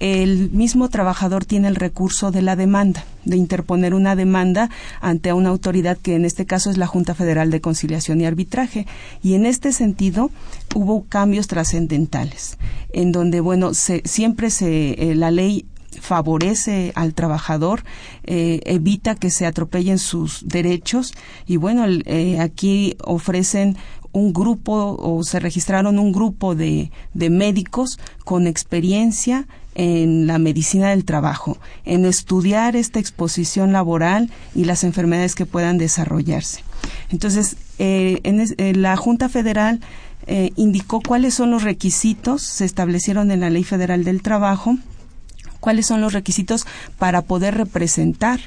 el 0.00 0.50
mismo 0.50 0.88
trabajador 0.88 1.44
tiene 1.44 1.68
el 1.68 1.76
recurso 1.76 2.30
de 2.30 2.42
la 2.42 2.56
demanda, 2.56 3.04
de 3.24 3.36
interponer 3.36 3.94
una 3.94 4.16
demanda 4.16 4.70
ante 5.00 5.32
una 5.32 5.50
autoridad 5.50 5.98
que 5.98 6.16
en 6.16 6.24
este 6.24 6.46
caso 6.46 6.70
es 6.70 6.76
la 6.76 6.86
Junta 6.86 7.14
Federal 7.14 7.50
de 7.50 7.60
Conciliación 7.60 8.20
y 8.20 8.26
Arbitraje. 8.26 8.86
Y 9.22 9.34
en 9.34 9.46
este 9.46 9.72
sentido 9.72 10.30
hubo 10.74 11.04
cambios 11.04 11.46
trascendentales, 11.46 12.58
en 12.92 13.12
donde, 13.12 13.40
bueno, 13.40 13.72
siempre 13.74 14.50
se, 14.50 15.10
eh, 15.10 15.14
la 15.14 15.30
ley 15.30 15.66
favorece 16.00 16.92
al 16.96 17.14
trabajador, 17.14 17.84
eh, 18.24 18.60
evita 18.64 19.14
que 19.14 19.30
se 19.30 19.46
atropellen 19.46 19.98
sus 19.98 20.46
derechos 20.46 21.14
y 21.46 21.56
bueno, 21.56 21.84
aquí 22.40 22.96
ofrecen 23.04 23.76
un 24.14 24.32
grupo 24.32 24.96
o 24.98 25.22
se 25.24 25.40
registraron 25.40 25.98
un 25.98 26.12
grupo 26.12 26.54
de, 26.54 26.90
de 27.12 27.30
médicos 27.30 27.98
con 28.24 28.46
experiencia 28.46 29.46
en 29.74 30.26
la 30.26 30.38
medicina 30.38 30.90
del 30.90 31.04
trabajo, 31.04 31.58
en 31.84 32.04
estudiar 32.06 32.76
esta 32.76 33.00
exposición 33.00 33.72
laboral 33.72 34.30
y 34.54 34.64
las 34.64 34.84
enfermedades 34.84 35.34
que 35.34 35.46
puedan 35.46 35.78
desarrollarse. 35.78 36.62
Entonces, 37.10 37.56
eh, 37.78 38.20
en, 38.22 38.82
la 38.82 38.96
Junta 38.96 39.28
Federal 39.28 39.80
eh, 40.26 40.52
indicó 40.56 41.00
cuáles 41.00 41.34
son 41.34 41.50
los 41.50 41.64
requisitos, 41.64 42.42
se 42.42 42.64
establecieron 42.64 43.30
en 43.30 43.40
la 43.40 43.50
Ley 43.50 43.64
Federal 43.64 44.04
del 44.04 44.22
Trabajo, 44.22 44.76
cuáles 45.60 45.86
son 45.86 46.00
los 46.00 46.12
requisitos 46.12 46.66
para 46.98 47.22
poder 47.22 47.56
representar 47.56 48.40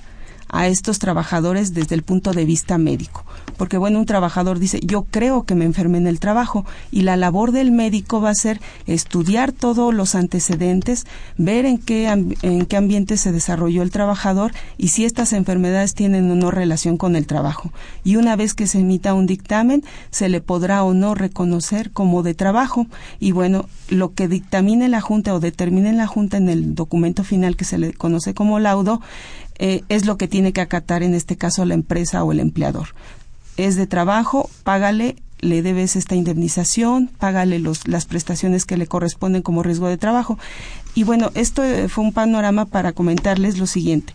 a 0.49 0.67
estos 0.67 0.99
trabajadores 0.99 1.73
desde 1.73 1.95
el 1.95 2.03
punto 2.03 2.31
de 2.31 2.45
vista 2.45 2.77
médico. 2.77 3.25
Porque, 3.57 3.77
bueno, 3.77 3.99
un 3.99 4.05
trabajador 4.05 4.59
dice, 4.59 4.79
yo 4.83 5.05
creo 5.09 5.43
que 5.43 5.55
me 5.55 5.65
enfermé 5.65 5.97
en 5.97 6.07
el 6.07 6.19
trabajo 6.19 6.65
y 6.91 7.01
la 7.01 7.17
labor 7.17 7.51
del 7.51 7.71
médico 7.71 8.21
va 8.21 8.29
a 8.29 8.35
ser 8.35 8.61
estudiar 8.85 9.51
todos 9.51 9.93
los 9.93 10.13
antecedentes, 10.13 11.07
ver 11.37 11.65
en 11.65 11.79
qué, 11.79 12.07
en 12.07 12.65
qué 12.65 12.77
ambiente 12.77 13.17
se 13.17 13.31
desarrolló 13.31 13.81
el 13.81 13.89
trabajador 13.89 14.51
y 14.77 14.89
si 14.89 15.05
estas 15.05 15.33
enfermedades 15.33 15.95
tienen 15.95 16.29
o 16.29 16.35
no 16.35 16.51
relación 16.51 16.97
con 16.97 17.15
el 17.15 17.25
trabajo. 17.25 17.71
Y 18.03 18.15
una 18.17 18.35
vez 18.35 18.53
que 18.53 18.67
se 18.67 18.79
emita 18.79 19.15
un 19.15 19.25
dictamen, 19.25 19.83
se 20.11 20.29
le 20.29 20.39
podrá 20.39 20.83
o 20.83 20.93
no 20.93 21.15
reconocer 21.15 21.91
como 21.91 22.21
de 22.21 22.35
trabajo. 22.35 22.85
Y 23.19 23.31
bueno, 23.31 23.67
lo 23.89 24.13
que 24.13 24.27
dictamine 24.27 24.87
la 24.87 25.01
Junta 25.01 25.33
o 25.33 25.39
determine 25.39 25.93
la 25.93 26.07
Junta 26.07 26.37
en 26.37 26.49
el 26.49 26.75
documento 26.75 27.23
final 27.23 27.55
que 27.55 27.65
se 27.65 27.77
le 27.77 27.93
conoce 27.93 28.33
como 28.33 28.59
laudo, 28.59 29.01
eh, 29.59 29.83
es 29.89 30.05
lo 30.05 30.17
que 30.17 30.27
tiene 30.27 30.53
que 30.53 30.61
acatar 30.61 31.03
en 31.03 31.13
este 31.13 31.35
caso 31.35 31.65
la 31.65 31.73
empresa 31.73 32.23
o 32.23 32.31
el 32.31 32.39
empleador. 32.39 32.89
Es 33.57 33.75
de 33.75 33.87
trabajo, 33.87 34.49
págale, 34.63 35.15
le 35.39 35.61
debes 35.61 35.95
esta 35.95 36.15
indemnización, 36.15 37.09
págale 37.19 37.59
los, 37.59 37.87
las 37.87 38.05
prestaciones 38.05 38.65
que 38.65 38.77
le 38.77 38.87
corresponden 38.87 39.41
como 39.41 39.63
riesgo 39.63 39.87
de 39.87 39.97
trabajo. 39.97 40.37
Y 40.95 41.03
bueno, 41.03 41.31
esto 41.35 41.63
eh, 41.63 41.89
fue 41.89 42.03
un 42.03 42.13
panorama 42.13 42.65
para 42.65 42.93
comentarles 42.93 43.57
lo 43.57 43.67
siguiente 43.67 44.13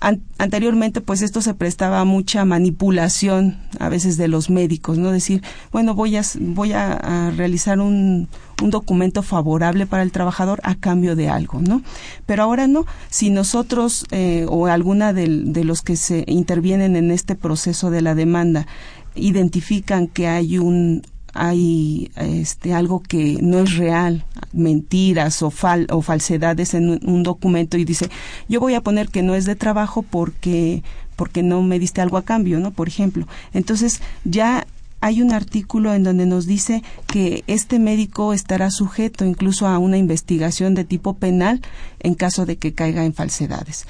anteriormente 0.00 1.00
pues 1.00 1.22
esto 1.22 1.42
se 1.42 1.54
prestaba 1.54 2.00
a 2.00 2.04
mucha 2.04 2.44
manipulación 2.44 3.58
a 3.78 3.88
veces 3.88 4.16
de 4.16 4.28
los 4.28 4.48
médicos 4.48 4.96
no 4.96 5.10
decir 5.10 5.42
bueno 5.72 5.94
voy 5.94 6.16
a 6.16 6.22
voy 6.40 6.72
a, 6.72 7.30
realizar 7.36 7.80
un, 7.80 8.28
un, 8.62 8.70
documento 8.70 9.22
favorable 9.22 9.86
para 9.86 10.02
el 10.02 10.10
trabajador 10.10 10.60
a 10.62 10.74
cambio 10.74 11.16
de 11.16 11.28
algo 11.28 11.60
no 11.60 11.82
pero 12.26 12.44
ahora 12.44 12.66
no. 12.66 12.86
Si 13.08 13.30
nosotros 13.30 14.06
eh, 14.10 14.46
o 14.48 14.66
alguna 14.66 15.12
de, 15.12 15.26
de 15.28 15.64
los 15.64 15.82
que 15.82 15.96
se 15.96 16.24
intervienen 16.26 16.96
en 16.96 17.10
este 17.10 17.34
proceso 17.34 17.90
de 17.90 18.02
la 18.02 18.14
demanda 18.14 18.66
identifican 19.14 20.06
que 20.06 20.28
hay 20.28 20.58
un 20.58 21.02
hay 21.34 22.10
este 22.16 22.74
algo 22.74 23.00
que 23.02 23.38
no 23.40 23.60
es 23.60 23.76
real, 23.76 24.24
mentiras 24.52 25.42
o, 25.42 25.50
fal, 25.50 25.86
o 25.90 26.02
falsedades 26.02 26.74
en 26.74 26.88
un, 26.88 27.22
documento 27.22 27.76
y 27.76 27.84
dice, 27.84 28.10
yo 28.48 28.60
voy 28.60 28.74
a 28.74 28.80
poner 28.80 29.08
que 29.08 29.22
no 29.22 29.34
es 29.34 29.44
de 29.44 29.56
trabajo 29.56 30.02
porque 30.02 30.82
porque 31.16 31.42
no 31.42 31.60
me 31.62 31.78
diste 31.78 32.00
algo 32.00 32.16
a 32.16 32.22
cambio, 32.22 32.60
¿no? 32.60 32.70
Por 32.70 32.88
ejemplo. 32.88 33.26
Entonces, 33.52 34.00
ya 34.24 34.66
hay 35.02 35.22
un 35.22 35.32
artículo 35.32 35.94
en 35.94 36.02
donde 36.02 36.26
nos 36.26 36.46
dice 36.46 36.82
que 37.06 37.42
este 37.46 37.78
médico 37.78 38.32
estará 38.32 38.70
sujeto 38.70 39.24
incluso 39.24 39.66
a 39.66 39.78
una 39.78 39.96
investigación 39.96 40.74
de 40.74 40.84
tipo 40.84 41.14
penal 41.14 41.62
en 42.00 42.14
caso 42.14 42.44
de 42.46 42.56
que 42.56 42.74
caiga 42.74 43.04
en 43.04 43.14
falsedades. 43.14 43.86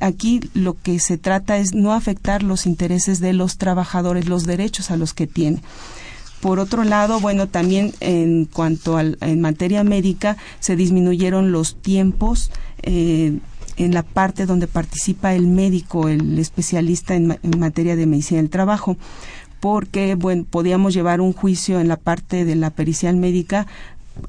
aquí 0.00 0.40
lo 0.54 0.74
que 0.74 1.00
se 1.00 1.18
trata 1.18 1.58
es 1.58 1.74
no 1.74 1.92
afectar 1.92 2.42
los 2.42 2.66
intereses 2.66 3.20
de 3.20 3.34
los 3.34 3.58
trabajadores, 3.58 4.26
los 4.26 4.44
derechos 4.44 4.90
a 4.90 4.96
los 4.96 5.12
que 5.12 5.26
tiene. 5.26 5.60
Por 6.40 6.60
otro 6.60 6.84
lado, 6.84 7.20
bueno, 7.20 7.48
también 7.48 7.92
en 8.00 8.44
cuanto 8.44 8.96
a 8.96 9.02
en 9.02 9.40
materia 9.40 9.82
médica 9.82 10.36
se 10.60 10.76
disminuyeron 10.76 11.50
los 11.50 11.76
tiempos 11.76 12.50
eh, 12.82 13.38
en 13.76 13.94
la 13.94 14.02
parte 14.02 14.46
donde 14.46 14.68
participa 14.68 15.34
el 15.34 15.48
médico, 15.48 16.08
el 16.08 16.38
especialista 16.38 17.14
en, 17.14 17.38
en, 17.42 17.58
materia 17.58 17.96
de 17.96 18.06
medicina 18.06 18.40
del 18.40 18.50
trabajo, 18.50 18.96
porque 19.60 20.14
bueno, 20.14 20.44
podíamos 20.48 20.94
llevar 20.94 21.20
un 21.20 21.32
juicio 21.32 21.80
en 21.80 21.88
la 21.88 21.96
parte 21.96 22.44
de 22.44 22.54
la 22.54 22.70
pericial 22.70 23.16
médica 23.16 23.66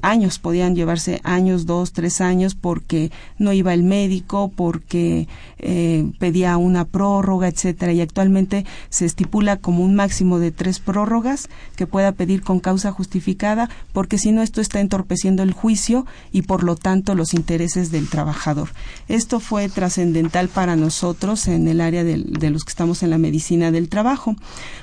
años, 0.02 0.38
podían 0.38 0.74
llevarse 0.74 1.20
años, 1.24 1.66
dos, 1.66 1.92
tres 1.92 2.20
años, 2.20 2.54
porque 2.54 3.10
no 3.38 3.52
iba 3.52 3.74
el 3.74 3.82
médico, 3.82 4.50
porque 4.54 5.28
eh, 5.58 6.10
pedía 6.18 6.56
una 6.56 6.84
prórroga, 6.84 7.48
etcétera. 7.48 7.92
Y 7.92 8.00
actualmente 8.00 8.64
se 8.88 9.06
estipula 9.06 9.56
como 9.56 9.84
un 9.84 9.94
máximo 9.94 10.38
de 10.38 10.52
tres 10.52 10.78
prórrogas 10.78 11.48
que 11.76 11.86
pueda 11.86 12.12
pedir 12.12 12.42
con 12.42 12.60
causa 12.60 12.92
justificada, 12.92 13.68
porque 13.92 14.18
si 14.18 14.32
no 14.32 14.42
esto 14.42 14.60
está 14.60 14.80
entorpeciendo 14.80 15.42
el 15.42 15.52
juicio 15.52 16.06
y 16.32 16.42
por 16.42 16.64
lo 16.64 16.76
tanto 16.76 17.14
los 17.14 17.34
intereses 17.34 17.90
del 17.90 18.08
trabajador. 18.08 18.70
Esto 19.08 19.40
fue 19.40 19.68
trascendental 19.68 20.48
para 20.48 20.76
nosotros 20.76 21.48
en 21.48 21.68
el 21.68 21.80
área 21.80 22.04
de, 22.04 22.50
los 22.50 22.64
que 22.64 22.70
estamos 22.70 23.02
en 23.02 23.10
la 23.10 23.18
medicina 23.18 23.70
del 23.70 23.88
trabajo. 23.88 24.36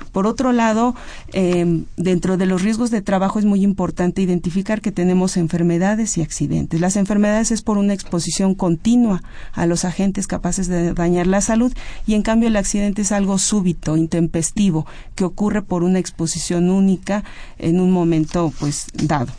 Por 0.08 0.26
otro 0.26 0.52
lado, 0.52 0.94
eh, 1.32 1.84
dentro 1.96 2.36
de 2.36 2.46
los 2.46 2.62
riesgos 2.62 2.90
de 2.90 3.02
trabajo 3.02 3.38
es 3.38 3.44
muy 3.44 3.62
importante 3.62 4.22
identificar 4.22 4.80
que 4.80 4.92
tenemos 4.92 5.36
enfermedades 5.36 6.18
y 6.18 6.22
accidentes. 6.22 6.80
Las 6.80 6.96
enfermedades 6.96 7.50
es 7.50 7.62
por 7.62 7.78
una 7.78 7.94
exposición 7.94 8.54
continua 8.54 9.22
a 9.52 9.66
los 9.66 9.84
agentes 9.84 10.26
capaces 10.26 10.68
de 10.68 10.92
dañar 10.92 11.26
la 11.26 11.40
salud 11.40 11.72
y 12.06 12.14
en 12.14 12.22
cambio 12.22 12.48
el 12.48 12.56
accidente 12.56 13.02
es 13.02 13.12
algo 13.12 13.38
súbito, 13.38 13.96
intempestivo, 13.96 14.86
que 15.14 15.24
ocurre 15.24 15.62
por 15.62 15.82
una 15.82 15.98
exposición 15.98 16.70
única 16.70 17.24
en 17.58 17.80
un 17.80 17.90
momento 17.90 18.52
pues 18.58 18.86
dado. 18.94 19.32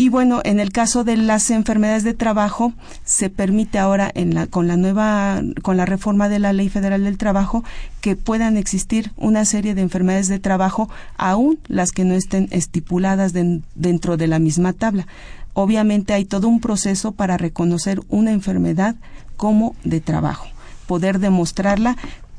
Y 0.00 0.10
bueno, 0.10 0.42
en 0.44 0.60
el 0.60 0.70
caso 0.70 1.02
de 1.02 1.16
las 1.16 1.50
enfermedades 1.50 2.04
de 2.04 2.14
trabajo, 2.14 2.72
se 3.04 3.30
permite 3.30 3.80
ahora 3.80 4.08
en 4.14 4.32
la, 4.32 4.46
con 4.46 4.68
la 4.68 4.76
nueva, 4.76 5.42
con 5.62 5.76
la 5.76 5.86
reforma 5.86 6.28
de 6.28 6.38
la 6.38 6.52
Ley 6.52 6.68
Federal 6.68 7.02
del 7.02 7.18
Trabajo, 7.18 7.64
que 8.00 8.14
puedan 8.14 8.56
existir 8.56 9.10
una 9.16 9.44
serie 9.44 9.74
de 9.74 9.82
enfermedades 9.82 10.28
de 10.28 10.38
trabajo, 10.38 10.88
aún 11.16 11.58
las 11.66 11.90
que 11.90 12.04
no 12.04 12.14
estén 12.14 12.46
estipuladas 12.52 13.32
dentro 13.32 14.16
de 14.16 14.28
la 14.28 14.38
misma 14.38 14.72
tabla. 14.72 15.08
Obviamente 15.52 16.14
hay 16.14 16.24
todo 16.24 16.46
un 16.46 16.60
proceso 16.60 17.10
para 17.10 17.36
reconocer 17.36 18.00
una 18.08 18.30
enfermedad 18.30 18.94
como 19.36 19.74
de 19.82 20.00
trabajo, 20.00 20.46
poder 20.86 21.18
demostrarla 21.18 21.96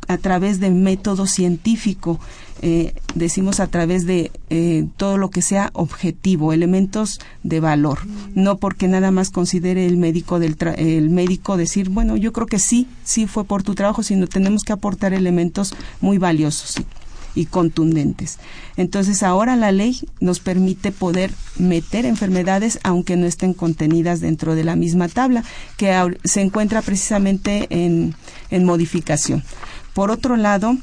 a 0.10 0.18
través 0.18 0.60
de 0.60 0.72
método 0.72 1.28
científico, 1.28 2.20
eh, 2.64 2.94
decimos 3.14 3.60
a 3.60 3.68
través 3.68 4.08
de 4.08 4.32
eh, 4.50 4.88
todo 4.98 5.18
lo 5.18 5.30
que 5.30 5.44
sea 5.44 5.70
objetivo, 5.74 6.52
elementos 6.52 7.20
de 7.44 7.60
valor, 7.60 8.00
no 8.34 8.58
porque 8.58 8.88
nada 8.88 9.12
más 9.12 9.30
considere 9.30 9.86
el 9.86 9.98
médico 9.98 10.40
del 10.40 10.58
el 10.78 11.12
médico 11.12 11.58
decir, 11.58 11.90
bueno, 11.90 12.18
yo 12.18 12.34
creo 12.34 12.48
que 12.48 12.58
sí, 12.58 12.88
sí 13.04 13.28
fue 13.28 13.46
por 13.46 13.62
tu 13.62 13.76
trabajo, 13.76 14.02
sino 14.02 14.26
tenemos 14.26 14.64
que 14.64 14.74
aportar 14.74 15.14
elementos 15.14 15.76
muy 16.02 16.18
valiosos 16.18 16.78
y 17.36 17.46
contundentes. 17.46 18.40
Entonces 18.78 19.22
ahora 19.22 19.56
la 19.56 19.72
ley 19.72 20.02
nos 20.20 20.40
permite 20.40 20.92
poder 20.92 21.32
meter 21.60 22.08
enfermedades 22.08 22.80
aunque 22.82 23.16
no 23.16 23.28
estén 23.28 23.54
contenidas 23.54 24.22
dentro 24.22 24.56
de 24.56 24.64
la 24.64 24.76
misma 24.76 25.08
tabla 25.08 25.44
que 25.78 25.96
se 26.24 26.42
encuentra 26.42 26.82
precisamente 26.82 27.68
en, 27.70 28.16
en 28.50 28.66
modificación. 28.66 29.44
Por 30.00 30.12
otro 30.12 30.38
lado, 30.38 30.78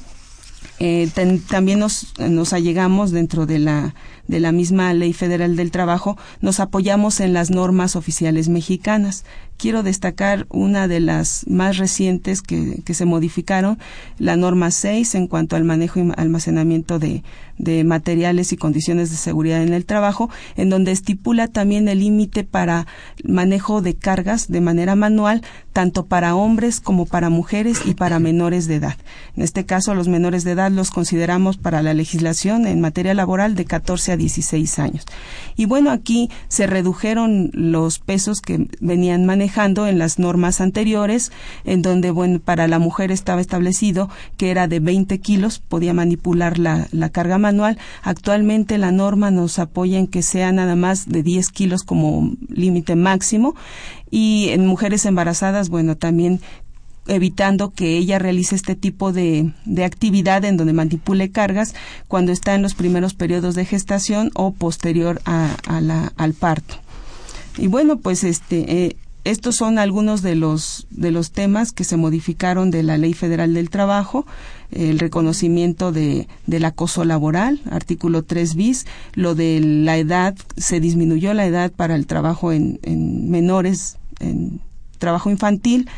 eh, 0.79 1.09
también 1.49 1.79
nos, 1.79 2.13
nos 2.19 2.53
allegamos 2.53 3.13
dentro 3.13 3.47
de 3.47 3.59
la, 3.59 3.95
de 4.29 4.41
la 4.41 4.53
misma 4.53 4.93
Ley 4.93 5.15
Federal 5.15 5.57
del 5.57 5.71
Trabajo, 5.71 6.19
nos 6.43 6.61
apoyamos 6.61 7.21
en 7.21 7.33
las 7.33 7.51
normas 7.51 7.97
oficiales 7.97 8.51
mexicanas. 8.51 9.25
Quiero 9.57 9.83
destacar 9.83 10.47
una 10.51 10.89
de 10.89 11.01
las 11.01 11.45
más 11.49 11.79
recientes 11.79 12.43
que, 12.43 12.83
que 12.85 12.95
se 12.95 13.05
modificaron, 13.05 13.79
la 14.19 14.37
norma 14.37 14.71
6 14.71 15.15
en 15.15 15.27
cuanto 15.27 15.57
al 15.57 15.65
manejo 15.65 16.01
y 16.01 16.13
almacenamiento 16.17 16.99
de, 16.99 17.23
de 17.59 17.85
materiales 17.85 18.53
y 18.53 18.57
condiciones 18.57 19.11
de 19.11 19.17
seguridad 19.17 19.63
en 19.63 19.73
el 19.73 19.87
trabajo, 19.87 20.31
en 20.57 20.69
donde 20.69 20.93
estipula 20.93 21.49
también 21.49 21.89
el 21.89 22.01
límite 22.01 22.45
para 22.45 22.87
manejo 23.25 23.83
de 23.83 23.95
cargas 23.95 24.49
de 24.49 24.61
manera 24.61 24.95
manual, 24.95 25.43
tanto 25.73 26.07
para 26.07 26.35
hombres 26.35 26.81
como 26.81 27.07
para 27.07 27.31
mujeres 27.31 27.81
y 27.85 27.95
para 27.95 28.19
menores 28.19 28.67
de 28.67 28.77
edad. 28.77 28.97
En 29.37 29.43
este 29.43 29.65
caso, 29.65 29.95
los 29.95 30.09
menores 30.09 30.45
de 30.45 30.53
edad 30.53 30.71
los 30.71 30.91
consideramos 30.91 31.57
para 31.57 31.83
la 31.83 31.95
legislación 31.95 32.67
en 32.67 32.81
materia 32.81 33.15
laboral 33.15 33.55
de 33.55 33.65
14 33.65 34.13
a 34.13 34.17
16 34.17 34.79
años. 34.79 35.05
Y 35.57 35.67
bueno, 35.67 35.91
aquí 35.91 36.31
se 36.49 36.67
redujeron 36.67 37.51
los 37.53 37.99
pesos 37.99 38.41
que 38.41 38.69
venían 38.81 39.25
manejando 39.27 39.46
en 39.87 39.99
las 39.99 40.19
normas 40.19 40.61
anteriores, 40.61 41.33
en 41.65 41.83
donde, 41.83 42.11
bueno, 42.11 42.41
para 42.41 42.69
la 42.69 42.79
mujer 42.79 43.11
estaba 43.11 43.41
establecido 43.41 44.11
que 44.37 44.51
era 44.51 44.69
de 44.69 44.81
20 44.81 45.19
kilos, 45.21 45.59
podía 45.59 45.95
manipular 45.95 46.59
la, 46.59 46.89
carga 47.11 47.39
manual. 47.39 47.79
Actualmente 48.03 48.77
la 48.77 48.91
norma 48.91 49.31
nos 49.31 49.59
apoya 49.59 49.99
en 49.99 50.09
que 50.09 50.23
sea 50.23 50.53
nada 50.53 50.77
más 50.77 51.09
de 51.09 51.23
10 51.23 51.51
kilos 51.51 51.83
como 51.85 52.33
límite 52.49 52.97
máximo 52.97 53.55
y 54.11 54.49
en 54.51 54.67
mujeres 54.67 55.07
embarazadas, 55.07 55.69
bueno, 55.69 55.97
también 55.97 56.41
evitando 57.07 57.71
que 57.71 57.97
ella 57.97 58.19
realice 58.19 58.57
este 58.57 58.75
tipo 58.75 59.13
de, 59.13 59.53
de, 59.65 59.85
actividad 59.85 60.45
en 60.45 60.57
donde 60.57 60.73
manipule 60.73 61.31
cargas 61.31 61.75
cuando 62.09 62.33
está 62.33 62.55
en 62.55 62.63
los 62.63 62.75
primeros 62.75 63.15
periodos 63.15 63.55
de 63.55 63.65
gestación 63.65 64.33
o 64.35 64.53
posterior 64.53 65.21
a, 65.25 65.57
la, 65.81 66.13
al 66.17 66.35
parto. 66.35 66.75
Y 67.59 67.69
bueno, 67.69 67.99
pues 67.99 68.25
este, 68.25 68.85
eh, 68.85 68.97
estos 69.31 69.57
son 69.57 69.79
algunos 69.79 70.23
de 70.23 70.37
los, 70.37 70.87
de 70.91 71.11
los 71.11 71.33
temas 71.33 71.73
que 71.73 71.85
se 71.85 71.97
modificaron 71.97 72.71
de 72.71 72.83
la 72.83 72.97
Ley 72.97 73.13
Federal 73.13 73.55
del 73.55 73.71
Trabajo, 73.71 74.25
el 74.71 74.99
reconocimiento 74.99 75.91
de, 75.91 76.29
del 76.47 76.65
acoso 76.65 77.05
laboral, 77.05 77.61
artículo 77.71 78.23
3 78.23 78.55
bis, 78.55 78.87
lo 79.15 79.35
de 79.35 79.61
la 79.61 79.97
edad, 79.99 80.37
se 80.57 80.81
disminuyó 80.81 81.35
la 81.35 81.47
edad 81.47 81.73
para 81.73 81.97
el 81.97 82.07
trabajo 82.07 82.53
en, 82.53 82.79
en 82.83 83.31
menores, 83.31 83.97
en 84.21 84.61
trabajo 84.99 85.31
infantil 85.31 85.89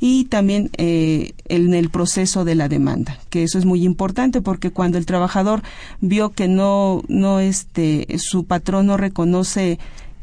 y 0.00 0.24
también 0.24 0.70
eh, 0.78 1.32
en 1.48 1.74
el 1.74 1.90
proceso 1.90 2.44
de 2.44 2.54
la 2.54 2.68
demanda, 2.68 3.18
que 3.30 3.42
eso 3.42 3.58
es 3.58 3.64
muy 3.64 3.84
importante 3.84 4.40
porque 4.40 4.70
cuando 4.70 4.98
el 4.98 5.06
trabajador 5.06 5.62
vio 6.00 6.30
que 6.30 6.48
no, 6.48 7.02
no 7.08 7.40
este, 7.40 8.06
su 8.18 8.44
patrón 8.44 8.86
no 8.86 8.96
reconoce 8.96 9.78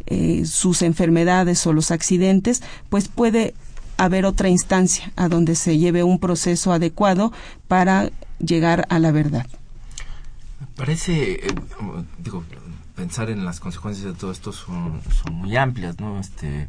eh, 0.08 0.46
sus 0.46 0.82
enfermedades 0.82 1.66
o 1.68 1.74
los 1.74 1.92
accidentes, 1.92 2.62
pues 2.90 3.08
puede 3.08 3.54
haber 3.98 4.26
otra 4.26 4.50
instancia 4.50 5.12
a 5.16 5.30
donde 5.30 5.56
se 5.56 5.78
lleve 5.78 6.04
un 6.04 6.20
proceso 6.20 6.74
adecuado 6.74 7.32
para 7.68 8.12
llegar 8.40 8.86
a 8.90 9.00
la 9.00 9.12
verdad. 9.12 9.46
Parece, 10.76 11.34
eh, 11.34 11.56
digo, 12.18 12.44
pensar 12.96 13.30
en 13.30 13.46
las 13.46 13.60
consecuencias 13.60 14.06
de 14.06 14.14
todo 14.14 14.32
esto 14.32 14.52
son, 14.52 15.02
son 15.24 15.34
muy 15.36 15.56
amplias, 15.56 16.00
¿no? 16.00 16.20
Este, 16.20 16.68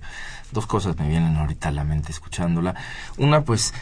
dos 0.52 0.66
cosas 0.66 0.96
me 0.98 1.08
vienen 1.08 1.36
ahorita 1.36 1.68
a 1.68 1.72
la 1.72 1.84
mente 1.84 2.12
escuchándola. 2.12 2.74
Una, 3.16 3.42
pues, 3.42 3.74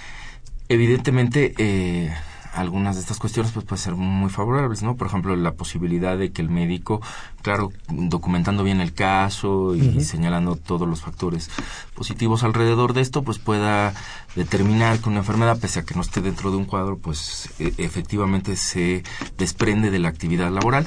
evidentemente, 0.68 1.54
eh, 1.58 2.14
algunas 2.54 2.94
de 2.96 3.02
estas 3.02 3.18
cuestiones 3.18 3.52
pues 3.52 3.64
pueden 3.66 3.82
ser 3.82 3.94
muy 3.94 4.30
favorables, 4.30 4.82
¿no? 4.82 4.96
Por 4.96 5.08
ejemplo, 5.08 5.34
la 5.36 5.52
posibilidad 5.52 6.16
de 6.16 6.32
que 6.32 6.42
el 6.42 6.48
médico, 6.48 7.00
claro, 7.42 7.72
documentando 7.88 8.62
bien 8.62 8.80
el 8.80 8.92
caso 8.92 9.74
y 9.74 10.00
señalando 10.02 10.56
todos 10.56 10.88
los 10.88 11.00
factores 11.00 11.50
positivos 11.94 12.44
alrededor 12.44 12.92
de 12.92 13.00
esto, 13.00 13.22
pues 13.22 13.38
pueda 13.38 13.94
determinar 14.36 14.98
que 15.00 15.08
una 15.08 15.18
enfermedad, 15.18 15.58
pese 15.58 15.80
a 15.80 15.84
que 15.84 15.94
no 15.94 16.00
esté 16.00 16.20
dentro 16.20 16.50
de 16.50 16.56
un 16.56 16.64
cuadro, 16.64 16.98
pues 16.98 17.50
e, 17.58 17.74
efectivamente 17.78 18.56
se 18.56 19.02
desprende 19.36 19.90
de 19.90 19.98
la 19.98 20.08
actividad 20.08 20.50
laboral 20.50 20.84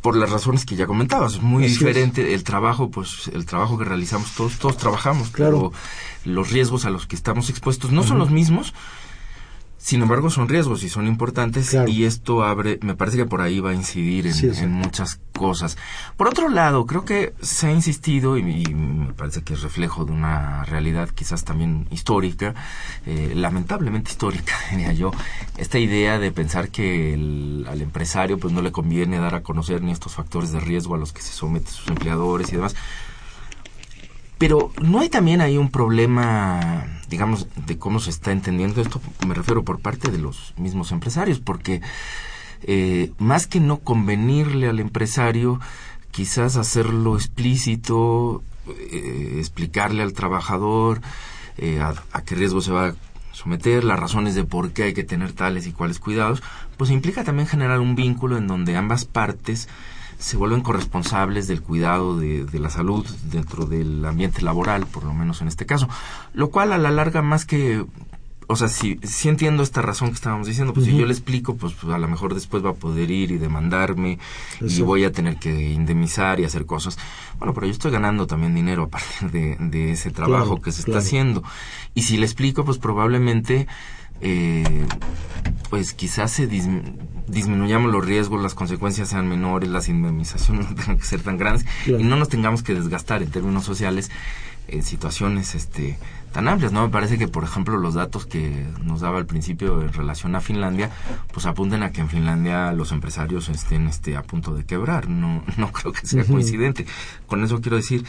por 0.00 0.16
las 0.16 0.30
razones 0.30 0.64
que 0.64 0.76
ya 0.76 0.86
comentabas. 0.86 1.34
Es 1.34 1.42
muy 1.42 1.64
diferente 1.64 2.34
el 2.34 2.44
trabajo, 2.44 2.90
pues 2.90 3.30
el 3.34 3.44
trabajo 3.46 3.78
que 3.78 3.84
realizamos 3.84 4.32
todos, 4.34 4.58
todos 4.58 4.76
trabajamos, 4.76 5.30
claro. 5.30 5.72
pero 6.24 6.34
los 6.34 6.50
riesgos 6.50 6.84
a 6.84 6.90
los 6.90 7.06
que 7.06 7.16
estamos 7.16 7.50
expuestos 7.50 7.90
no 7.92 8.02
son 8.02 8.18
los 8.18 8.30
mismos 8.30 8.72
sin 9.82 10.02
embargo, 10.02 10.28
son 10.28 10.46
riesgos 10.46 10.82
y 10.82 10.90
son 10.90 11.06
importantes 11.06 11.74
y 11.88 12.04
esto 12.04 12.44
abre, 12.44 12.78
me 12.82 12.94
parece 12.94 13.16
que 13.16 13.24
por 13.24 13.40
ahí 13.40 13.60
va 13.60 13.70
a 13.70 13.74
incidir 13.74 14.26
en, 14.26 14.70
muchas 14.72 15.18
cosas. 15.32 15.78
Por 16.18 16.28
otro 16.28 16.50
lado, 16.50 16.84
creo 16.84 17.06
que 17.06 17.32
se 17.40 17.68
ha 17.68 17.72
insistido 17.72 18.36
y, 18.36 18.42
me 18.42 19.14
parece 19.14 19.42
que 19.42 19.54
es 19.54 19.62
reflejo 19.62 20.04
de 20.04 20.12
una 20.12 20.64
realidad 20.64 21.08
quizás 21.08 21.44
también 21.44 21.88
histórica, 21.90 22.54
eh, 23.06 23.32
lamentablemente 23.34 24.10
histórica, 24.10 24.52
diría 24.70 24.92
yo, 24.92 25.12
esta 25.56 25.78
idea 25.78 26.18
de 26.18 26.30
pensar 26.30 26.68
que 26.68 27.14
al 27.66 27.80
empresario 27.80 28.38
pues 28.38 28.52
no 28.52 28.60
le 28.60 28.72
conviene 28.72 29.18
dar 29.18 29.34
a 29.34 29.42
conocer 29.42 29.80
ni 29.80 29.92
estos 29.92 30.14
factores 30.14 30.52
de 30.52 30.60
riesgo 30.60 30.94
a 30.94 30.98
los 30.98 31.14
que 31.14 31.22
se 31.22 31.32
someten 31.32 31.72
sus 31.72 31.88
empleadores 31.88 32.50
y 32.50 32.56
demás. 32.56 32.76
Pero 34.40 34.72
no 34.80 35.00
hay 35.00 35.10
también 35.10 35.42
ahí 35.42 35.58
un 35.58 35.70
problema, 35.70 36.86
digamos, 37.10 37.46
de 37.66 37.76
cómo 37.76 38.00
se 38.00 38.08
está 38.08 38.32
entendiendo 38.32 38.80
esto, 38.80 38.98
me 39.28 39.34
refiero 39.34 39.66
por 39.66 39.80
parte 39.80 40.10
de 40.10 40.16
los 40.16 40.54
mismos 40.56 40.92
empresarios, 40.92 41.40
porque 41.40 41.82
eh, 42.62 43.12
más 43.18 43.46
que 43.46 43.60
no 43.60 43.80
convenirle 43.80 44.66
al 44.66 44.80
empresario, 44.80 45.60
quizás 46.10 46.56
hacerlo 46.56 47.16
explícito, 47.16 48.42
eh, 48.66 49.36
explicarle 49.36 50.02
al 50.02 50.14
trabajador 50.14 51.02
eh, 51.58 51.80
a, 51.80 51.92
a, 52.10 52.22
qué 52.22 52.34
riesgo 52.34 52.62
se 52.62 52.72
va 52.72 52.86
a 52.86 52.94
someter, 53.32 53.84
las 53.84 54.00
razones 54.00 54.34
de 54.34 54.44
por 54.44 54.72
qué 54.72 54.84
hay 54.84 54.94
que 54.94 55.04
tener 55.04 55.34
tales 55.34 55.66
y 55.66 55.72
cuales 55.72 55.98
cuidados, 55.98 56.42
pues 56.78 56.90
implica 56.90 57.24
también 57.24 57.46
generar 57.46 57.80
un 57.80 57.94
vínculo 57.94 58.38
en 58.38 58.46
donde 58.46 58.74
ambas 58.74 59.04
partes 59.04 59.68
se 60.20 60.36
vuelven 60.36 60.60
corresponsables 60.60 61.48
del 61.48 61.62
cuidado 61.62 62.18
de, 62.18 62.46
la 62.52 62.70
salud 62.70 63.06
dentro 63.24 63.64
del 63.64 64.04
ambiente 64.04 64.42
laboral, 64.42 64.86
por 64.86 65.04
lo 65.04 65.14
menos 65.14 65.40
en 65.40 65.48
este 65.48 65.66
caso. 65.66 65.88
Lo 66.34 66.50
cual 66.50 66.72
a 66.72 66.78
la 66.78 66.90
larga 66.90 67.22
más 67.22 67.46
que 67.46 67.84
o 68.46 68.56
sea, 68.56 68.66
si, 68.66 68.98
si 69.04 69.28
entiendo 69.28 69.62
esta 69.62 69.80
razón 69.80 70.08
que 70.08 70.16
estábamos 70.16 70.48
diciendo, 70.48 70.74
pues 70.74 70.84
si 70.84 70.96
yo 70.96 71.06
le 71.06 71.12
explico, 71.12 71.54
pues, 71.54 71.72
pues, 71.74 71.92
a 71.94 71.98
lo 71.98 72.08
mejor 72.08 72.34
después 72.34 72.64
va 72.64 72.70
a 72.70 72.74
poder 72.74 73.08
ir 73.08 73.30
y 73.30 73.38
demandarme 73.38 74.18
y 74.60 74.82
voy 74.82 75.04
a 75.04 75.12
tener 75.12 75.36
que 75.36 75.70
indemnizar 75.70 76.40
y 76.40 76.44
hacer 76.44 76.66
cosas. 76.66 76.98
Bueno, 77.38 77.54
pero 77.54 77.68
yo 77.68 77.72
estoy 77.72 77.92
ganando 77.92 78.26
también 78.26 78.52
dinero 78.52 78.82
a 78.82 78.88
partir 78.88 79.30
de, 79.30 79.92
ese 79.92 80.10
trabajo 80.10 80.60
que 80.60 80.72
se 80.72 80.80
está 80.80 80.98
haciendo. 80.98 81.44
Y 81.94 82.02
si 82.02 82.16
le 82.16 82.26
explico, 82.26 82.64
pues 82.64 82.78
probablemente 82.78 83.68
eh, 84.20 84.86
pues 85.68 85.94
quizás 85.94 86.32
se 86.32 86.46
disminuyamos 86.46 87.92
los 87.92 88.04
riesgos, 88.04 88.42
las 88.42 88.54
consecuencias 88.54 89.08
sean 89.08 89.28
menores, 89.28 89.70
las 89.70 89.88
indemnizaciones 89.88 90.68
no 90.70 90.74
tengan 90.74 90.98
que 90.98 91.04
ser 91.04 91.22
tan 91.22 91.38
grandes 91.38 91.66
y 91.86 92.02
no 92.02 92.16
nos 92.16 92.28
tengamos 92.28 92.62
que 92.62 92.74
desgastar 92.74 93.22
en 93.22 93.30
términos 93.30 93.64
sociales 93.64 94.10
en 94.68 94.82
situaciones 94.82 95.54
este 95.54 95.98
tan 96.32 96.46
amplias, 96.46 96.72
¿no? 96.72 96.84
Me 96.84 96.90
parece 96.90 97.18
que, 97.18 97.26
por 97.26 97.42
ejemplo, 97.42 97.76
los 97.76 97.94
datos 97.94 98.24
que 98.24 98.64
nos 98.84 99.00
daba 99.00 99.18
al 99.18 99.26
principio 99.26 99.82
en 99.82 99.92
relación 99.92 100.36
a 100.36 100.40
Finlandia, 100.40 100.90
pues 101.32 101.46
apunten 101.46 101.82
a 101.82 101.90
que 101.90 102.00
en 102.00 102.08
Finlandia 102.08 102.72
los 102.72 102.92
empresarios 102.92 103.48
estén 103.48 103.88
este, 103.88 104.16
a 104.16 104.22
punto 104.22 104.54
de 104.54 104.64
quebrar. 104.64 105.08
No, 105.08 105.42
no 105.56 105.72
creo 105.72 105.92
que 105.92 106.06
sea 106.06 106.24
coincidente. 106.24 106.86
Con 107.26 107.42
eso 107.42 107.60
quiero 107.60 107.76
decir, 107.76 108.04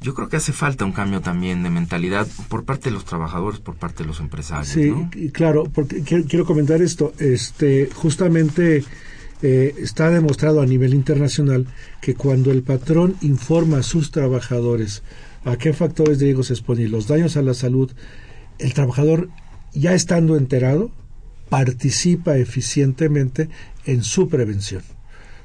yo 0.00 0.14
creo 0.14 0.28
que 0.28 0.36
hace 0.36 0.52
falta 0.52 0.84
un 0.84 0.92
cambio 0.92 1.20
también 1.20 1.62
de 1.62 1.70
mentalidad 1.70 2.26
por 2.48 2.64
parte 2.64 2.90
de 2.90 2.94
los 2.94 3.04
trabajadores, 3.04 3.60
por 3.60 3.76
parte 3.76 4.02
de 4.02 4.08
los 4.08 4.20
empresarios. 4.20 4.68
Sí, 4.68 5.30
claro, 5.32 5.64
porque 5.64 6.02
quiero, 6.02 6.44
comentar 6.44 6.82
esto. 6.82 7.12
Este, 7.18 7.88
justamente 7.92 8.84
eh, 9.42 9.74
está 9.78 10.10
demostrado 10.10 10.60
a 10.60 10.66
nivel 10.66 10.94
internacional 10.94 11.66
que 12.00 12.14
cuando 12.14 12.50
el 12.52 12.62
patrón 12.62 13.16
informa 13.20 13.78
a 13.78 13.82
sus 13.82 14.10
trabajadores 14.10 15.02
a 15.44 15.56
qué 15.56 15.72
factores 15.72 16.18
de 16.18 16.26
riesgo 16.26 16.42
se 16.42 16.54
expone 16.54 16.82
y 16.82 16.88
los 16.88 17.06
daños 17.06 17.36
a 17.36 17.42
la 17.42 17.54
salud, 17.54 17.92
el 18.58 18.74
trabajador, 18.74 19.28
ya 19.72 19.94
estando 19.94 20.36
enterado, 20.36 20.90
participa 21.48 22.36
eficientemente 22.36 23.48
en 23.84 24.02
su 24.02 24.28
prevención. 24.28 24.82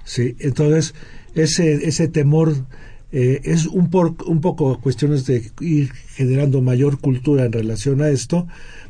¿sí? 0.04 0.36
Entonces, 0.40 0.96
ese, 1.36 1.88
ese 1.88 2.08
temor 2.08 2.66
eh, 3.12 3.42
es 3.44 3.66
un, 3.66 3.90
un 4.26 4.42
poco 4.42 4.80
cuestiones 4.80 5.26
de 5.26 5.52
ir 5.60 5.92
generando 6.16 6.62
mayor 6.62 7.00
cultura 7.00 7.46
en 7.46 7.52
relación 7.52 8.02
a 8.02 8.10
esto, 8.10 8.48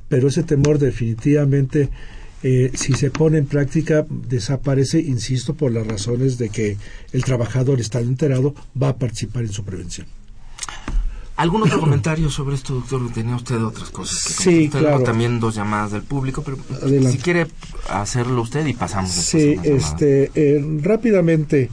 pero 0.07 0.28
ese 0.28 0.43
temor 0.43 0.78
definitivamente, 0.78 1.89
eh, 2.43 2.72
si 2.76 2.93
se 2.93 3.09
pone 3.09 3.39
en 3.39 3.45
práctica, 3.45 4.05
desaparece, 4.09 4.99
insisto, 4.99 5.55
por 5.55 5.72
las 5.72 5.88
razones 5.88 6.38
de 6.38 6.49
que 6.49 6.78
el 7.13 7.24
trabajador, 7.24 7.80
está 7.80 7.99
enterado, 7.99 8.53
va 8.80 8.89
a 8.89 8.97
participar 8.97 9.43
en 9.43 9.53
su 9.53 9.63
prevención. 9.63 10.07
¿Algún 11.38 11.63
otro 11.63 11.80
comentario 11.80 12.30
sobre 12.30 12.55
esto, 12.55 12.76
doctor? 12.76 13.11
¿Tenía 13.11 13.36
usted 13.36 13.63
otras 13.63 13.89
cosas 13.89 14.24
que 14.24 14.43
Sí, 14.43 14.69
claro. 14.69 15.01
También 15.01 15.39
dos 15.39 15.55
llamadas 15.55 15.91
del 15.91 16.03
público, 16.03 16.43
pero 16.43 16.57
si 17.09 17.17
quiere 17.17 17.47
hacerlo 17.89 18.43
usted 18.43 18.65
y 18.67 18.74
pasamos. 18.74 19.09
Sí, 19.09 19.55
este, 19.63 20.30
eh, 20.36 20.63
rápidamente. 20.82 21.72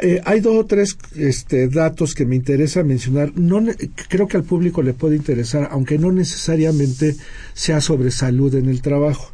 Eh, 0.00 0.20
hay 0.24 0.40
dos 0.40 0.56
o 0.56 0.66
tres 0.66 0.96
este, 1.16 1.68
datos 1.68 2.14
que 2.14 2.24
me 2.24 2.36
interesa 2.36 2.82
mencionar. 2.82 3.32
No, 3.36 3.62
creo 4.08 4.28
que 4.28 4.36
al 4.36 4.44
público 4.44 4.82
le 4.82 4.94
puede 4.94 5.16
interesar, 5.16 5.68
aunque 5.70 5.98
no 5.98 6.12
necesariamente 6.12 7.16
sea 7.54 7.80
sobre 7.80 8.10
salud 8.10 8.54
en 8.54 8.68
el 8.68 8.82
trabajo, 8.82 9.32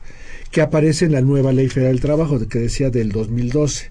que 0.51 0.61
aparece 0.61 1.05
en 1.05 1.13
la 1.13 1.21
nueva 1.21 1.53
Ley 1.53 1.69
Federal 1.69 1.95
del 1.95 2.03
Trabajo, 2.03 2.49
que 2.49 2.59
decía 2.59 2.91
del 2.91 3.13
2012. 3.13 3.91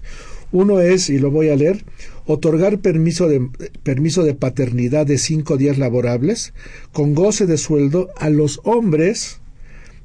Uno 0.50 0.80
es, 0.80 1.10
y 1.10 1.18
lo 1.18 1.30
voy 1.30 1.50
a 1.50 1.56
leer, 1.56 1.84
otorgar 2.26 2.78
permiso 2.78 3.28
de, 3.28 3.48
permiso 3.82 4.24
de 4.24 4.34
paternidad 4.34 5.06
de 5.06 5.18
cinco 5.18 5.56
días 5.56 5.78
laborables 5.78 6.54
con 6.92 7.14
goce 7.14 7.46
de 7.46 7.58
sueldo 7.58 8.08
a 8.16 8.30
los 8.30 8.60
hombres 8.64 9.40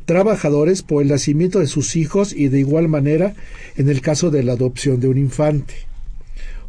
trabajadores 0.05 0.81
por 0.81 1.01
el 1.01 1.09
nacimiento 1.09 1.59
de 1.59 1.67
sus 1.67 1.95
hijos 1.95 2.33
y 2.33 2.49
de 2.49 2.59
igual 2.59 2.89
manera 2.89 3.35
en 3.77 3.89
el 3.89 4.01
caso 4.01 4.31
de 4.31 4.43
la 4.43 4.53
adopción 4.53 4.99
de 4.99 5.07
un 5.07 5.17
infante. 5.17 5.73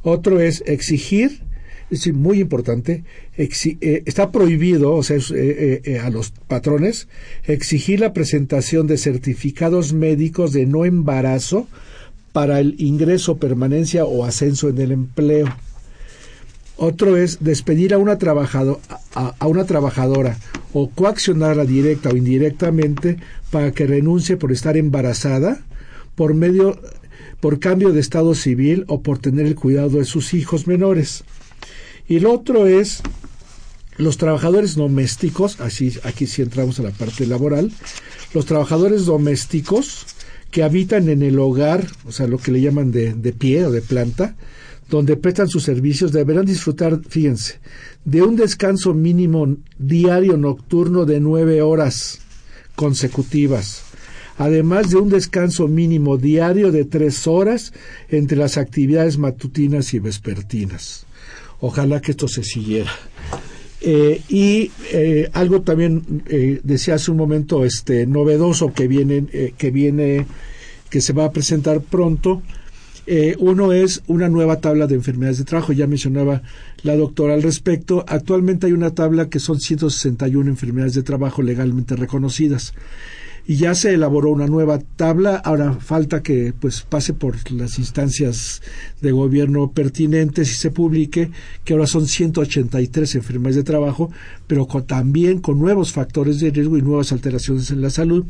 Otro 0.05 0.39
es 0.39 0.63
exigir, 0.67 1.41
es 1.91 2.13
muy 2.13 2.39
importante, 2.41 3.05
eh, 3.39 4.03
está 4.05 4.31
prohibido, 4.31 4.93
o 4.93 5.03
sea, 5.03 5.17
eh, 5.17 5.81
eh, 5.83 5.99
a 5.99 6.11
los 6.11 6.31
patrones, 6.47 7.09
exigir 7.45 8.01
la 8.01 8.13
presentación 8.13 8.87
de 8.87 8.99
certificados 8.99 9.95
médicos 9.95 10.53
de 10.53 10.67
no 10.67 10.85
embarazo 10.85 11.69
para 12.33 12.61
el 12.61 12.75
ingreso, 12.79 13.39
permanencia 13.39 14.05
o 14.05 14.27
ascenso 14.27 14.69
en 14.69 14.79
el 14.79 14.93
empleo. 14.93 15.47
Otro 16.77 17.17
es 17.17 17.43
despedir 17.43 17.95
a 17.95 17.99
una, 17.99 18.19
trabajado, 18.19 18.81
a, 19.15 19.47
una 19.47 19.65
trabajadora 19.65 20.37
o 20.75 20.91
coaccionarla 20.91 21.65
directa 21.65 22.11
o 22.11 22.17
indirectamente 22.17 23.17
para 23.51 23.73
que 23.73 23.87
renuncie 23.87 24.37
por 24.37 24.53
estar 24.53 24.77
embarazada 24.77 25.63
por 26.15 26.35
medio 26.35 26.79
por 27.45 27.61
cambio 27.61 27.93
de 27.93 28.01
estado 28.01 28.35
civil 28.35 28.87
o 28.89 29.03
por 29.03 29.19
tener 29.19 29.45
el 29.45 29.55
cuidado 29.55 29.99
de 29.99 30.07
sus 30.07 30.33
hijos 30.33 30.67
menores. 30.67 31.25
Y 32.09 32.21
lo 32.21 32.33
otro 32.33 32.67
es 32.67 33.03
los 33.99 34.17
trabajadores 34.17 34.77
domésticos, 34.77 35.61
así 35.61 35.93
aquí 36.05 36.27
sí 36.27 36.41
entramos 36.41 36.81
a 36.81 36.85
la 36.85 36.91
parte 36.91 37.27
laboral, 37.27 37.71
los 38.33 38.47
trabajadores 38.47 39.05
domésticos 39.05 40.07
que 40.51 40.63
habitan 40.63 41.11
en 41.11 41.23
el 41.23 41.39
hogar, 41.39 41.87
o 42.07 42.13
sea, 42.13 42.27
lo 42.29 42.39
que 42.39 42.51
le 42.51 42.63
llaman 42.63 42.91
de, 42.93 43.13
de 43.13 43.35
pie 43.35 43.67
o 43.67 43.71
de 43.71 43.83
planta, 43.83 44.37
donde 44.89 45.19
prestan 45.19 45.49
sus 45.49 45.65
servicios, 45.65 46.13
deberán 46.13 46.47
disfrutar, 46.47 47.03
fíjense, 47.07 47.61
de 48.07 48.23
un 48.23 48.37
descanso 48.37 48.95
mínimo 48.95 49.59
diario 49.79 50.39
nocturno 50.39 51.05
de 51.05 51.21
nueve 51.21 51.61
horas 51.61 52.21
consecutivas, 52.75 53.84
además 54.39 54.91
de 54.91 54.97
un 54.97 55.09
descanso 55.09 55.69
mínimo 55.69 56.17
diario 56.17 56.73
de 56.73 56.85
tres 56.85 57.27
horas 57.27 57.73
entre 58.09 58.37
las 58.37 58.57
actividades 58.57 59.19
matutinas 59.19 59.95
y 59.95 59.99
vespertinas. 59.99 61.07
Ojalá 61.61 62.01
que 62.01 62.13
esto 62.13 62.29
se 62.29 62.43
siguiera. 62.43 62.93
Eh, 63.87 64.23
y 64.31 64.71
eh, 64.93 65.29
algo 65.35 65.61
también 65.61 66.23
eh, 66.27 66.59
decía 66.63 66.95
hace 66.95 67.11
un 67.11 67.19
momento 67.19 67.67
este 67.67 68.07
novedoso 68.07 68.73
que 68.73 68.89
viene 68.89 69.53
que 69.59 69.71
viene 69.71 70.27
que 70.89 71.03
se 71.03 71.13
va 71.13 71.27
a 71.27 71.33
presentar 71.33 71.83
pronto 71.83 72.43
uno 73.39 73.75
es 73.75 74.03
una 74.07 74.31
nueva 74.31 74.63
tabla 74.63 74.87
de 74.87 74.95
enfermedades 74.95 75.37
de 75.37 75.45
trabajo 75.45 75.75
ya 75.75 75.87
mencionaba 75.87 76.41
la 76.83 76.97
doctora 76.97 77.35
al 77.35 77.43
respecto 77.43 78.07
actualmente 78.09 78.69
hay 78.69 78.73
una 78.73 78.95
tabla 78.95 79.29
que 79.29 79.39
son 79.39 79.61
161 79.61 80.49
enfermedades 80.49 80.95
de 80.95 81.03
trabajo 81.03 81.43
legalmente 81.43 81.95
reconocidas 81.95 82.73
y 83.47 83.57
ya 83.57 83.75
se 83.75 83.93
elaboró 83.93 84.31
una 84.31 84.47
nueva 84.47 84.79
tabla. 84.79 85.37
Ahora 85.37 85.75
falta 85.75 86.23
que 86.23 86.55
pues 86.59 86.83
pase 86.83 87.13
por 87.13 87.51
las 87.53 87.79
instancias 87.79 88.63
de 89.01 89.13
gobierno 89.13 89.71
pertinentes 89.73 90.51
y 90.51 90.55
se 90.55 90.71
publique, 90.71 91.31
que 91.65 91.75
ahora 91.75 91.87
son 91.87 92.07
183 92.07 93.15
enfermedades 93.17 93.57
de 93.57 93.65
trabajo, 93.65 94.11
pero 94.47 94.67
también 94.87 95.41
con 95.41 95.59
nuevos 95.59 95.93
factores 95.93 96.41
de 96.41 96.51
riesgo 96.51 96.79
y 96.79 96.83
nuevas 96.83 97.13
alteraciones 97.13 97.71
en 97.71 97.83
la 97.83 97.91
salud. 97.91 98.25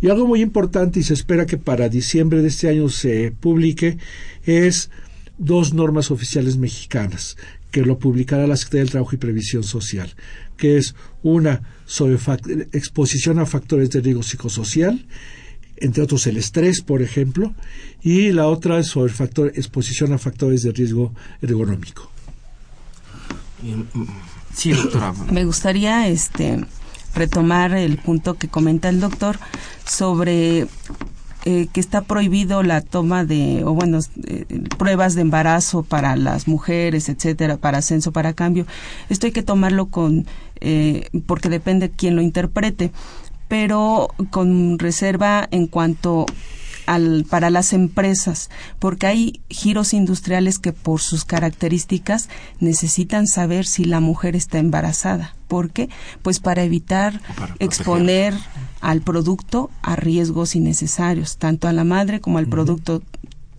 Y 0.00 0.08
algo 0.08 0.26
muy 0.26 0.42
importante 0.42 1.00
y 1.00 1.02
se 1.02 1.14
espera 1.14 1.46
que 1.46 1.56
para 1.56 1.88
diciembre 1.88 2.42
de 2.42 2.48
este 2.48 2.68
año 2.68 2.88
se 2.88 3.32
publique 3.32 3.98
es 4.44 4.90
dos 5.38 5.74
normas 5.74 6.10
oficiales 6.10 6.56
mexicanas 6.56 7.36
que 7.70 7.82
lo 7.82 7.98
publicará 7.98 8.46
la 8.46 8.56
Secretaría 8.56 8.84
del 8.84 8.90
Trabajo 8.90 9.14
y 9.14 9.18
Previsión 9.18 9.62
Social, 9.62 10.14
que 10.56 10.76
es 10.76 10.94
una 11.22 11.62
sobre 11.86 12.18
exposición 12.72 13.38
a 13.38 13.46
factores 13.46 13.90
de 13.90 14.00
riesgo 14.00 14.22
psicosocial, 14.22 15.06
entre 15.76 16.02
otros 16.02 16.26
el 16.26 16.36
estrés, 16.36 16.82
por 16.82 17.02
ejemplo, 17.02 17.54
y 18.02 18.32
la 18.32 18.46
otra 18.46 18.78
es 18.78 18.88
sobre 18.88 19.12
factor, 19.12 19.52
exposición 19.54 20.12
a 20.12 20.18
factores 20.18 20.62
de 20.62 20.72
riesgo 20.72 21.12
ergonómico. 21.42 22.10
Sí, 24.54 24.72
doctora. 24.72 25.12
Me 25.30 25.44
gustaría 25.44 26.08
este 26.08 26.64
retomar 27.14 27.72
el 27.72 27.98
punto 27.98 28.34
que 28.34 28.48
comenta 28.48 28.88
el 28.88 29.00
doctor 29.00 29.38
sobre 29.86 30.66
eh, 31.48 31.68
que 31.72 31.78
está 31.78 32.02
prohibido 32.02 32.64
la 32.64 32.80
toma 32.80 33.24
de, 33.24 33.62
o 33.64 33.72
bueno, 33.72 34.00
eh, 34.24 34.46
pruebas 34.78 35.14
de 35.14 35.20
embarazo 35.20 35.84
para 35.84 36.16
las 36.16 36.48
mujeres, 36.48 37.08
etcétera, 37.08 37.56
para 37.56 37.78
ascenso, 37.78 38.10
para 38.10 38.32
cambio. 38.32 38.66
Esto 39.10 39.26
hay 39.26 39.32
que 39.32 39.44
tomarlo 39.44 39.86
con, 39.86 40.26
eh, 40.60 41.08
porque 41.26 41.48
depende 41.48 41.90
quién 41.90 42.16
lo 42.16 42.22
interprete, 42.22 42.92
pero 43.48 44.08
con 44.30 44.78
reserva 44.78 45.46
en 45.50 45.66
cuanto 45.66 46.26
al, 46.86 47.26
para 47.28 47.50
las 47.50 47.72
empresas, 47.72 48.48
porque 48.78 49.06
hay 49.06 49.40
giros 49.50 49.92
industriales 49.92 50.58
que 50.58 50.72
por 50.72 51.00
sus 51.00 51.24
características 51.24 52.28
necesitan 52.60 53.26
saber 53.26 53.66
si 53.66 53.84
la 53.84 54.00
mujer 54.00 54.36
está 54.36 54.58
embarazada. 54.58 55.34
¿Por 55.48 55.70
qué? 55.70 55.88
Pues 56.22 56.40
para 56.40 56.64
evitar 56.64 57.20
exponer 57.58 58.34
al 58.80 59.00
producto 59.00 59.70
a 59.82 59.96
riesgos 59.96 60.56
innecesarios, 60.56 61.36
tanto 61.36 61.68
a 61.68 61.72
la 61.72 61.84
madre 61.84 62.20
como 62.20 62.38
al 62.38 62.46
producto 62.46 63.02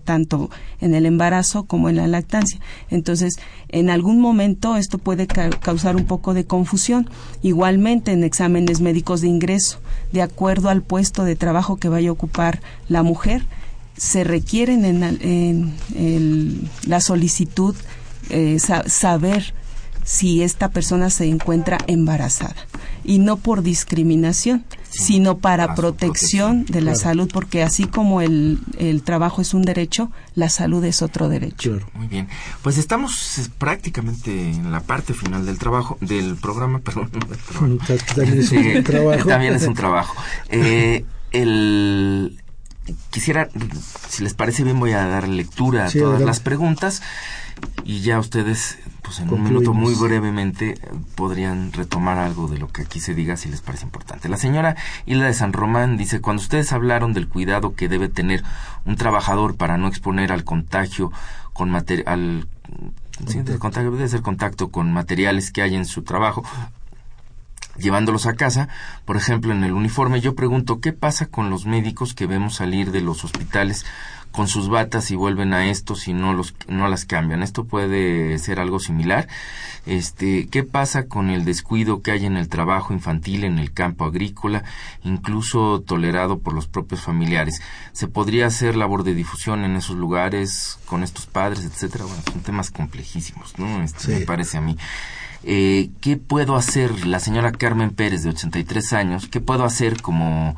tanto 0.07 0.49
en 0.79 0.95
el 0.95 1.05
embarazo 1.05 1.65
como 1.65 1.89
en 1.89 1.97
la 1.97 2.07
lactancia. 2.07 2.59
Entonces, 2.89 3.35
en 3.67 3.89
algún 3.89 4.21
momento 4.21 4.77
esto 4.77 4.97
puede 4.97 5.27
causar 5.27 5.97
un 5.97 6.05
poco 6.05 6.33
de 6.33 6.45
confusión. 6.45 7.09
Igualmente 7.43 8.13
en 8.13 8.23
exámenes 8.23 8.79
médicos 8.79 9.19
de 9.19 9.27
ingreso, 9.27 9.79
de 10.13 10.21
acuerdo 10.21 10.69
al 10.69 10.81
puesto 10.81 11.25
de 11.25 11.35
trabajo 11.35 11.75
que 11.75 11.89
vaya 11.89 12.09
a 12.09 12.13
ocupar 12.13 12.61
la 12.87 13.03
mujer, 13.03 13.45
se 13.97 14.23
requieren 14.23 14.85
en, 14.85 16.63
la 16.85 17.01
solicitud 17.01 17.75
eh, 18.29 18.59
saber 18.59 19.53
si 20.05 20.41
esta 20.41 20.69
persona 20.69 21.09
se 21.09 21.25
encuentra 21.25 21.77
embarazada 21.87 22.55
y 23.07 23.19
no 23.19 23.37
por 23.37 23.63
discriminación, 23.63 24.65
sino 24.89 25.39
para 25.39 25.73
protección, 25.73 26.65
de 26.65 26.81
la 26.81 26.93
salud, 26.93 27.29
porque 27.33 27.63
así 27.63 27.85
como 27.85 28.21
el, 28.21 28.59
el, 28.77 29.01
trabajo 29.01 29.41
es 29.41 29.53
un 29.53 29.63
derecho, 29.63 30.11
la 30.35 30.49
salud 30.49 30.83
es 30.83 31.01
otro 31.01 31.29
derecho. 31.29 31.79
Muy 31.93 32.07
bien, 32.07 32.27
pues 32.61 32.77
estamos 32.77 33.39
eh, 33.39 33.47
prácticamente 33.57 34.49
en 34.49 34.71
la 34.71 34.81
parte 34.81 35.13
final 35.13 35.45
del 35.45 35.57
trabajo, 35.57 35.97
del 36.01 36.35
programa, 36.35 36.79
perdón. 36.83 37.09
También 38.13 38.39
es 38.39 38.51
un 38.51 38.83
trabajo. 38.83 39.25
También 39.27 39.55
es 39.55 39.63
un 39.67 39.73
trabajo. 39.73 40.15
Eh, 40.49 41.05
el 41.31 42.37
quisiera, 43.17 43.49
si 44.09 44.21
les 44.21 44.35
parece 44.35 44.63
bien, 44.63 44.79
voy 44.79 44.91
a 44.91 45.07
dar 45.07 45.27
lectura 45.27 45.87
a 45.87 45.91
todas 45.91 46.21
las 46.21 46.39
preguntas 46.39 47.01
y 47.83 48.01
ya 48.01 48.19
ustedes 48.19 48.77
pues 49.01 49.21
en 49.21 49.33
un 49.33 49.43
minuto 49.43 49.73
muy 49.73 49.95
brevemente 49.95 50.79
podrían 51.15 51.73
retomar 51.73 52.19
algo 52.19 52.47
de 52.47 52.59
lo 52.59 52.67
que 52.67 52.83
aquí 52.83 52.99
se 52.99 53.15
diga 53.15 53.35
si 53.35 53.49
les 53.49 53.61
parece 53.61 53.85
importante. 53.85 54.29
La 54.29 54.37
señora 54.37 54.75
Hilda 55.07 55.25
de 55.25 55.33
San 55.33 55.51
Román 55.51 55.97
dice, 55.97 56.21
cuando 56.21 56.43
ustedes 56.43 56.71
hablaron 56.73 57.13
del 57.13 57.27
cuidado 57.27 57.73
que 57.73 57.89
debe 57.89 58.07
tener 58.07 58.43
un 58.85 58.97
trabajador 58.97 59.55
para 59.55 59.79
no 59.79 59.87
exponer 59.87 60.31
al 60.31 60.43
contagio 60.43 61.11
con 61.53 61.71
material, 61.71 62.47
sí, 63.25 63.39
debe 63.41 64.07
ser 64.07 64.21
contacto 64.21 64.69
con 64.69 64.93
materiales 64.93 65.51
que 65.51 65.63
hay 65.63 65.73
en 65.73 65.85
su 65.85 66.03
trabajo, 66.03 66.43
llevándolos 67.77 68.25
a 68.25 68.35
casa, 68.35 68.67
por 69.05 69.17
ejemplo 69.17 69.51
en 69.51 69.63
el 69.63 69.73
uniforme, 69.73 70.21
yo 70.21 70.35
pregunto, 70.35 70.79
¿qué 70.79 70.93
pasa 70.93 71.27
con 71.27 71.49
los 71.49 71.65
médicos 71.65 72.13
que 72.13 72.27
vemos 72.27 72.55
salir 72.55 72.91
de 72.91 73.01
los 73.01 73.23
hospitales 73.23 73.85
con 74.37 74.47
sus 74.47 74.69
batas 74.69 75.09
y 75.09 75.15
vuelven 75.15 75.51
a 75.53 75.67
esto 75.67 75.95
si 75.95 76.13
no 76.13 76.31
los 76.31 76.53
no 76.67 76.87
las 76.87 77.05
cambian. 77.05 77.41
Esto 77.41 77.65
puede 77.65 78.37
ser 78.37 78.59
algo 78.59 78.79
similar. 78.79 79.27
Este, 79.87 80.47
¿qué 80.47 80.63
pasa 80.63 81.07
con 81.07 81.31
el 81.31 81.43
descuido 81.43 82.03
que 82.03 82.11
hay 82.11 82.27
en 82.27 82.37
el 82.37 82.47
trabajo 82.47 82.93
infantil 82.93 83.45
en 83.45 83.57
el 83.57 83.73
campo 83.73 84.05
agrícola, 84.05 84.63
incluso 85.03 85.81
tolerado 85.81 86.37
por 86.37 86.53
los 86.53 86.67
propios 86.67 87.01
familiares? 87.01 87.63
¿Se 87.93 88.07
podría 88.07 88.45
hacer 88.45 88.75
labor 88.75 89.03
de 89.03 89.15
difusión 89.15 89.63
en 89.63 89.75
esos 89.75 89.95
lugares 89.95 90.77
con 90.85 91.01
estos 91.01 91.25
padres, 91.25 91.65
etcétera? 91.65 92.05
Bueno, 92.05 92.21
son 92.31 92.41
temas 92.41 92.69
complejísimos, 92.69 93.57
¿no? 93.57 93.81
Este, 93.81 94.19
me 94.19 94.25
parece 94.25 94.57
a 94.57 94.61
mí. 94.61 94.77
Eh, 95.43 95.89
¿Qué 96.01 96.17
puedo 96.17 96.55
hacer, 96.55 97.05
la 97.05 97.19
señora 97.19 97.51
Carmen 97.51 97.91
Pérez, 97.91 98.23
de 98.23 98.29
83 98.29 98.93
años, 98.93 99.27
qué 99.27 99.39
puedo 99.39 99.63
hacer 99.63 100.01
como 100.01 100.55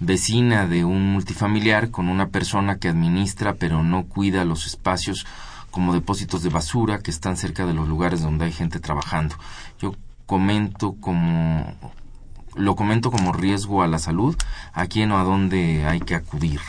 vecina 0.00 0.66
de 0.66 0.84
un 0.84 1.12
multifamiliar 1.12 1.90
con 1.90 2.08
una 2.08 2.28
persona 2.28 2.78
que 2.78 2.88
administra 2.88 3.54
pero 3.54 3.82
no 3.82 4.06
cuida 4.06 4.44
los 4.44 4.66
espacios 4.66 5.24
como 5.70 5.94
depósitos 5.94 6.42
de 6.42 6.50
basura 6.50 6.98
que 6.98 7.10
están 7.10 7.36
cerca 7.36 7.66
de 7.66 7.74
los 7.74 7.88
lugares 7.88 8.22
donde 8.22 8.44
hay 8.44 8.52
gente 8.52 8.80
trabajando. 8.80 9.36
Yo 9.80 9.94
comento 10.26 10.94
como 11.00 11.74
lo 12.54 12.76
comento 12.76 13.10
como 13.10 13.32
riesgo 13.32 13.82
a 13.82 13.88
la 13.88 13.98
salud, 13.98 14.36
a 14.72 14.86
quién 14.86 15.10
o 15.10 15.18
a 15.18 15.24
dónde 15.24 15.84
hay 15.86 16.00
que 16.00 16.14
acudir. 16.14 16.60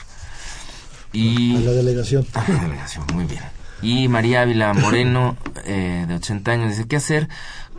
Y, 1.13 1.55
a 1.55 1.59
la 1.59 1.71
delegación. 1.71 2.25
A 2.33 2.51
la 2.51 2.59
delegación, 2.59 3.05
muy 3.13 3.25
bien. 3.25 3.43
Y 3.81 4.07
María 4.07 4.41
Ávila 4.41 4.73
Moreno, 4.73 5.37
eh, 5.65 6.05
de 6.07 6.15
80 6.15 6.51
años, 6.51 6.69
dice, 6.69 6.87
¿qué 6.87 6.95
hacer 6.95 7.29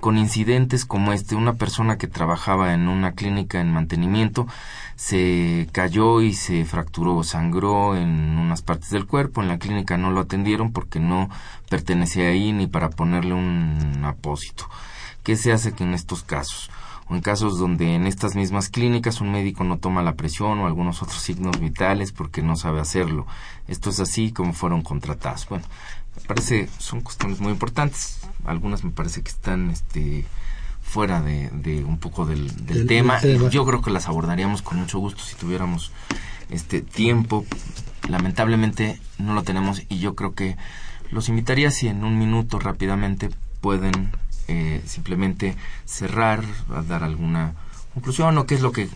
con 0.00 0.18
incidentes 0.18 0.84
como 0.84 1.12
este? 1.12 1.34
Una 1.34 1.54
persona 1.54 1.98
que 1.98 2.06
trabajaba 2.06 2.74
en 2.74 2.88
una 2.88 3.12
clínica 3.12 3.60
en 3.60 3.72
mantenimiento 3.72 4.46
se 4.94 5.68
cayó 5.72 6.22
y 6.22 6.32
se 6.32 6.64
fracturó, 6.64 7.22
sangró 7.22 7.96
en 7.96 8.38
unas 8.38 8.62
partes 8.62 8.90
del 8.90 9.06
cuerpo. 9.06 9.42
En 9.42 9.48
la 9.48 9.58
clínica 9.58 9.96
no 9.96 10.10
lo 10.10 10.20
atendieron 10.20 10.72
porque 10.72 11.00
no 11.00 11.28
pertenecía 11.68 12.28
ahí 12.28 12.52
ni 12.52 12.66
para 12.66 12.90
ponerle 12.90 13.34
un 13.34 14.02
apósito. 14.04 14.68
¿Qué 15.22 15.36
se 15.36 15.52
hace 15.52 15.74
en 15.78 15.92
estos 15.92 16.22
casos? 16.22 16.70
O 17.08 17.14
en 17.14 17.20
casos 17.20 17.58
donde 17.58 17.94
en 17.94 18.06
estas 18.06 18.34
mismas 18.34 18.68
clínicas 18.68 19.20
un 19.20 19.30
médico 19.30 19.64
no 19.64 19.78
toma 19.78 20.02
la 20.02 20.14
presión 20.14 20.58
o 20.58 20.66
algunos 20.66 21.02
otros 21.02 21.20
signos 21.20 21.60
vitales 21.60 22.12
porque 22.12 22.42
no 22.42 22.56
sabe 22.56 22.80
hacerlo. 22.80 23.26
Esto 23.68 23.90
es 23.90 24.00
así 24.00 24.32
como 24.32 24.52
fueron 24.52 24.82
contratados. 24.82 25.46
Bueno, 25.48 25.64
Me 26.16 26.22
parece, 26.22 26.68
son 26.78 27.00
cuestiones 27.02 27.40
muy 27.40 27.52
importantes. 27.52 28.18
Algunas 28.44 28.82
me 28.82 28.90
parece 28.90 29.22
que 29.22 29.30
están 29.30 29.70
este, 29.70 30.24
fuera 30.82 31.20
de, 31.20 31.84
un 31.86 31.98
poco 31.98 32.26
del, 32.26 32.86
tema. 32.86 33.20
Yo 33.20 33.64
creo 33.64 33.82
que 33.82 33.90
las 33.90 34.08
abordaríamos 34.08 34.62
con 34.62 34.78
mucho 34.78 34.98
gusto 34.98 35.22
si 35.22 35.36
tuviéramos 35.36 35.92
este 36.50 36.80
tiempo. 36.80 37.44
Lamentablemente 38.08 39.00
no 39.18 39.34
lo 39.34 39.42
tenemos 39.42 39.82
y 39.88 39.98
yo 39.98 40.14
creo 40.14 40.34
que 40.34 40.56
los 41.10 41.28
invitaría 41.28 41.70
si 41.70 41.88
en 41.88 42.04
un 42.04 42.18
minuto 42.18 42.58
rápidamente 42.58 43.30
pueden 43.60 44.12
eh, 44.48 44.82
simplemente 44.86 45.56
cerrar, 45.84 46.44
dar 46.88 47.02
alguna 47.02 47.54
conclusión 47.94 48.36
o 48.38 48.46
qué 48.46 48.54
es 48.54 48.60
lo 48.60 48.72
que 48.72 48.88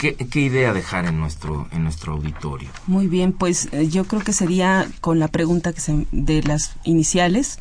¿Qué, 0.00 0.40
idea 0.40 0.72
dejar 0.72 1.04
en 1.04 1.20
nuestro 1.20 1.68
en 1.72 1.84
nuestro 1.84 2.14
auditorio? 2.14 2.70
Muy 2.86 3.06
bien, 3.06 3.34
pues 3.34 3.68
eh, 3.72 3.86
yo 3.88 4.06
creo 4.06 4.22
que 4.22 4.32
sería 4.32 4.88
con 5.02 5.18
la 5.18 5.28
pregunta 5.28 5.74
que 5.74 5.80
se, 5.82 6.06
de 6.10 6.42
las 6.42 6.72
iniciales 6.84 7.58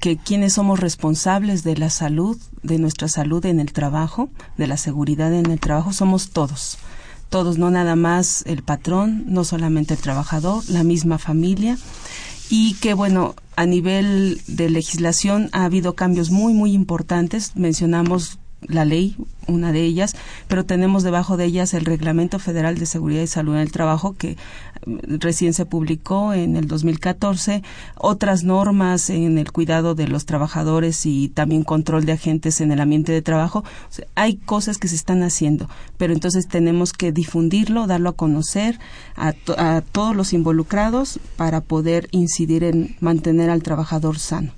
que 0.00 0.16
quiénes 0.16 0.54
somos 0.54 0.80
responsables 0.80 1.62
de 1.62 1.76
la 1.76 1.90
salud, 1.90 2.36
de 2.64 2.78
nuestra 2.78 3.06
salud 3.06 3.44
en 3.46 3.60
el 3.60 3.72
trabajo, 3.72 4.28
de 4.56 4.66
la 4.66 4.76
seguridad 4.76 5.32
en 5.32 5.50
el 5.50 5.60
trabajo, 5.60 5.92
somos 5.92 6.30
todos. 6.30 6.78
Todos, 7.28 7.56
no 7.58 7.70
nada 7.70 7.96
más 7.96 8.42
el 8.46 8.62
patrón, 8.62 9.24
no 9.26 9.44
solamente 9.44 9.94
el 9.94 10.00
trabajador, 10.00 10.62
la 10.68 10.82
misma 10.82 11.18
familia. 11.18 11.78
Y 12.50 12.74
que 12.74 12.94
bueno, 12.94 13.36
a 13.56 13.66
nivel 13.66 14.40
de 14.46 14.70
legislación 14.70 15.48
ha 15.52 15.64
habido 15.64 15.94
cambios 15.94 16.30
muy, 16.30 16.52
muy 16.52 16.72
importantes. 16.72 17.56
Mencionamos 17.56 18.38
la 18.68 18.84
ley, 18.84 19.16
una 19.46 19.72
de 19.72 19.82
ellas, 19.84 20.16
pero 20.48 20.64
tenemos 20.64 21.02
debajo 21.02 21.36
de 21.36 21.44
ellas 21.44 21.74
el 21.74 21.84
Reglamento 21.84 22.38
Federal 22.38 22.78
de 22.78 22.86
Seguridad 22.86 23.22
y 23.22 23.26
Salud 23.26 23.54
en 23.54 23.60
el 23.60 23.72
Trabajo 23.72 24.14
que 24.14 24.36
mm, 24.86 25.16
recién 25.18 25.54
se 25.54 25.66
publicó 25.66 26.32
en 26.32 26.56
el 26.56 26.66
2014, 26.66 27.62
otras 27.96 28.44
normas 28.44 29.10
en 29.10 29.38
el 29.38 29.52
cuidado 29.52 29.94
de 29.94 30.08
los 30.08 30.26
trabajadores 30.26 31.06
y 31.06 31.28
también 31.28 31.62
control 31.62 32.04
de 32.06 32.12
agentes 32.12 32.60
en 32.60 32.72
el 32.72 32.80
ambiente 32.80 33.12
de 33.12 33.22
trabajo. 33.22 33.64
hay 34.14 34.36
cosas 34.36 34.78
que 34.78 34.88
se 34.88 34.96
están 34.96 35.22
haciendo, 35.22 35.68
pero 35.96 36.12
entonces 36.12 36.48
tenemos 36.48 36.92
que 36.92 37.12
difundirlo, 37.12 37.86
darlo 37.86 38.10
a 38.10 38.16
conocer 38.16 38.78
a, 39.16 39.34
a 39.56 39.80
todos 39.80 40.16
los 40.16 40.32
involucrados 40.32 41.20
para 41.36 41.60
poder 41.60 42.08
incidir 42.10 42.64
en 42.64 42.96
mantener 43.00 43.50
al 43.50 43.62
trabajador 43.62 44.18
sano. 44.18 44.52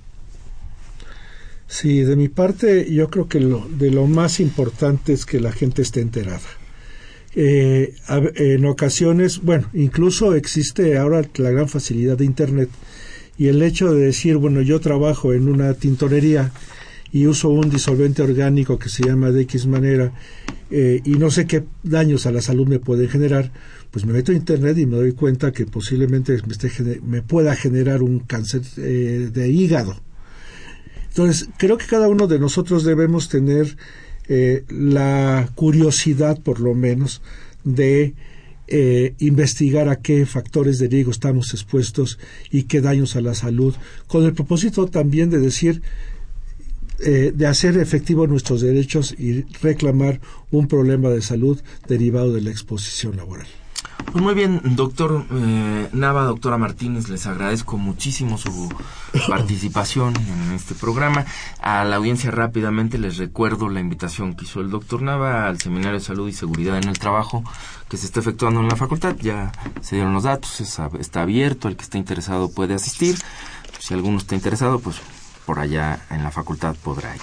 Sí, 1.71 2.01
de 2.01 2.17
mi 2.17 2.29
parte 2.29 2.91
yo 2.91 3.11
creo 3.11 3.29
que 3.29 3.41
lo, 3.41 3.69
de 3.69 3.91
lo 3.91 4.07
más 4.07 4.41
importante 4.41 5.13
es 5.13 5.27
que 5.27 5.39
la 5.39 5.53
gente 5.53 5.83
esté 5.83 6.01
enterada. 6.01 6.41
Eh, 7.35 7.95
en 8.37 8.65
ocasiones, 8.65 9.43
bueno, 9.43 9.69
incluso 9.75 10.35
existe 10.35 10.97
ahora 10.97 11.23
la 11.37 11.51
gran 11.51 11.69
facilidad 11.69 12.17
de 12.17 12.25
Internet 12.25 12.71
y 13.37 13.49
el 13.49 13.63
hecho 13.63 13.93
de 13.93 14.07
decir, 14.07 14.39
bueno, 14.39 14.63
yo 14.63 14.81
trabajo 14.81 15.35
en 15.35 15.47
una 15.47 15.75
tintorería 15.75 16.53
y 17.13 17.27
uso 17.27 17.51
un 17.51 17.69
disolvente 17.69 18.23
orgánico 18.23 18.79
que 18.79 18.89
se 18.89 19.05
llama 19.05 19.31
de 19.31 19.43
X 19.43 19.67
manera 19.67 20.13
eh, 20.71 21.03
y 21.05 21.13
no 21.13 21.31
sé 21.31 21.47
qué 21.47 21.65
daños 21.83 22.25
a 22.25 22.33
la 22.33 22.41
salud 22.41 22.67
me 22.67 22.79
puede 22.79 23.09
generar, 23.09 23.53
pues 23.91 24.07
me 24.07 24.15
meto 24.15 24.33
a 24.33 24.35
Internet 24.35 24.79
y 24.79 24.87
me 24.87 24.97
doy 24.97 25.13
cuenta 25.13 25.53
que 25.53 25.67
posiblemente 25.67 26.33
me, 26.47 26.53
esté, 26.53 27.01
me 27.03 27.21
pueda 27.21 27.55
generar 27.55 28.03
un 28.03 28.21
cáncer 28.21 28.63
eh, 28.79 29.29
de 29.31 29.49
hígado 29.51 30.08
entonces, 31.19 31.49
creo 31.57 31.79
que 31.79 31.87
cada 31.87 32.07
uno 32.07 32.29
de 32.29 32.39
nosotros 32.39 32.85
debemos 32.85 33.29
tener 33.29 33.77
eh, 34.29 34.63
la 34.69 35.51
curiosidad, 35.57 36.41
por 36.41 36.61
lo 36.61 36.75
menos, 36.75 37.23
de 37.65 38.15
eh, 38.69 39.15
investigar 39.19 39.89
a 39.89 39.97
qué 39.97 40.27
factores 40.27 40.79
de 40.79 40.87
riesgo 40.87 41.11
estamos 41.11 41.53
expuestos 41.55 42.21
y 42.53 42.65
qué 42.65 42.81
daños 42.81 43.17
a 43.17 43.21
la 43.21 43.35
salud, 43.35 43.75
con 44.07 44.27
el 44.27 44.33
propósito 44.33 44.87
también 44.87 45.29
de 45.29 45.41
decir, 45.41 45.83
eh, 47.01 47.33
de 47.35 47.47
hacer 47.49 47.77
efectivos 47.79 48.29
nuestros 48.29 48.61
derechos 48.61 49.13
y 49.19 49.43
reclamar 49.61 50.21
un 50.53 50.69
problema 50.69 51.11
de 51.11 51.21
salud 51.21 51.61
derivado 51.89 52.33
de 52.33 52.43
la 52.43 52.51
exposición 52.51 53.17
laboral. 53.17 53.49
Pues 54.11 54.25
muy 54.25 54.33
bien, 54.33 54.63
doctor 54.65 55.27
eh, 55.31 55.91
Nava, 55.93 56.23
doctora 56.23 56.57
Martínez, 56.57 57.11
les 57.11 57.27
agradezco 57.27 57.77
muchísimo 57.77 58.39
su 58.39 58.69
participación 59.29 60.15
en 60.17 60.53
este 60.53 60.75
programa. 60.75 61.27
A 61.61 61.85
la 61.85 61.97
audiencia 61.97 62.31
rápidamente 62.31 62.97
les 62.97 63.19
recuerdo 63.19 63.69
la 63.69 63.81
invitación 63.81 64.35
que 64.35 64.47
hizo 64.47 64.63
el 64.63 64.71
doctor 64.71 65.03
Nava 65.03 65.47
al 65.47 65.61
Seminario 65.61 65.99
de 65.99 66.05
Salud 66.05 66.27
y 66.27 66.33
Seguridad 66.33 66.79
en 66.79 66.89
el 66.89 66.99
Trabajo 66.99 67.45
que 67.91 67.99
se 67.99 68.07
está 68.07 68.21
efectuando 68.21 68.61
en 68.61 68.69
la 68.69 68.77
facultad. 68.77 69.15
Ya 69.21 69.53
se 69.83 69.97
dieron 69.97 70.15
los 70.15 70.23
datos, 70.23 70.59
está 70.61 71.23
abierto, 71.23 71.69
el 71.69 71.77
que 71.77 71.83
esté 71.85 71.99
interesado 71.99 72.51
puede 72.51 72.75
asistir. 72.75 73.19
Si 73.79 73.93
alguno 73.93 74.17
está 74.17 74.35
interesado, 74.35 74.79
pues 74.79 74.97
por 75.45 75.59
allá 75.59 76.01
en 76.11 76.23
la 76.23 76.31
facultad 76.31 76.75
podrá 76.83 77.15
ir. 77.15 77.23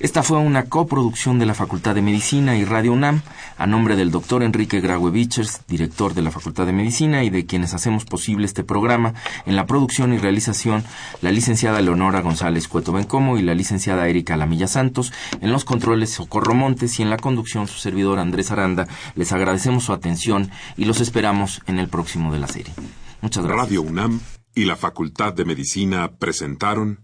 Esta 0.00 0.24
fue 0.24 0.38
una 0.38 0.64
coproducción 0.64 1.38
de 1.38 1.46
la 1.46 1.54
Facultad 1.54 1.94
de 1.94 2.02
Medicina 2.02 2.56
y 2.56 2.64
Radio 2.64 2.92
UNAM, 2.92 3.22
a 3.56 3.66
nombre 3.66 3.94
del 3.94 4.10
doctor 4.10 4.42
Enrique 4.42 4.80
Graue 4.80 5.12
Bichers, 5.12 5.60
director 5.68 6.14
de 6.14 6.22
la 6.22 6.32
Facultad 6.32 6.66
de 6.66 6.72
Medicina, 6.72 7.22
y 7.22 7.30
de 7.30 7.46
quienes 7.46 7.74
hacemos 7.74 8.04
posible 8.04 8.44
este 8.44 8.64
programa, 8.64 9.14
en 9.46 9.54
la 9.54 9.66
producción 9.66 10.12
y 10.12 10.18
realización, 10.18 10.84
la 11.22 11.30
licenciada 11.30 11.80
Leonora 11.80 12.22
González 12.22 12.66
Cueto 12.66 12.92
Bencomo 12.92 13.38
y 13.38 13.42
la 13.42 13.54
licenciada 13.54 14.08
Erika 14.08 14.36
Lamilla 14.36 14.66
Santos, 14.66 15.12
en 15.40 15.52
los 15.52 15.64
controles 15.64 16.10
Socorro 16.10 16.54
Montes 16.54 16.98
y 16.98 17.02
en 17.02 17.10
la 17.10 17.16
conducción 17.16 17.68
su 17.68 17.78
servidor 17.78 18.18
Andrés 18.18 18.50
Aranda. 18.50 18.88
Les 19.14 19.32
agradecemos 19.32 19.84
su 19.84 19.92
atención 19.92 20.50
y 20.76 20.86
los 20.86 21.00
esperamos 21.00 21.62
en 21.66 21.78
el 21.78 21.88
próximo 21.88 22.32
de 22.32 22.40
la 22.40 22.48
serie. 22.48 22.74
Muchas 23.20 23.44
gracias. 23.44 23.68
Radio 23.68 23.82
UNAM 23.82 24.20
y 24.56 24.64
la 24.64 24.76
Facultad 24.76 25.34
de 25.34 25.44
Medicina 25.44 26.12
presentaron 26.18 27.03